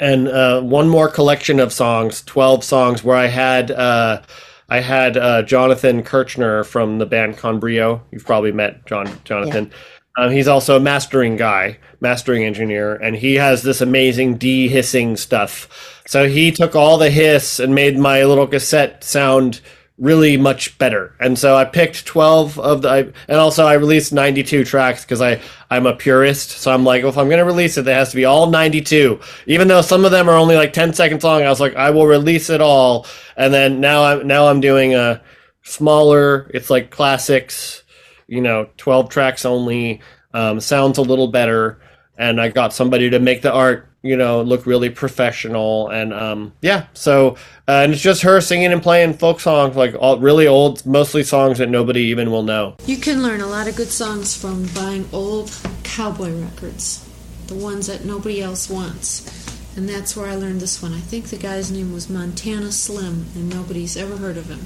and 0.00 0.28
uh, 0.28 0.62
one 0.62 0.88
more 0.88 1.08
collection 1.08 1.60
of 1.60 1.72
songs 1.72 2.22
12 2.22 2.64
songs 2.64 3.04
where 3.04 3.16
i 3.16 3.26
had 3.26 3.70
uh, 3.70 4.22
i 4.68 4.80
had 4.80 5.16
uh, 5.16 5.42
jonathan 5.42 6.02
kirchner 6.02 6.64
from 6.64 6.98
the 6.98 7.06
band 7.06 7.36
Con 7.36 7.60
Brio. 7.60 8.02
You've 8.10 8.24
probably 8.24 8.52
met 8.52 8.86
john 8.86 9.06
jonathan 9.24 9.70
um, 10.16 10.30
he's 10.30 10.48
also 10.48 10.76
a 10.76 10.80
mastering 10.80 11.36
guy, 11.36 11.78
mastering 12.00 12.44
engineer, 12.44 12.94
and 12.94 13.16
he 13.16 13.34
has 13.34 13.62
this 13.62 13.80
amazing 13.80 14.36
de-hissing 14.36 15.16
stuff. 15.16 16.02
So 16.06 16.28
he 16.28 16.52
took 16.52 16.76
all 16.76 16.98
the 16.98 17.10
hiss 17.10 17.58
and 17.58 17.74
made 17.74 17.98
my 17.98 18.24
little 18.24 18.46
cassette 18.46 19.02
sound 19.02 19.60
really 19.96 20.36
much 20.36 20.76
better. 20.78 21.14
And 21.20 21.38
so 21.38 21.56
I 21.56 21.64
picked 21.64 22.04
12 22.04 22.58
of 22.58 22.82
the, 22.82 22.88
I, 22.88 22.98
and 23.28 23.38
also 23.38 23.64
I 23.64 23.74
released 23.74 24.12
92 24.12 24.64
tracks 24.64 25.04
because 25.04 25.20
I, 25.20 25.40
I'm 25.70 25.86
a 25.86 25.94
purist. 25.94 26.50
So 26.50 26.72
I'm 26.72 26.84
like, 26.84 27.02
well, 27.02 27.12
if 27.12 27.18
I'm 27.18 27.28
going 27.28 27.38
to 27.38 27.44
release 27.44 27.78
it, 27.78 27.86
it 27.86 27.92
has 27.92 28.10
to 28.10 28.16
be 28.16 28.24
all 28.24 28.50
92. 28.50 29.20
Even 29.46 29.68
though 29.68 29.82
some 29.82 30.04
of 30.04 30.10
them 30.10 30.28
are 30.28 30.36
only 30.36 30.56
like 30.56 30.72
10 30.72 30.94
seconds 30.94 31.22
long, 31.22 31.42
I 31.42 31.48
was 31.48 31.60
like, 31.60 31.76
I 31.76 31.90
will 31.90 32.06
release 32.06 32.50
it 32.50 32.60
all. 32.60 33.06
And 33.36 33.54
then 33.54 33.80
now 33.80 34.04
I'm, 34.04 34.26
now 34.26 34.48
I'm 34.48 34.60
doing 34.60 34.94
a 34.94 35.22
smaller, 35.62 36.50
it's 36.52 36.70
like 36.70 36.90
classics, 36.90 37.83
you 38.26 38.40
know, 38.40 38.68
12 38.76 39.08
tracks 39.08 39.44
only, 39.44 40.00
um, 40.32 40.60
sounds 40.60 40.98
a 40.98 41.02
little 41.02 41.28
better. 41.28 41.80
And 42.16 42.40
I 42.40 42.48
got 42.48 42.72
somebody 42.72 43.10
to 43.10 43.18
make 43.18 43.42
the 43.42 43.52
art, 43.52 43.88
you 44.02 44.16
know, 44.16 44.42
look 44.42 44.66
really 44.66 44.90
professional. 44.90 45.88
And 45.88 46.12
um, 46.12 46.52
yeah, 46.60 46.86
so, 46.92 47.36
uh, 47.66 47.82
and 47.82 47.92
it's 47.92 48.02
just 48.02 48.22
her 48.22 48.40
singing 48.40 48.72
and 48.72 48.82
playing 48.82 49.14
folk 49.14 49.40
songs, 49.40 49.74
like 49.74 49.94
all 49.98 50.18
really 50.18 50.46
old, 50.46 50.86
mostly 50.86 51.24
songs 51.24 51.58
that 51.58 51.68
nobody 51.68 52.02
even 52.02 52.30
will 52.30 52.44
know. 52.44 52.76
You 52.86 52.98
can 52.98 53.22
learn 53.22 53.40
a 53.40 53.46
lot 53.46 53.66
of 53.66 53.74
good 53.74 53.90
songs 53.90 54.36
from 54.36 54.66
buying 54.74 55.08
old 55.12 55.50
cowboy 55.82 56.32
records, 56.32 57.08
the 57.48 57.56
ones 57.56 57.88
that 57.88 58.04
nobody 58.04 58.40
else 58.40 58.70
wants. 58.70 59.44
And 59.76 59.88
that's 59.88 60.16
where 60.16 60.28
I 60.28 60.36
learned 60.36 60.60
this 60.60 60.80
one. 60.80 60.92
I 60.92 61.00
think 61.00 61.26
the 61.26 61.36
guy's 61.36 61.72
name 61.72 61.92
was 61.92 62.08
Montana 62.08 62.70
Slim, 62.70 63.26
and 63.34 63.50
nobody's 63.50 63.96
ever 63.96 64.16
heard 64.16 64.36
of 64.36 64.48
him. 64.48 64.60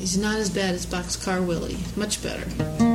He's 0.00 0.16
not 0.16 0.38
as 0.38 0.48
bad 0.48 0.74
as 0.74 0.86
Boxcar 0.86 1.46
Willie, 1.46 1.76
much 1.94 2.22
better. 2.22 2.89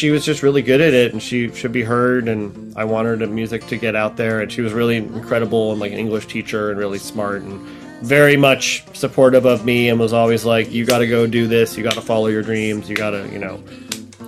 She 0.00 0.10
was 0.10 0.24
just 0.24 0.42
really 0.42 0.62
good 0.62 0.80
at 0.80 0.94
it 0.94 1.12
and 1.12 1.22
she 1.22 1.52
should 1.54 1.72
be 1.72 1.82
heard 1.82 2.26
and 2.26 2.72
i 2.76 2.84
want 2.84 3.06
her 3.06 3.16
music 3.26 3.66
to 3.66 3.76
get 3.76 3.94
out 3.94 4.16
there 4.16 4.40
and 4.40 4.50
she 4.50 4.62
was 4.62 4.72
really 4.72 4.96
incredible 4.96 5.72
and 5.72 5.80
like 5.80 5.92
an 5.92 5.98
english 5.98 6.26
teacher 6.26 6.70
and 6.70 6.78
really 6.78 6.98
smart 6.98 7.42
and 7.42 7.60
very 8.00 8.34
much 8.34 8.82
supportive 8.96 9.44
of 9.44 9.66
me 9.66 9.90
and 9.90 10.00
was 10.00 10.14
always 10.14 10.46
like 10.46 10.70
you 10.72 10.86
got 10.86 10.98
to 10.98 11.06
go 11.06 11.26
do 11.26 11.46
this 11.46 11.76
you 11.76 11.84
got 11.84 11.92
to 11.92 12.00
follow 12.00 12.28
your 12.28 12.42
dreams 12.42 12.88
you 12.88 12.96
got 12.96 13.10
to 13.10 13.28
you 13.28 13.38
know 13.38 13.62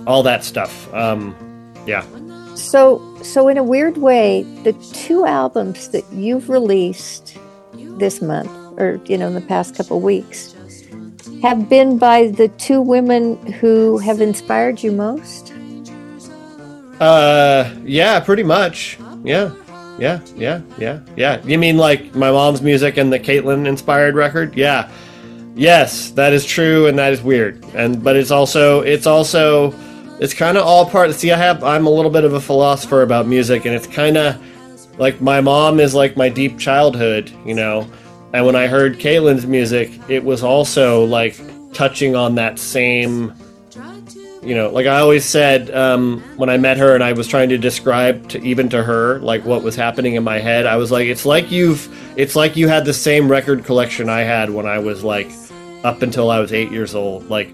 all 0.05 0.21
that 0.21 0.43
stuff 0.43 0.93
um 0.93 1.35
yeah 1.87 2.05
So, 2.55 3.01
so 3.23 3.47
in 3.47 3.57
a 3.57 3.63
weird 3.63 3.97
way, 3.97 4.43
the 4.63 4.73
two 4.93 5.25
albums 5.25 5.89
that 5.89 6.05
you've 6.13 6.49
released 6.49 7.35
this 7.97 8.21
month, 8.21 8.51
or 8.77 9.01
you 9.05 9.17
know, 9.17 9.27
in 9.27 9.33
the 9.33 9.41
past 9.41 9.75
couple 9.75 9.99
weeks, 9.99 10.53
have 11.41 11.67
been 11.67 11.97
by 11.97 12.27
the 12.27 12.47
two 12.49 12.79
women 12.79 13.37
who 13.53 13.97
have 13.97 14.21
inspired 14.21 14.83
you 14.83 14.91
most. 14.91 15.52
Uh 17.03 17.75
yeah 17.83 18.19
pretty 18.19 18.43
much. 18.43 18.97
Yeah 19.23 19.51
yeah 19.99 20.19
yeah 20.35 20.61
yeah 20.77 20.99
yeah. 21.15 21.41
You 21.45 21.57
mean 21.57 21.77
like 21.77 22.15
my 22.15 22.31
mom's 22.31 22.61
music 22.61 22.97
and 22.97 23.11
the 23.11 23.19
caitlin 23.19 23.67
inspired 23.67 24.15
record? 24.15 24.55
Yeah. 24.55 24.89
Yes 25.55 26.11
that 26.11 26.33
is 26.33 26.45
true 26.45 26.87
and 26.87 26.97
that 26.97 27.13
is 27.13 27.21
weird. 27.21 27.63
And 27.75 28.03
but 28.03 28.15
it's 28.15 28.31
also 28.31 28.81
it's 28.81 29.05
also 29.05 29.73
it's 30.19 30.33
kind 30.33 30.57
of 30.57 30.65
all 30.65 30.89
part 30.89 31.13
see 31.13 31.31
i 31.31 31.37
have 31.37 31.63
i'm 31.63 31.87
a 31.87 31.89
little 31.89 32.11
bit 32.11 32.23
of 32.23 32.33
a 32.33 32.39
philosopher 32.39 33.01
about 33.01 33.27
music 33.27 33.65
and 33.65 33.75
it's 33.75 33.87
kind 33.87 34.15
of 34.15 34.39
like 34.99 35.19
my 35.19 35.41
mom 35.41 35.79
is 35.79 35.95
like 35.95 36.15
my 36.15 36.29
deep 36.29 36.57
childhood 36.59 37.31
you 37.45 37.53
know? 37.53 37.89
And 38.33 38.45
when 38.45 38.55
i 38.55 38.67
heard 38.67 38.99
caitlin's 38.99 39.45
music 39.45 39.91
it 40.07 40.23
was 40.23 40.43
also 40.43 41.03
like 41.03 41.35
touching 41.73 42.15
on 42.15 42.35
that 42.35 42.59
same 42.59 43.33
you 44.43 44.55
know 44.55 44.69
like 44.69 44.85
i 44.85 44.99
always 44.99 45.25
said 45.25 45.69
um, 45.71 46.21
when 46.37 46.49
i 46.49 46.57
met 46.57 46.77
her 46.77 46.93
and 46.95 47.03
i 47.03 47.13
was 47.13 47.27
trying 47.27 47.49
to 47.49 47.57
describe 47.57 48.27
to 48.29 48.41
even 48.41 48.69
to 48.69 48.83
her 48.83 49.19
like 49.19 49.43
what 49.45 49.63
was 49.63 49.75
happening 49.75 50.15
in 50.15 50.23
my 50.23 50.39
head 50.39 50.65
i 50.65 50.75
was 50.75 50.91
like 50.91 51.07
it's 51.07 51.25
like 51.25 51.51
you've 51.51 51.87
it's 52.17 52.35
like 52.35 52.55
you 52.55 52.67
had 52.67 52.85
the 52.85 52.93
same 52.93 53.29
record 53.29 53.63
collection 53.63 54.09
i 54.09 54.21
had 54.21 54.49
when 54.49 54.65
i 54.65 54.77
was 54.77 55.03
like 55.03 55.31
up 55.83 56.01
until 56.01 56.29
i 56.29 56.39
was 56.39 56.53
eight 56.53 56.71
years 56.71 56.95
old. 56.95 57.29
Like 57.29 57.53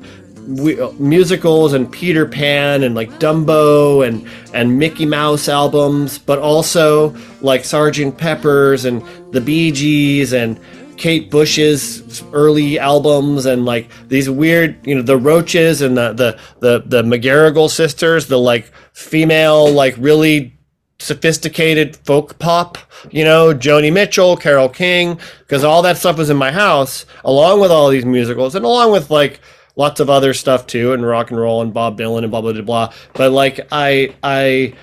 we, 0.50 0.80
uh, 0.82 0.92
musicals 0.94 1.74
and 1.74 1.92
peter 1.92 2.26
pan 2.26 2.82
and 2.82 2.96
like 2.96 3.10
dumbo 3.20 4.08
and 4.08 4.28
and 4.54 4.80
mickey 4.80 5.06
mouse 5.06 5.48
albums 5.48 6.18
but 6.18 6.40
also 6.40 7.16
like 7.42 7.64
sergeant 7.64 8.18
peppers 8.18 8.86
and 8.86 9.04
the 9.32 9.40
bee 9.40 9.72
gees 9.72 10.34
and 10.34 10.60
Kate 11.00 11.32
Bush's 11.32 12.22
early 12.34 12.78
albums 12.78 13.46
and 13.46 13.66
like 13.66 13.90
these 14.10 14.30
weird, 14.30 14.86
you 14.86 14.94
know, 14.94 15.02
the 15.02 15.18
Roaches 15.18 15.82
and 15.82 15.98
the 15.98 16.14
the 16.14 16.40
the 16.60 16.84
the 16.86 17.04
McGarrigle 17.04 17.70
sisters, 17.70 18.28
the 18.28 18.38
like 18.38 18.72
female, 18.94 19.72
like 19.72 19.96
really 19.98 20.54
sophisticated 21.00 21.96
folk 21.96 22.38
pop, 22.38 22.78
you 23.10 23.24
know, 23.24 23.54
Joni 23.54 23.92
Mitchell, 23.92 24.36
Carole 24.36 24.68
King, 24.68 25.18
because 25.40 25.64
all 25.64 25.82
that 25.82 25.98
stuff 25.98 26.18
was 26.18 26.30
in 26.30 26.36
my 26.36 26.52
house, 26.52 27.06
along 27.24 27.62
with 27.62 27.72
all 27.72 27.90
these 27.90 28.06
musicals 28.06 28.54
and 28.54 28.66
along 28.66 28.92
with 28.92 29.10
like 29.10 29.40
lots 29.78 30.02
of 30.02 30.10
other 30.10 30.34
stuff 30.34 30.68
too, 30.68 30.92
and 30.92 31.08
rock 31.08 31.32
and 31.32 31.40
roll 31.40 31.62
and 31.62 31.74
Bob 31.74 31.98
Dylan 31.98 32.24
and 32.24 32.32
blah 32.32 32.42
blah 32.42 32.52
blah 32.52 32.62
blah. 32.62 32.94
But 33.14 33.32
like 33.32 33.66
I 33.72 34.14
I 34.22 34.74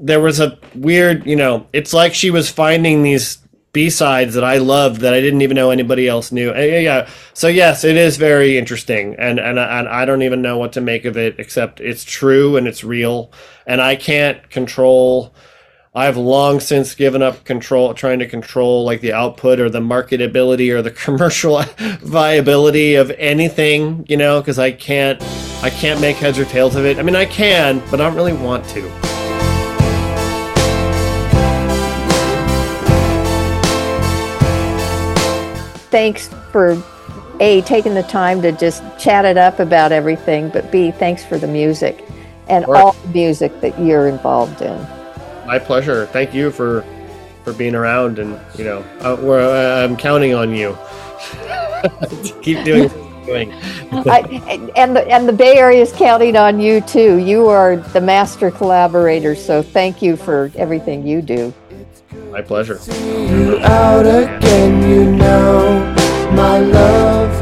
there 0.00 0.20
was 0.20 0.40
a 0.40 0.58
weird, 0.74 1.26
you 1.26 1.36
know, 1.36 1.66
it's 1.72 1.94
like 1.94 2.12
she 2.12 2.30
was 2.30 2.50
finding 2.50 3.04
these 3.04 3.38
B 3.78 3.90
sides 3.90 4.34
that 4.34 4.42
I 4.42 4.58
loved 4.58 5.02
that 5.02 5.14
I 5.14 5.20
didn't 5.20 5.40
even 5.42 5.54
know 5.54 5.70
anybody 5.70 6.08
else 6.08 6.32
knew. 6.32 6.52
Eh, 6.52 6.64
yeah, 6.64 6.78
yeah. 6.80 7.08
So 7.32 7.46
yes, 7.46 7.84
it 7.84 7.96
is 7.96 8.16
very 8.16 8.58
interesting, 8.58 9.14
and 9.20 9.38
and 9.38 9.56
and 9.56 9.88
I 9.88 10.04
don't 10.04 10.22
even 10.22 10.42
know 10.42 10.58
what 10.58 10.72
to 10.72 10.80
make 10.80 11.04
of 11.04 11.16
it 11.16 11.36
except 11.38 11.78
it's 11.80 12.02
true 12.02 12.56
and 12.56 12.66
it's 12.66 12.82
real, 12.82 13.30
and 13.68 13.80
I 13.80 13.94
can't 13.94 14.50
control. 14.50 15.32
I've 15.94 16.16
long 16.16 16.58
since 16.58 16.96
given 16.96 17.22
up 17.22 17.44
control, 17.44 17.94
trying 17.94 18.18
to 18.18 18.26
control 18.26 18.84
like 18.84 19.00
the 19.00 19.12
output 19.12 19.60
or 19.60 19.70
the 19.70 19.78
marketability 19.78 20.74
or 20.74 20.82
the 20.82 20.90
commercial 21.04 21.62
viability 22.00 22.96
of 22.96 23.12
anything, 23.12 24.04
you 24.08 24.16
know, 24.16 24.40
because 24.40 24.58
I 24.58 24.72
can't, 24.72 25.22
I 25.62 25.70
can't 25.70 26.00
make 26.00 26.16
heads 26.16 26.36
or 26.36 26.46
tails 26.46 26.74
of 26.74 26.84
it. 26.84 26.98
I 26.98 27.02
mean, 27.02 27.14
I 27.14 27.26
can, 27.26 27.78
but 27.92 28.00
I 28.00 28.06
don't 28.06 28.16
really 28.16 28.32
want 28.32 28.68
to. 28.70 29.17
Thanks 35.90 36.28
for 36.52 36.82
a 37.40 37.62
taking 37.62 37.94
the 37.94 38.02
time 38.02 38.42
to 38.42 38.52
just 38.52 38.82
chat 38.98 39.24
it 39.24 39.36
up 39.36 39.60
about 39.60 39.92
everything, 39.92 40.48
but 40.50 40.70
b 40.72 40.90
thanks 40.90 41.24
for 41.24 41.38
the 41.38 41.46
music 41.46 42.04
and 42.48 42.64
all 42.64 42.92
the 42.92 43.08
music 43.08 43.60
that 43.60 43.78
you're 43.80 44.08
involved 44.08 44.62
in. 44.62 44.78
My 45.46 45.58
pleasure. 45.58 46.06
Thank 46.06 46.34
you 46.34 46.50
for 46.50 46.84
for 47.44 47.52
being 47.52 47.74
around, 47.74 48.18
and 48.18 48.38
you 48.58 48.64
know, 48.64 48.78
uh, 49.00 49.16
we're, 49.20 49.40
uh, 49.40 49.84
I'm 49.84 49.96
counting 49.96 50.34
on 50.34 50.52
you. 50.52 50.76
to 51.82 52.38
keep 52.42 52.64
doing. 52.64 52.88
doing. 53.24 53.52
I, 53.92 54.72
and 54.76 54.96
the 54.96 55.06
and 55.08 55.28
the 55.28 55.32
Bay 55.32 55.56
Area 55.56 55.80
is 55.80 55.92
counting 55.92 56.36
on 56.36 56.60
you 56.60 56.80
too. 56.80 57.16
You 57.16 57.48
are 57.48 57.76
the 57.76 58.00
master 58.00 58.50
collaborator, 58.50 59.34
so 59.34 59.62
thank 59.62 60.02
you 60.02 60.16
for 60.16 60.50
everything 60.56 61.06
you 61.06 61.22
do. 61.22 61.54
My 62.38 62.42
pleasure. 62.42 62.78
you 63.02 63.58
out 63.64 64.06
again, 64.06 64.88
you 64.88 65.10
know 65.10 65.80
my 66.30 66.60
love 66.60 67.32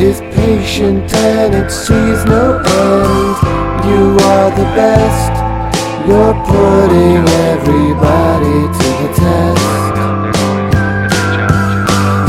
is 0.00 0.20
patient 0.34 1.12
and 1.12 1.54
it 1.54 1.70
sees 1.70 2.24
no 2.24 2.56
end. 2.56 3.36
You 3.84 4.16
are 4.24 4.50
the 4.56 4.68
best, 4.72 5.34
you're 6.08 6.32
putting 6.46 7.28
everybody 7.50 8.60
to 8.78 8.88
the 9.02 9.10
test. 9.20 9.96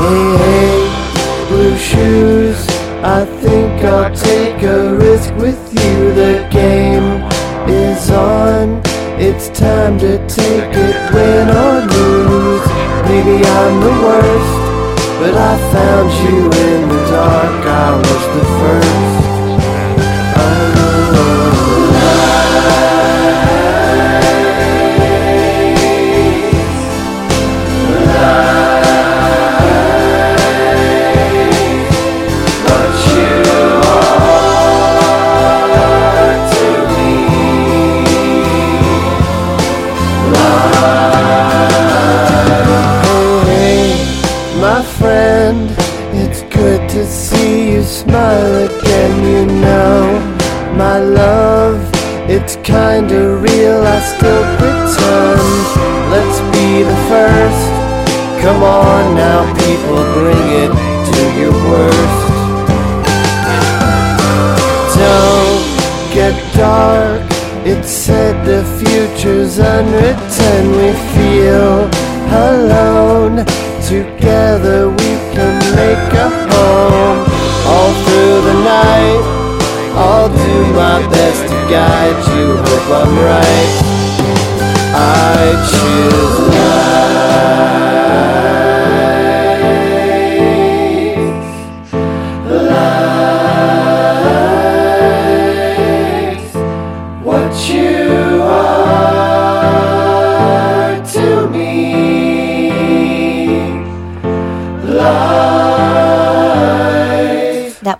Hey, 0.01 0.27
hey, 0.43 1.47
blue 1.47 1.77
shoes, 1.77 2.67
I 3.01 3.23
think 3.39 3.81
I'll 3.85 4.13
take 4.13 4.61
a 4.63 4.93
risk 4.93 5.33
with 5.35 5.73
you. 5.73 6.13
The 6.15 6.45
game 6.51 7.23
is 7.69 8.11
on. 8.11 8.88
It's 9.21 9.49
time 9.49 9.99
to 9.99 10.17
take 10.27 10.71
it, 10.71 11.13
win 11.13 11.49
or 11.49 11.83
lose. 11.91 12.67
Maybe 13.03 13.43
I'm 13.43 13.75
the 13.83 13.91
worst, 14.05 14.63
but 15.19 15.35
I 15.35 15.57
found 15.73 16.09
you 16.23 16.45
in 16.45 16.87
the 16.87 17.01
dark. 17.11 17.65
I 17.67 17.97
was 17.99 18.23
the 18.37 18.45
first. 18.59 19.19
What 20.39 20.68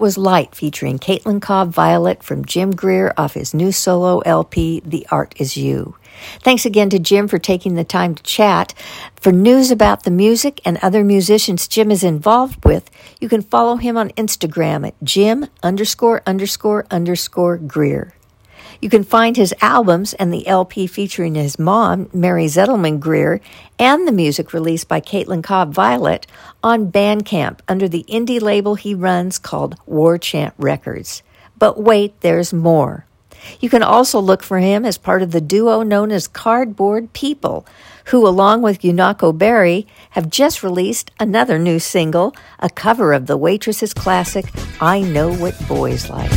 was 0.09 0.17
Light 0.17 0.55
featuring 0.55 0.97
Caitlin 0.97 1.39
Cobb 1.39 1.71
Violet 1.71 2.23
from 2.23 2.43
Jim 2.43 2.71
Greer 2.71 3.13
off 3.15 3.35
his 3.35 3.53
new 3.53 3.71
solo 3.71 4.21
LP, 4.21 4.81
The 4.83 5.05
Art 5.11 5.35
Is 5.37 5.55
You. 5.55 5.97
Thanks 6.39 6.65
again 6.65 6.89
to 6.89 6.97
Jim 6.97 7.27
for 7.27 7.37
taking 7.37 7.75
the 7.75 7.83
time 7.83 8.15
to 8.15 8.23
chat. 8.23 8.73
For 9.21 9.31
news 9.31 9.69
about 9.69 10.05
the 10.05 10.09
music 10.09 10.61
and 10.65 10.79
other 10.81 11.03
musicians 11.03 11.67
Jim 11.67 11.91
is 11.91 12.03
involved 12.03 12.65
with, 12.65 12.89
you 13.21 13.29
can 13.29 13.43
follow 13.43 13.75
him 13.75 13.97
on 13.97 14.09
Instagram 14.13 14.87
at 14.87 14.95
Jim 15.03 15.45
underscore 15.61 16.23
underscore 16.25 16.87
underscore 16.89 17.57
Greer. 17.57 18.15
You 18.81 18.89
can 18.89 19.03
find 19.03 19.35
his 19.35 19.53
albums 19.59 20.13
and 20.13 20.31
the 20.31 20.47
LP 20.47 20.87
featuring 20.87 21.35
his 21.35 21.59
mom, 21.59 22.09
Mary 22.13 22.45
Zettelman 22.45 23.01
Greer, 23.01 23.41
and 23.77 24.07
the 24.07 24.13
music 24.13 24.53
released 24.53 24.87
by 24.87 25.01
Caitlin 25.01 25.43
Cobb 25.43 25.73
Violet 25.73 26.25
on 26.63 26.89
Bandcamp 26.89 27.59
under 27.67 27.89
the 27.89 28.05
indie 28.07 28.41
label 28.41 28.75
he 28.75 28.95
runs 28.95 29.37
called 29.37 29.75
War 29.85 30.17
Chant 30.17 30.53
Records. 30.57 31.23
But 31.57 31.81
wait, 31.81 32.21
there's 32.21 32.53
more. 32.53 33.05
You 33.59 33.69
can 33.69 33.83
also 33.83 34.19
look 34.19 34.43
for 34.43 34.59
him 34.59 34.85
as 34.85 34.97
part 34.97 35.21
of 35.21 35.31
the 35.31 35.41
duo 35.41 35.83
known 35.83 36.11
as 36.11 36.27
Cardboard 36.27 37.11
People, 37.11 37.65
who, 38.05 38.25
along 38.25 38.61
with 38.61 38.81
Yunako 38.81 39.37
Berry, 39.37 39.87
have 40.11 40.29
just 40.29 40.63
released 40.63 41.11
another 41.19 41.59
new 41.59 41.79
single, 41.79 42.33
a 42.59 42.69
cover 42.69 43.11
of 43.11 43.27
the 43.27 43.37
Waitresses' 43.37 43.93
classic, 43.93 44.45
I 44.79 45.01
Know 45.01 45.33
What 45.33 45.55
Boys 45.67 46.09
Like. 46.09 46.31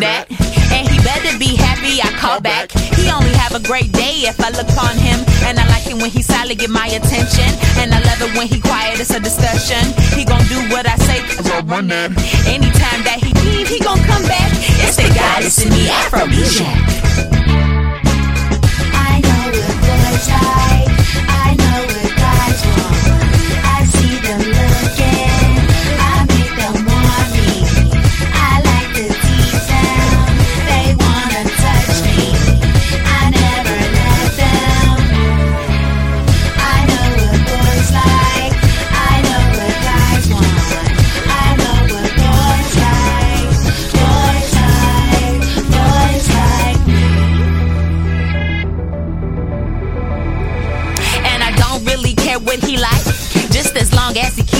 Boys 0.00 0.28
and 0.28 0.30
that. 0.30 0.72
And 0.72 0.88
he 0.88 0.98
better 1.02 1.38
be 1.38 1.56
happy 1.56 2.00
I 2.02 2.10
call 2.18 2.40
back. 2.40 2.70
He 2.72 3.10
only 3.10 3.32
have 3.34 3.54
a 3.54 3.60
great 3.60 3.92
day 3.92 4.28
if 4.28 4.40
I 4.40 4.50
look 4.50 4.68
on 4.78 4.96
him. 4.96 5.24
And 5.44 5.58
I 5.58 5.66
like 5.68 5.86
it 5.86 5.94
when 5.94 6.10
he 6.10 6.22
silent, 6.22 6.58
get 6.60 6.70
my 6.70 6.86
attention. 6.86 7.48
And 7.80 7.94
I 7.94 8.00
love 8.04 8.20
it 8.22 8.36
when 8.36 8.46
he 8.48 8.60
quiet, 8.60 9.00
it's 9.00 9.10
a 9.10 9.20
discussion. 9.20 9.80
He 10.16 10.24
gon' 10.24 10.44
do 10.46 10.60
what 10.70 10.86
I 10.86 10.96
say, 10.96 11.20
cause 11.34 11.50
I 11.50 11.60
run 11.60 11.88
that. 11.88 12.10
Anytime 12.46 13.02
that 13.04 13.18
he 13.22 13.32
leave, 13.48 13.68
he 13.68 13.78
gon' 13.80 13.98
come 14.04 14.22
back. 14.22 14.50
It's 14.84 14.96
the 14.96 15.08
guy 15.08 15.42
that's 15.42 15.62
in 15.62 15.70
the 15.70 15.88
Afrobeat. 15.88 16.60
I 18.92 19.20
know 19.24 19.44
what 19.50 19.76
boys 19.82 20.28
like. 20.28 20.97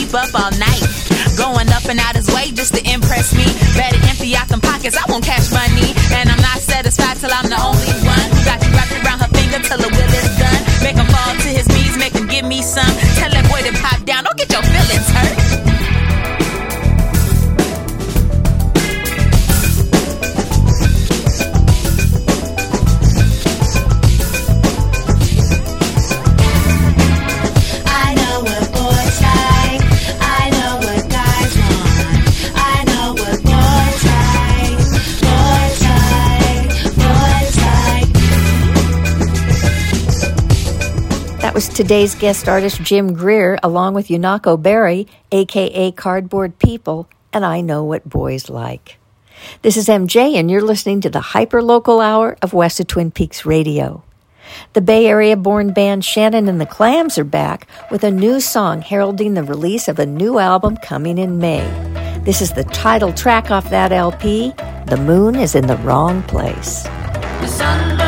Keep 0.08 0.16
up 0.16 0.32
all 0.34 0.50
night. 0.56 0.82
Going 1.36 1.68
up 1.68 1.84
and 1.84 2.00
out 2.00 2.16
his 2.16 2.28
way 2.34 2.50
just 2.50 2.74
to 2.74 2.80
impress 2.88 3.34
me. 3.34 3.44
Better 3.76 4.00
empty 4.08 4.34
out 4.34 4.48
them 4.48 4.60
pockets, 4.60 4.96
I 4.96 5.04
won't 5.08 5.24
cash 5.24 5.52
money. 5.52 5.92
And 6.16 6.30
I'm 6.30 6.40
not 6.40 6.58
satisfied 6.60 7.16
till 7.18 7.30
I'm 7.30 7.48
the 7.48 7.60
only 7.60 7.92
one 8.08 8.26
who 8.32 8.40
got 8.44 8.58
you 8.64 8.72
wrapped 8.72 8.96
around 9.04 9.20
her 9.20 9.30
finger 9.36 9.60
till 9.60 9.78
the 9.78 9.90
will 9.92 10.12
is 10.16 10.32
done. 10.40 10.60
Make 10.82 10.96
him 10.96 11.06
fall 11.06 11.34
to 11.36 11.48
his 11.48 11.68
knees, 11.68 11.96
make 11.98 12.14
him 12.14 12.26
give 12.26 12.44
me 12.44 12.62
some. 12.62 12.90
Tell 13.20 13.30
that 13.30 13.44
boy 13.52 13.60
to 13.68 13.72
pop 13.82 14.02
down, 14.04 14.24
today's 41.78 42.16
guest 42.16 42.48
artist 42.48 42.82
Jim 42.82 43.14
Greer, 43.14 43.56
along 43.62 43.94
with 43.94 44.08
Yunako 44.08 44.60
Berry, 44.60 45.06
aka 45.30 45.92
Cardboard 45.92 46.58
People, 46.58 47.08
and 47.32 47.44
I 47.44 47.60
Know 47.60 47.84
What 47.84 48.08
Boys 48.08 48.50
Like. 48.50 48.98
This 49.62 49.76
is 49.76 49.86
MJ, 49.86 50.34
and 50.34 50.50
you're 50.50 50.60
listening 50.60 51.00
to 51.02 51.08
the 51.08 51.20
hyper 51.20 51.62
local 51.62 52.00
hour 52.00 52.36
of 52.42 52.52
West 52.52 52.80
of 52.80 52.88
Twin 52.88 53.12
Peaks 53.12 53.46
Radio. 53.46 54.02
The 54.72 54.80
Bay 54.80 55.06
Area 55.06 55.36
born 55.36 55.72
band 55.72 56.04
Shannon 56.04 56.48
and 56.48 56.60
the 56.60 56.66
Clams 56.66 57.16
are 57.16 57.22
back 57.22 57.68
with 57.92 58.02
a 58.02 58.10
new 58.10 58.40
song 58.40 58.82
heralding 58.82 59.34
the 59.34 59.44
release 59.44 59.86
of 59.86 60.00
a 60.00 60.06
new 60.06 60.40
album 60.40 60.78
coming 60.78 61.16
in 61.16 61.38
May. 61.38 61.62
This 62.24 62.42
is 62.42 62.54
the 62.54 62.64
title 62.64 63.12
track 63.12 63.52
off 63.52 63.70
that 63.70 63.92
LP, 63.92 64.52
The 64.86 64.96
Moon 64.96 65.36
is 65.36 65.54
in 65.54 65.68
the 65.68 65.76
Wrong 65.76 66.24
Place. 66.24 66.82
The 66.82 68.07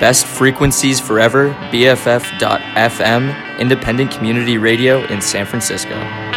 Best 0.00 0.26
Frequencies 0.26 0.98
Forever, 0.98 1.50
BFF.FM, 1.70 3.58
independent 3.58 4.10
community 4.10 4.56
radio 4.56 5.04
in 5.08 5.20
San 5.20 5.44
Francisco. 5.44 6.29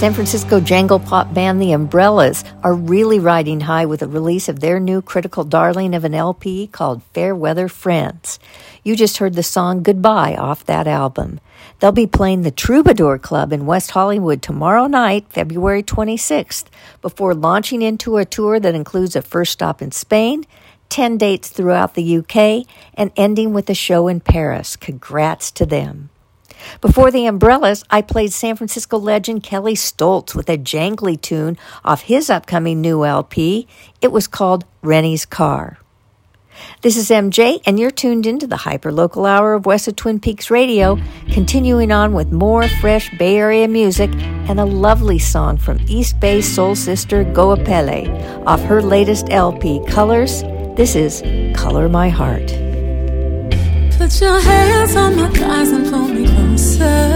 San 0.00 0.14
Francisco 0.14 0.60
jangle 0.60 0.98
pop 0.98 1.34
band 1.34 1.60
The 1.60 1.72
Umbrellas 1.72 2.42
are 2.62 2.72
really 2.72 3.18
riding 3.18 3.60
high 3.60 3.84
with 3.84 4.00
the 4.00 4.08
release 4.08 4.48
of 4.48 4.60
their 4.60 4.80
new 4.80 5.02
critical 5.02 5.44
darling 5.44 5.94
of 5.94 6.04
an 6.04 6.14
LP 6.14 6.68
called 6.68 7.02
Fairweather 7.12 7.68
Friends. 7.68 8.38
You 8.82 8.96
just 8.96 9.18
heard 9.18 9.34
the 9.34 9.42
song 9.42 9.82
Goodbye 9.82 10.36
off 10.36 10.64
that 10.64 10.86
album. 10.86 11.38
They'll 11.78 11.92
be 11.92 12.06
playing 12.06 12.40
the 12.40 12.50
Troubadour 12.50 13.18
Club 13.18 13.52
in 13.52 13.66
West 13.66 13.90
Hollywood 13.90 14.40
tomorrow 14.40 14.86
night, 14.86 15.26
February 15.28 15.82
26th, 15.82 16.64
before 17.02 17.34
launching 17.34 17.82
into 17.82 18.16
a 18.16 18.24
tour 18.24 18.58
that 18.58 18.74
includes 18.74 19.14
a 19.14 19.20
first 19.20 19.52
stop 19.52 19.82
in 19.82 19.92
Spain, 19.92 20.46
10 20.88 21.18
dates 21.18 21.50
throughout 21.50 21.92
the 21.92 22.16
UK, 22.16 22.66
and 22.94 23.12
ending 23.16 23.52
with 23.52 23.68
a 23.68 23.74
show 23.74 24.08
in 24.08 24.20
Paris. 24.20 24.76
Congrats 24.76 25.50
to 25.50 25.66
them. 25.66 26.09
Before 26.80 27.10
the 27.10 27.26
Umbrellas, 27.26 27.84
I 27.90 28.02
played 28.02 28.32
San 28.32 28.56
Francisco 28.56 28.98
legend 28.98 29.42
Kelley 29.42 29.74
Stoltz 29.74 30.34
with 30.34 30.48
a 30.48 30.58
jangly 30.58 31.20
tune 31.20 31.58
off 31.84 32.02
his 32.02 32.30
upcoming 32.30 32.80
new 32.80 33.04
LP. 33.04 33.66
It 34.00 34.12
was 34.12 34.26
called 34.26 34.64
Rennie's 34.82 35.26
Car. 35.26 35.78
This 36.82 36.96
is 36.96 37.10
MJ, 37.10 37.60
and 37.66 37.78
you're 37.78 37.90
tuned 37.90 38.26
into 38.26 38.46
the 38.46 38.56
hyper 38.56 38.92
local 38.92 39.26
hour 39.26 39.54
of 39.54 39.66
West 39.66 39.88
of 39.88 39.96
Twin 39.96 40.20
Peaks 40.20 40.50
Radio, 40.50 40.98
continuing 41.30 41.92
on 41.92 42.12
with 42.12 42.32
more 42.32 42.68
fresh 42.68 43.10
Bay 43.18 43.36
Area 43.36 43.68
music 43.68 44.10
and 44.14 44.58
a 44.60 44.64
lovely 44.64 45.18
song 45.18 45.56
from 45.56 45.80
East 45.88 46.18
Bay 46.20 46.40
soul 46.40 46.74
sister 46.74 47.24
Goapele 47.24 48.46
off 48.46 48.60
her 48.62 48.82
latest 48.82 49.30
LP, 49.30 49.80
Colors. 49.86 50.42
This 50.76 50.96
is 50.96 51.22
Color 51.56 51.88
My 51.88 52.08
Heart. 52.08 52.69
Put 54.00 54.18
your 54.18 54.40
hands 54.40 54.96
on 54.96 55.14
my 55.14 55.28
thighs 55.28 55.72
and 55.72 55.86
pull 55.90 56.08
me 56.08 56.24
closer. 56.26 57.14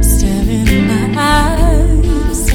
Staring 0.00 0.66
in 0.66 0.86
my 0.88 1.12
eyes. 1.14 2.48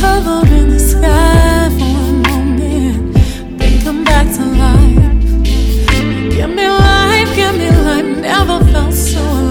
Hover 0.00 0.46
in 0.54 0.70
the 0.70 0.78
sky 0.78 1.70
for 1.76 1.96
a 2.06 2.12
moment. 2.28 3.14
Then 3.58 3.82
come 3.82 4.04
back 4.04 4.28
to 4.36 4.44
life. 4.62 5.42
Give 6.30 6.50
me 6.50 6.68
life, 6.68 7.34
give 7.34 7.58
me 7.58 7.68
life. 7.68 8.16
Never 8.16 8.64
felt 8.70 8.94
so 8.94 9.41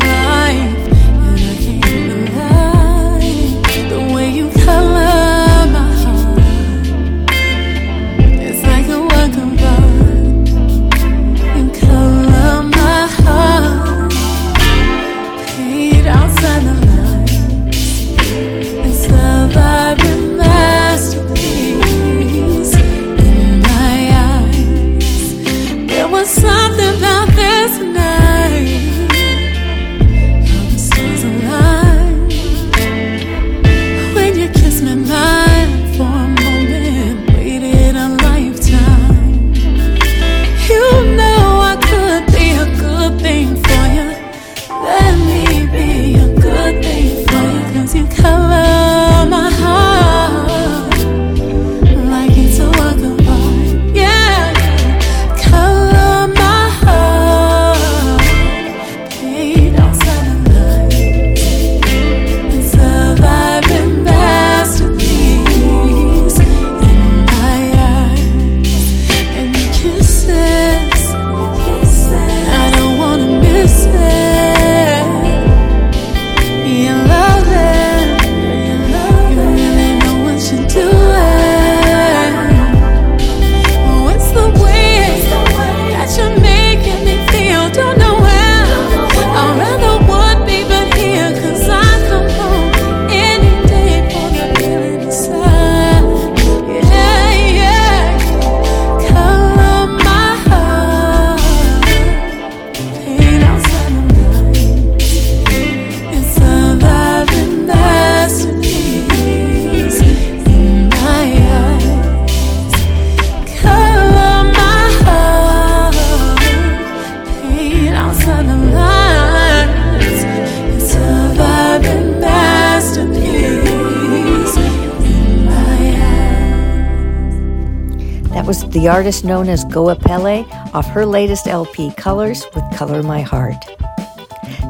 the 128.81 128.87
artist 128.87 129.23
known 129.23 129.47
as 129.47 129.63
Goapele 129.65 130.51
off 130.73 130.87
her 130.87 131.05
latest 131.05 131.45
LP, 131.45 131.93
Colors, 131.97 132.43
with 132.55 132.63
Color 132.73 133.03
My 133.03 133.21
Heart. 133.21 133.63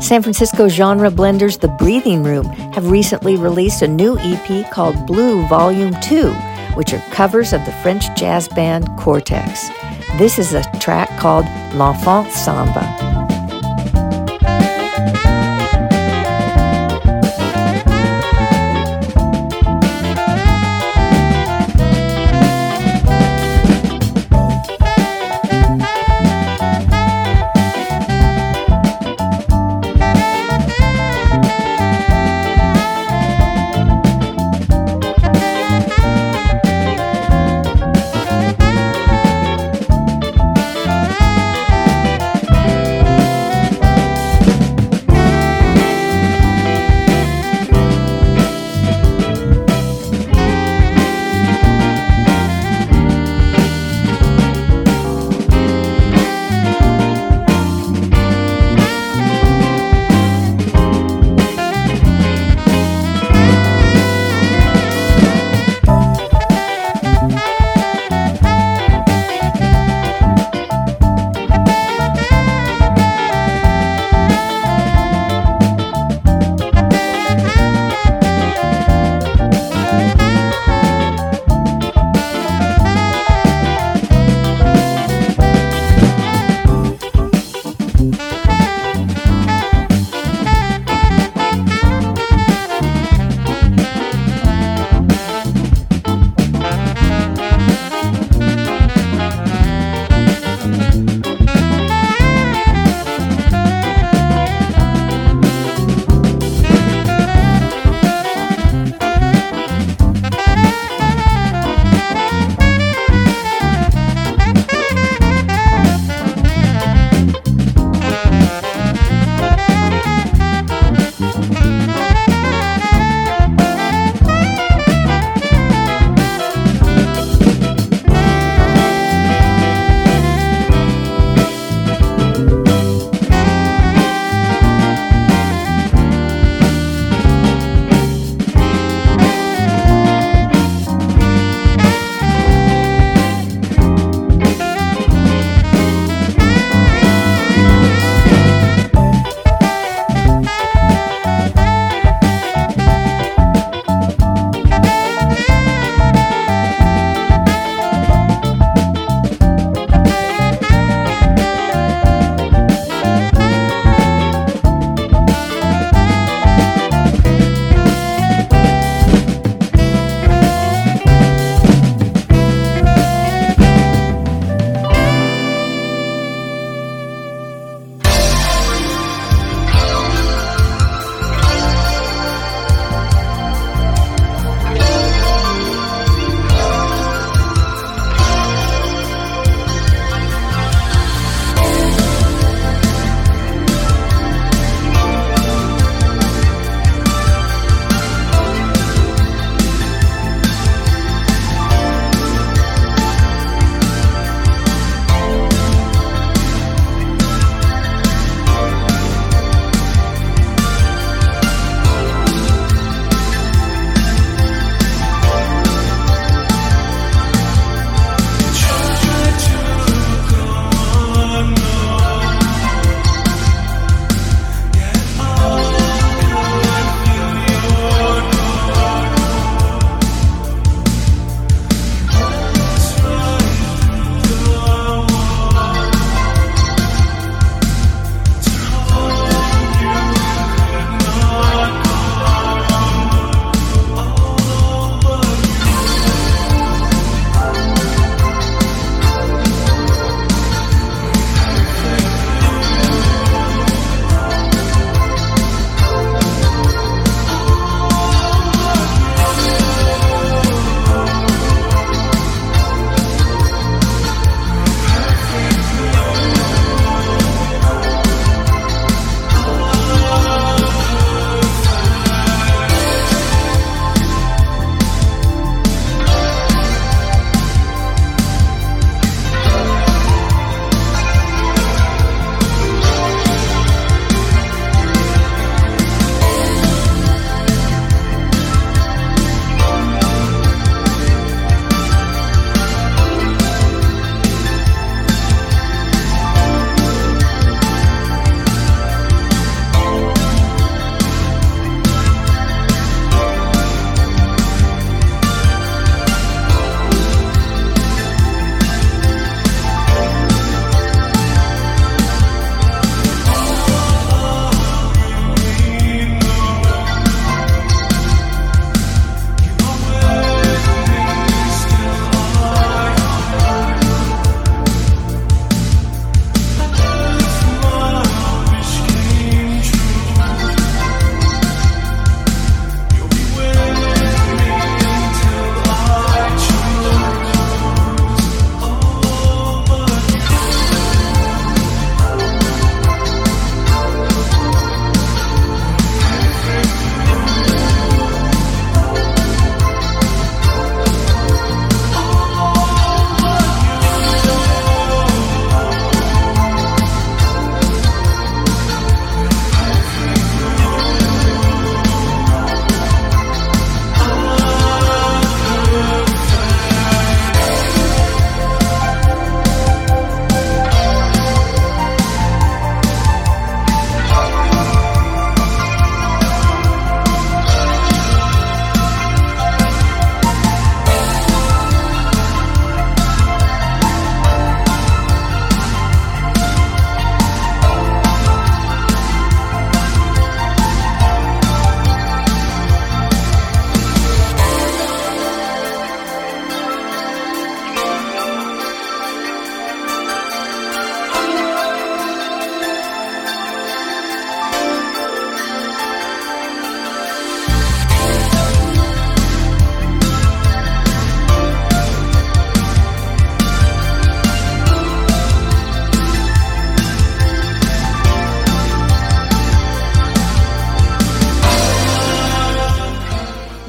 San 0.01 0.21
Francisco 0.21 0.67
genre 0.67 1.09
blenders 1.09 1.57
The 1.57 1.69
Breathing 1.69 2.21
Room 2.21 2.45
have 2.73 2.91
recently 2.91 3.37
released 3.37 3.83
a 3.83 3.87
new 3.87 4.17
EP 4.19 4.69
called 4.69 5.07
Blue 5.07 5.47
Volume 5.47 5.95
2, 6.01 6.29
which 6.73 6.91
are 6.93 7.01
covers 7.11 7.53
of 7.53 7.63
the 7.63 7.71
French 7.83 8.03
jazz 8.17 8.49
band 8.49 8.85
Cortex. 8.99 9.69
This 10.17 10.37
is 10.37 10.53
a 10.53 10.63
track 10.79 11.07
called 11.17 11.45
L'Enfant 11.73 12.29
Samba. 12.33 13.10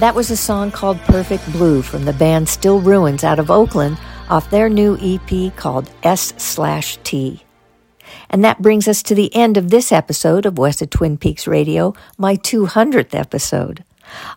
That 0.03 0.17
was 0.17 0.33
a 0.33 0.37
song 0.37 0.73
called 0.73 0.99
Perfect 1.03 1.53
Blue 1.53 1.81
from 1.81 2.05
the 2.05 2.13
band 2.13 2.49
Still 2.49 2.81
Ruins 2.81 3.23
out 3.23 3.39
of 3.39 3.53
Oakland 3.53 3.99
off 4.29 4.51
their 4.51 4.69
new 4.69 4.99
EP 5.01 5.55
called 5.55 5.89
S 6.03 6.35
slash 6.39 6.99
T. 7.05 7.45
And 8.29 8.45
that 8.45 8.61
brings 8.61 8.89
us 8.89 9.05
to 9.05 9.15
the 9.15 9.33
end 9.33 9.57
of 9.57 9.71
this 9.71 9.93
episode 9.93 10.45
of 10.45 10.59
West 10.59 10.83
of 10.83 10.91
Twin 10.91 11.19
Peaks 11.19 11.47
Radio, 11.47 11.95
my 12.19 12.35
200th 12.35 13.15
episode. 13.15 13.85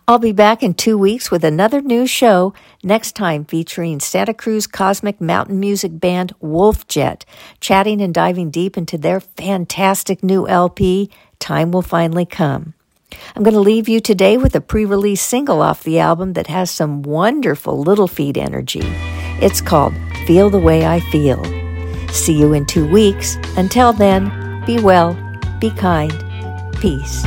I'll 0.06 0.20
be 0.20 0.30
back 0.30 0.62
in 0.62 0.72
two 0.72 0.96
weeks 0.96 1.32
with 1.32 1.42
another 1.42 1.82
new 1.82 2.06
show, 2.06 2.54
next 2.84 3.16
time 3.16 3.44
featuring 3.44 3.98
Santa 3.98 4.34
Cruz 4.34 4.68
Cosmic 4.68 5.20
Mountain 5.20 5.58
Music 5.58 5.98
Band 5.98 6.32
Wolf 6.38 6.86
Jet, 6.86 7.24
chatting 7.58 8.00
and 8.00 8.14
diving 8.14 8.52
deep 8.52 8.78
into 8.78 8.96
their 8.96 9.18
fantastic 9.18 10.22
new 10.22 10.46
LP, 10.46 11.10
Time 11.40 11.72
Will 11.72 11.82
Finally 11.82 12.24
Come. 12.24 12.75
I'm 13.34 13.42
going 13.42 13.54
to 13.54 13.60
leave 13.60 13.88
you 13.88 14.00
today 14.00 14.36
with 14.36 14.54
a 14.54 14.60
pre 14.60 14.84
release 14.84 15.22
single 15.22 15.62
off 15.62 15.84
the 15.84 15.98
album 15.98 16.32
that 16.34 16.46
has 16.48 16.70
some 16.70 17.02
wonderful 17.02 17.78
Little 17.78 18.08
Feat 18.08 18.36
energy. 18.36 18.82
It's 19.40 19.60
called 19.60 19.94
Feel 20.26 20.50
the 20.50 20.58
Way 20.58 20.86
I 20.86 21.00
Feel. 21.00 21.42
See 22.12 22.38
you 22.38 22.52
in 22.52 22.66
two 22.66 22.88
weeks. 22.88 23.36
Until 23.56 23.92
then, 23.92 24.64
be 24.64 24.78
well, 24.78 25.14
be 25.60 25.70
kind, 25.70 26.12
peace. 26.80 27.24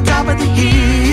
the 0.00 0.06
top 0.06 0.28
of 0.28 0.38
the 0.38 0.44
heap. 0.44 1.07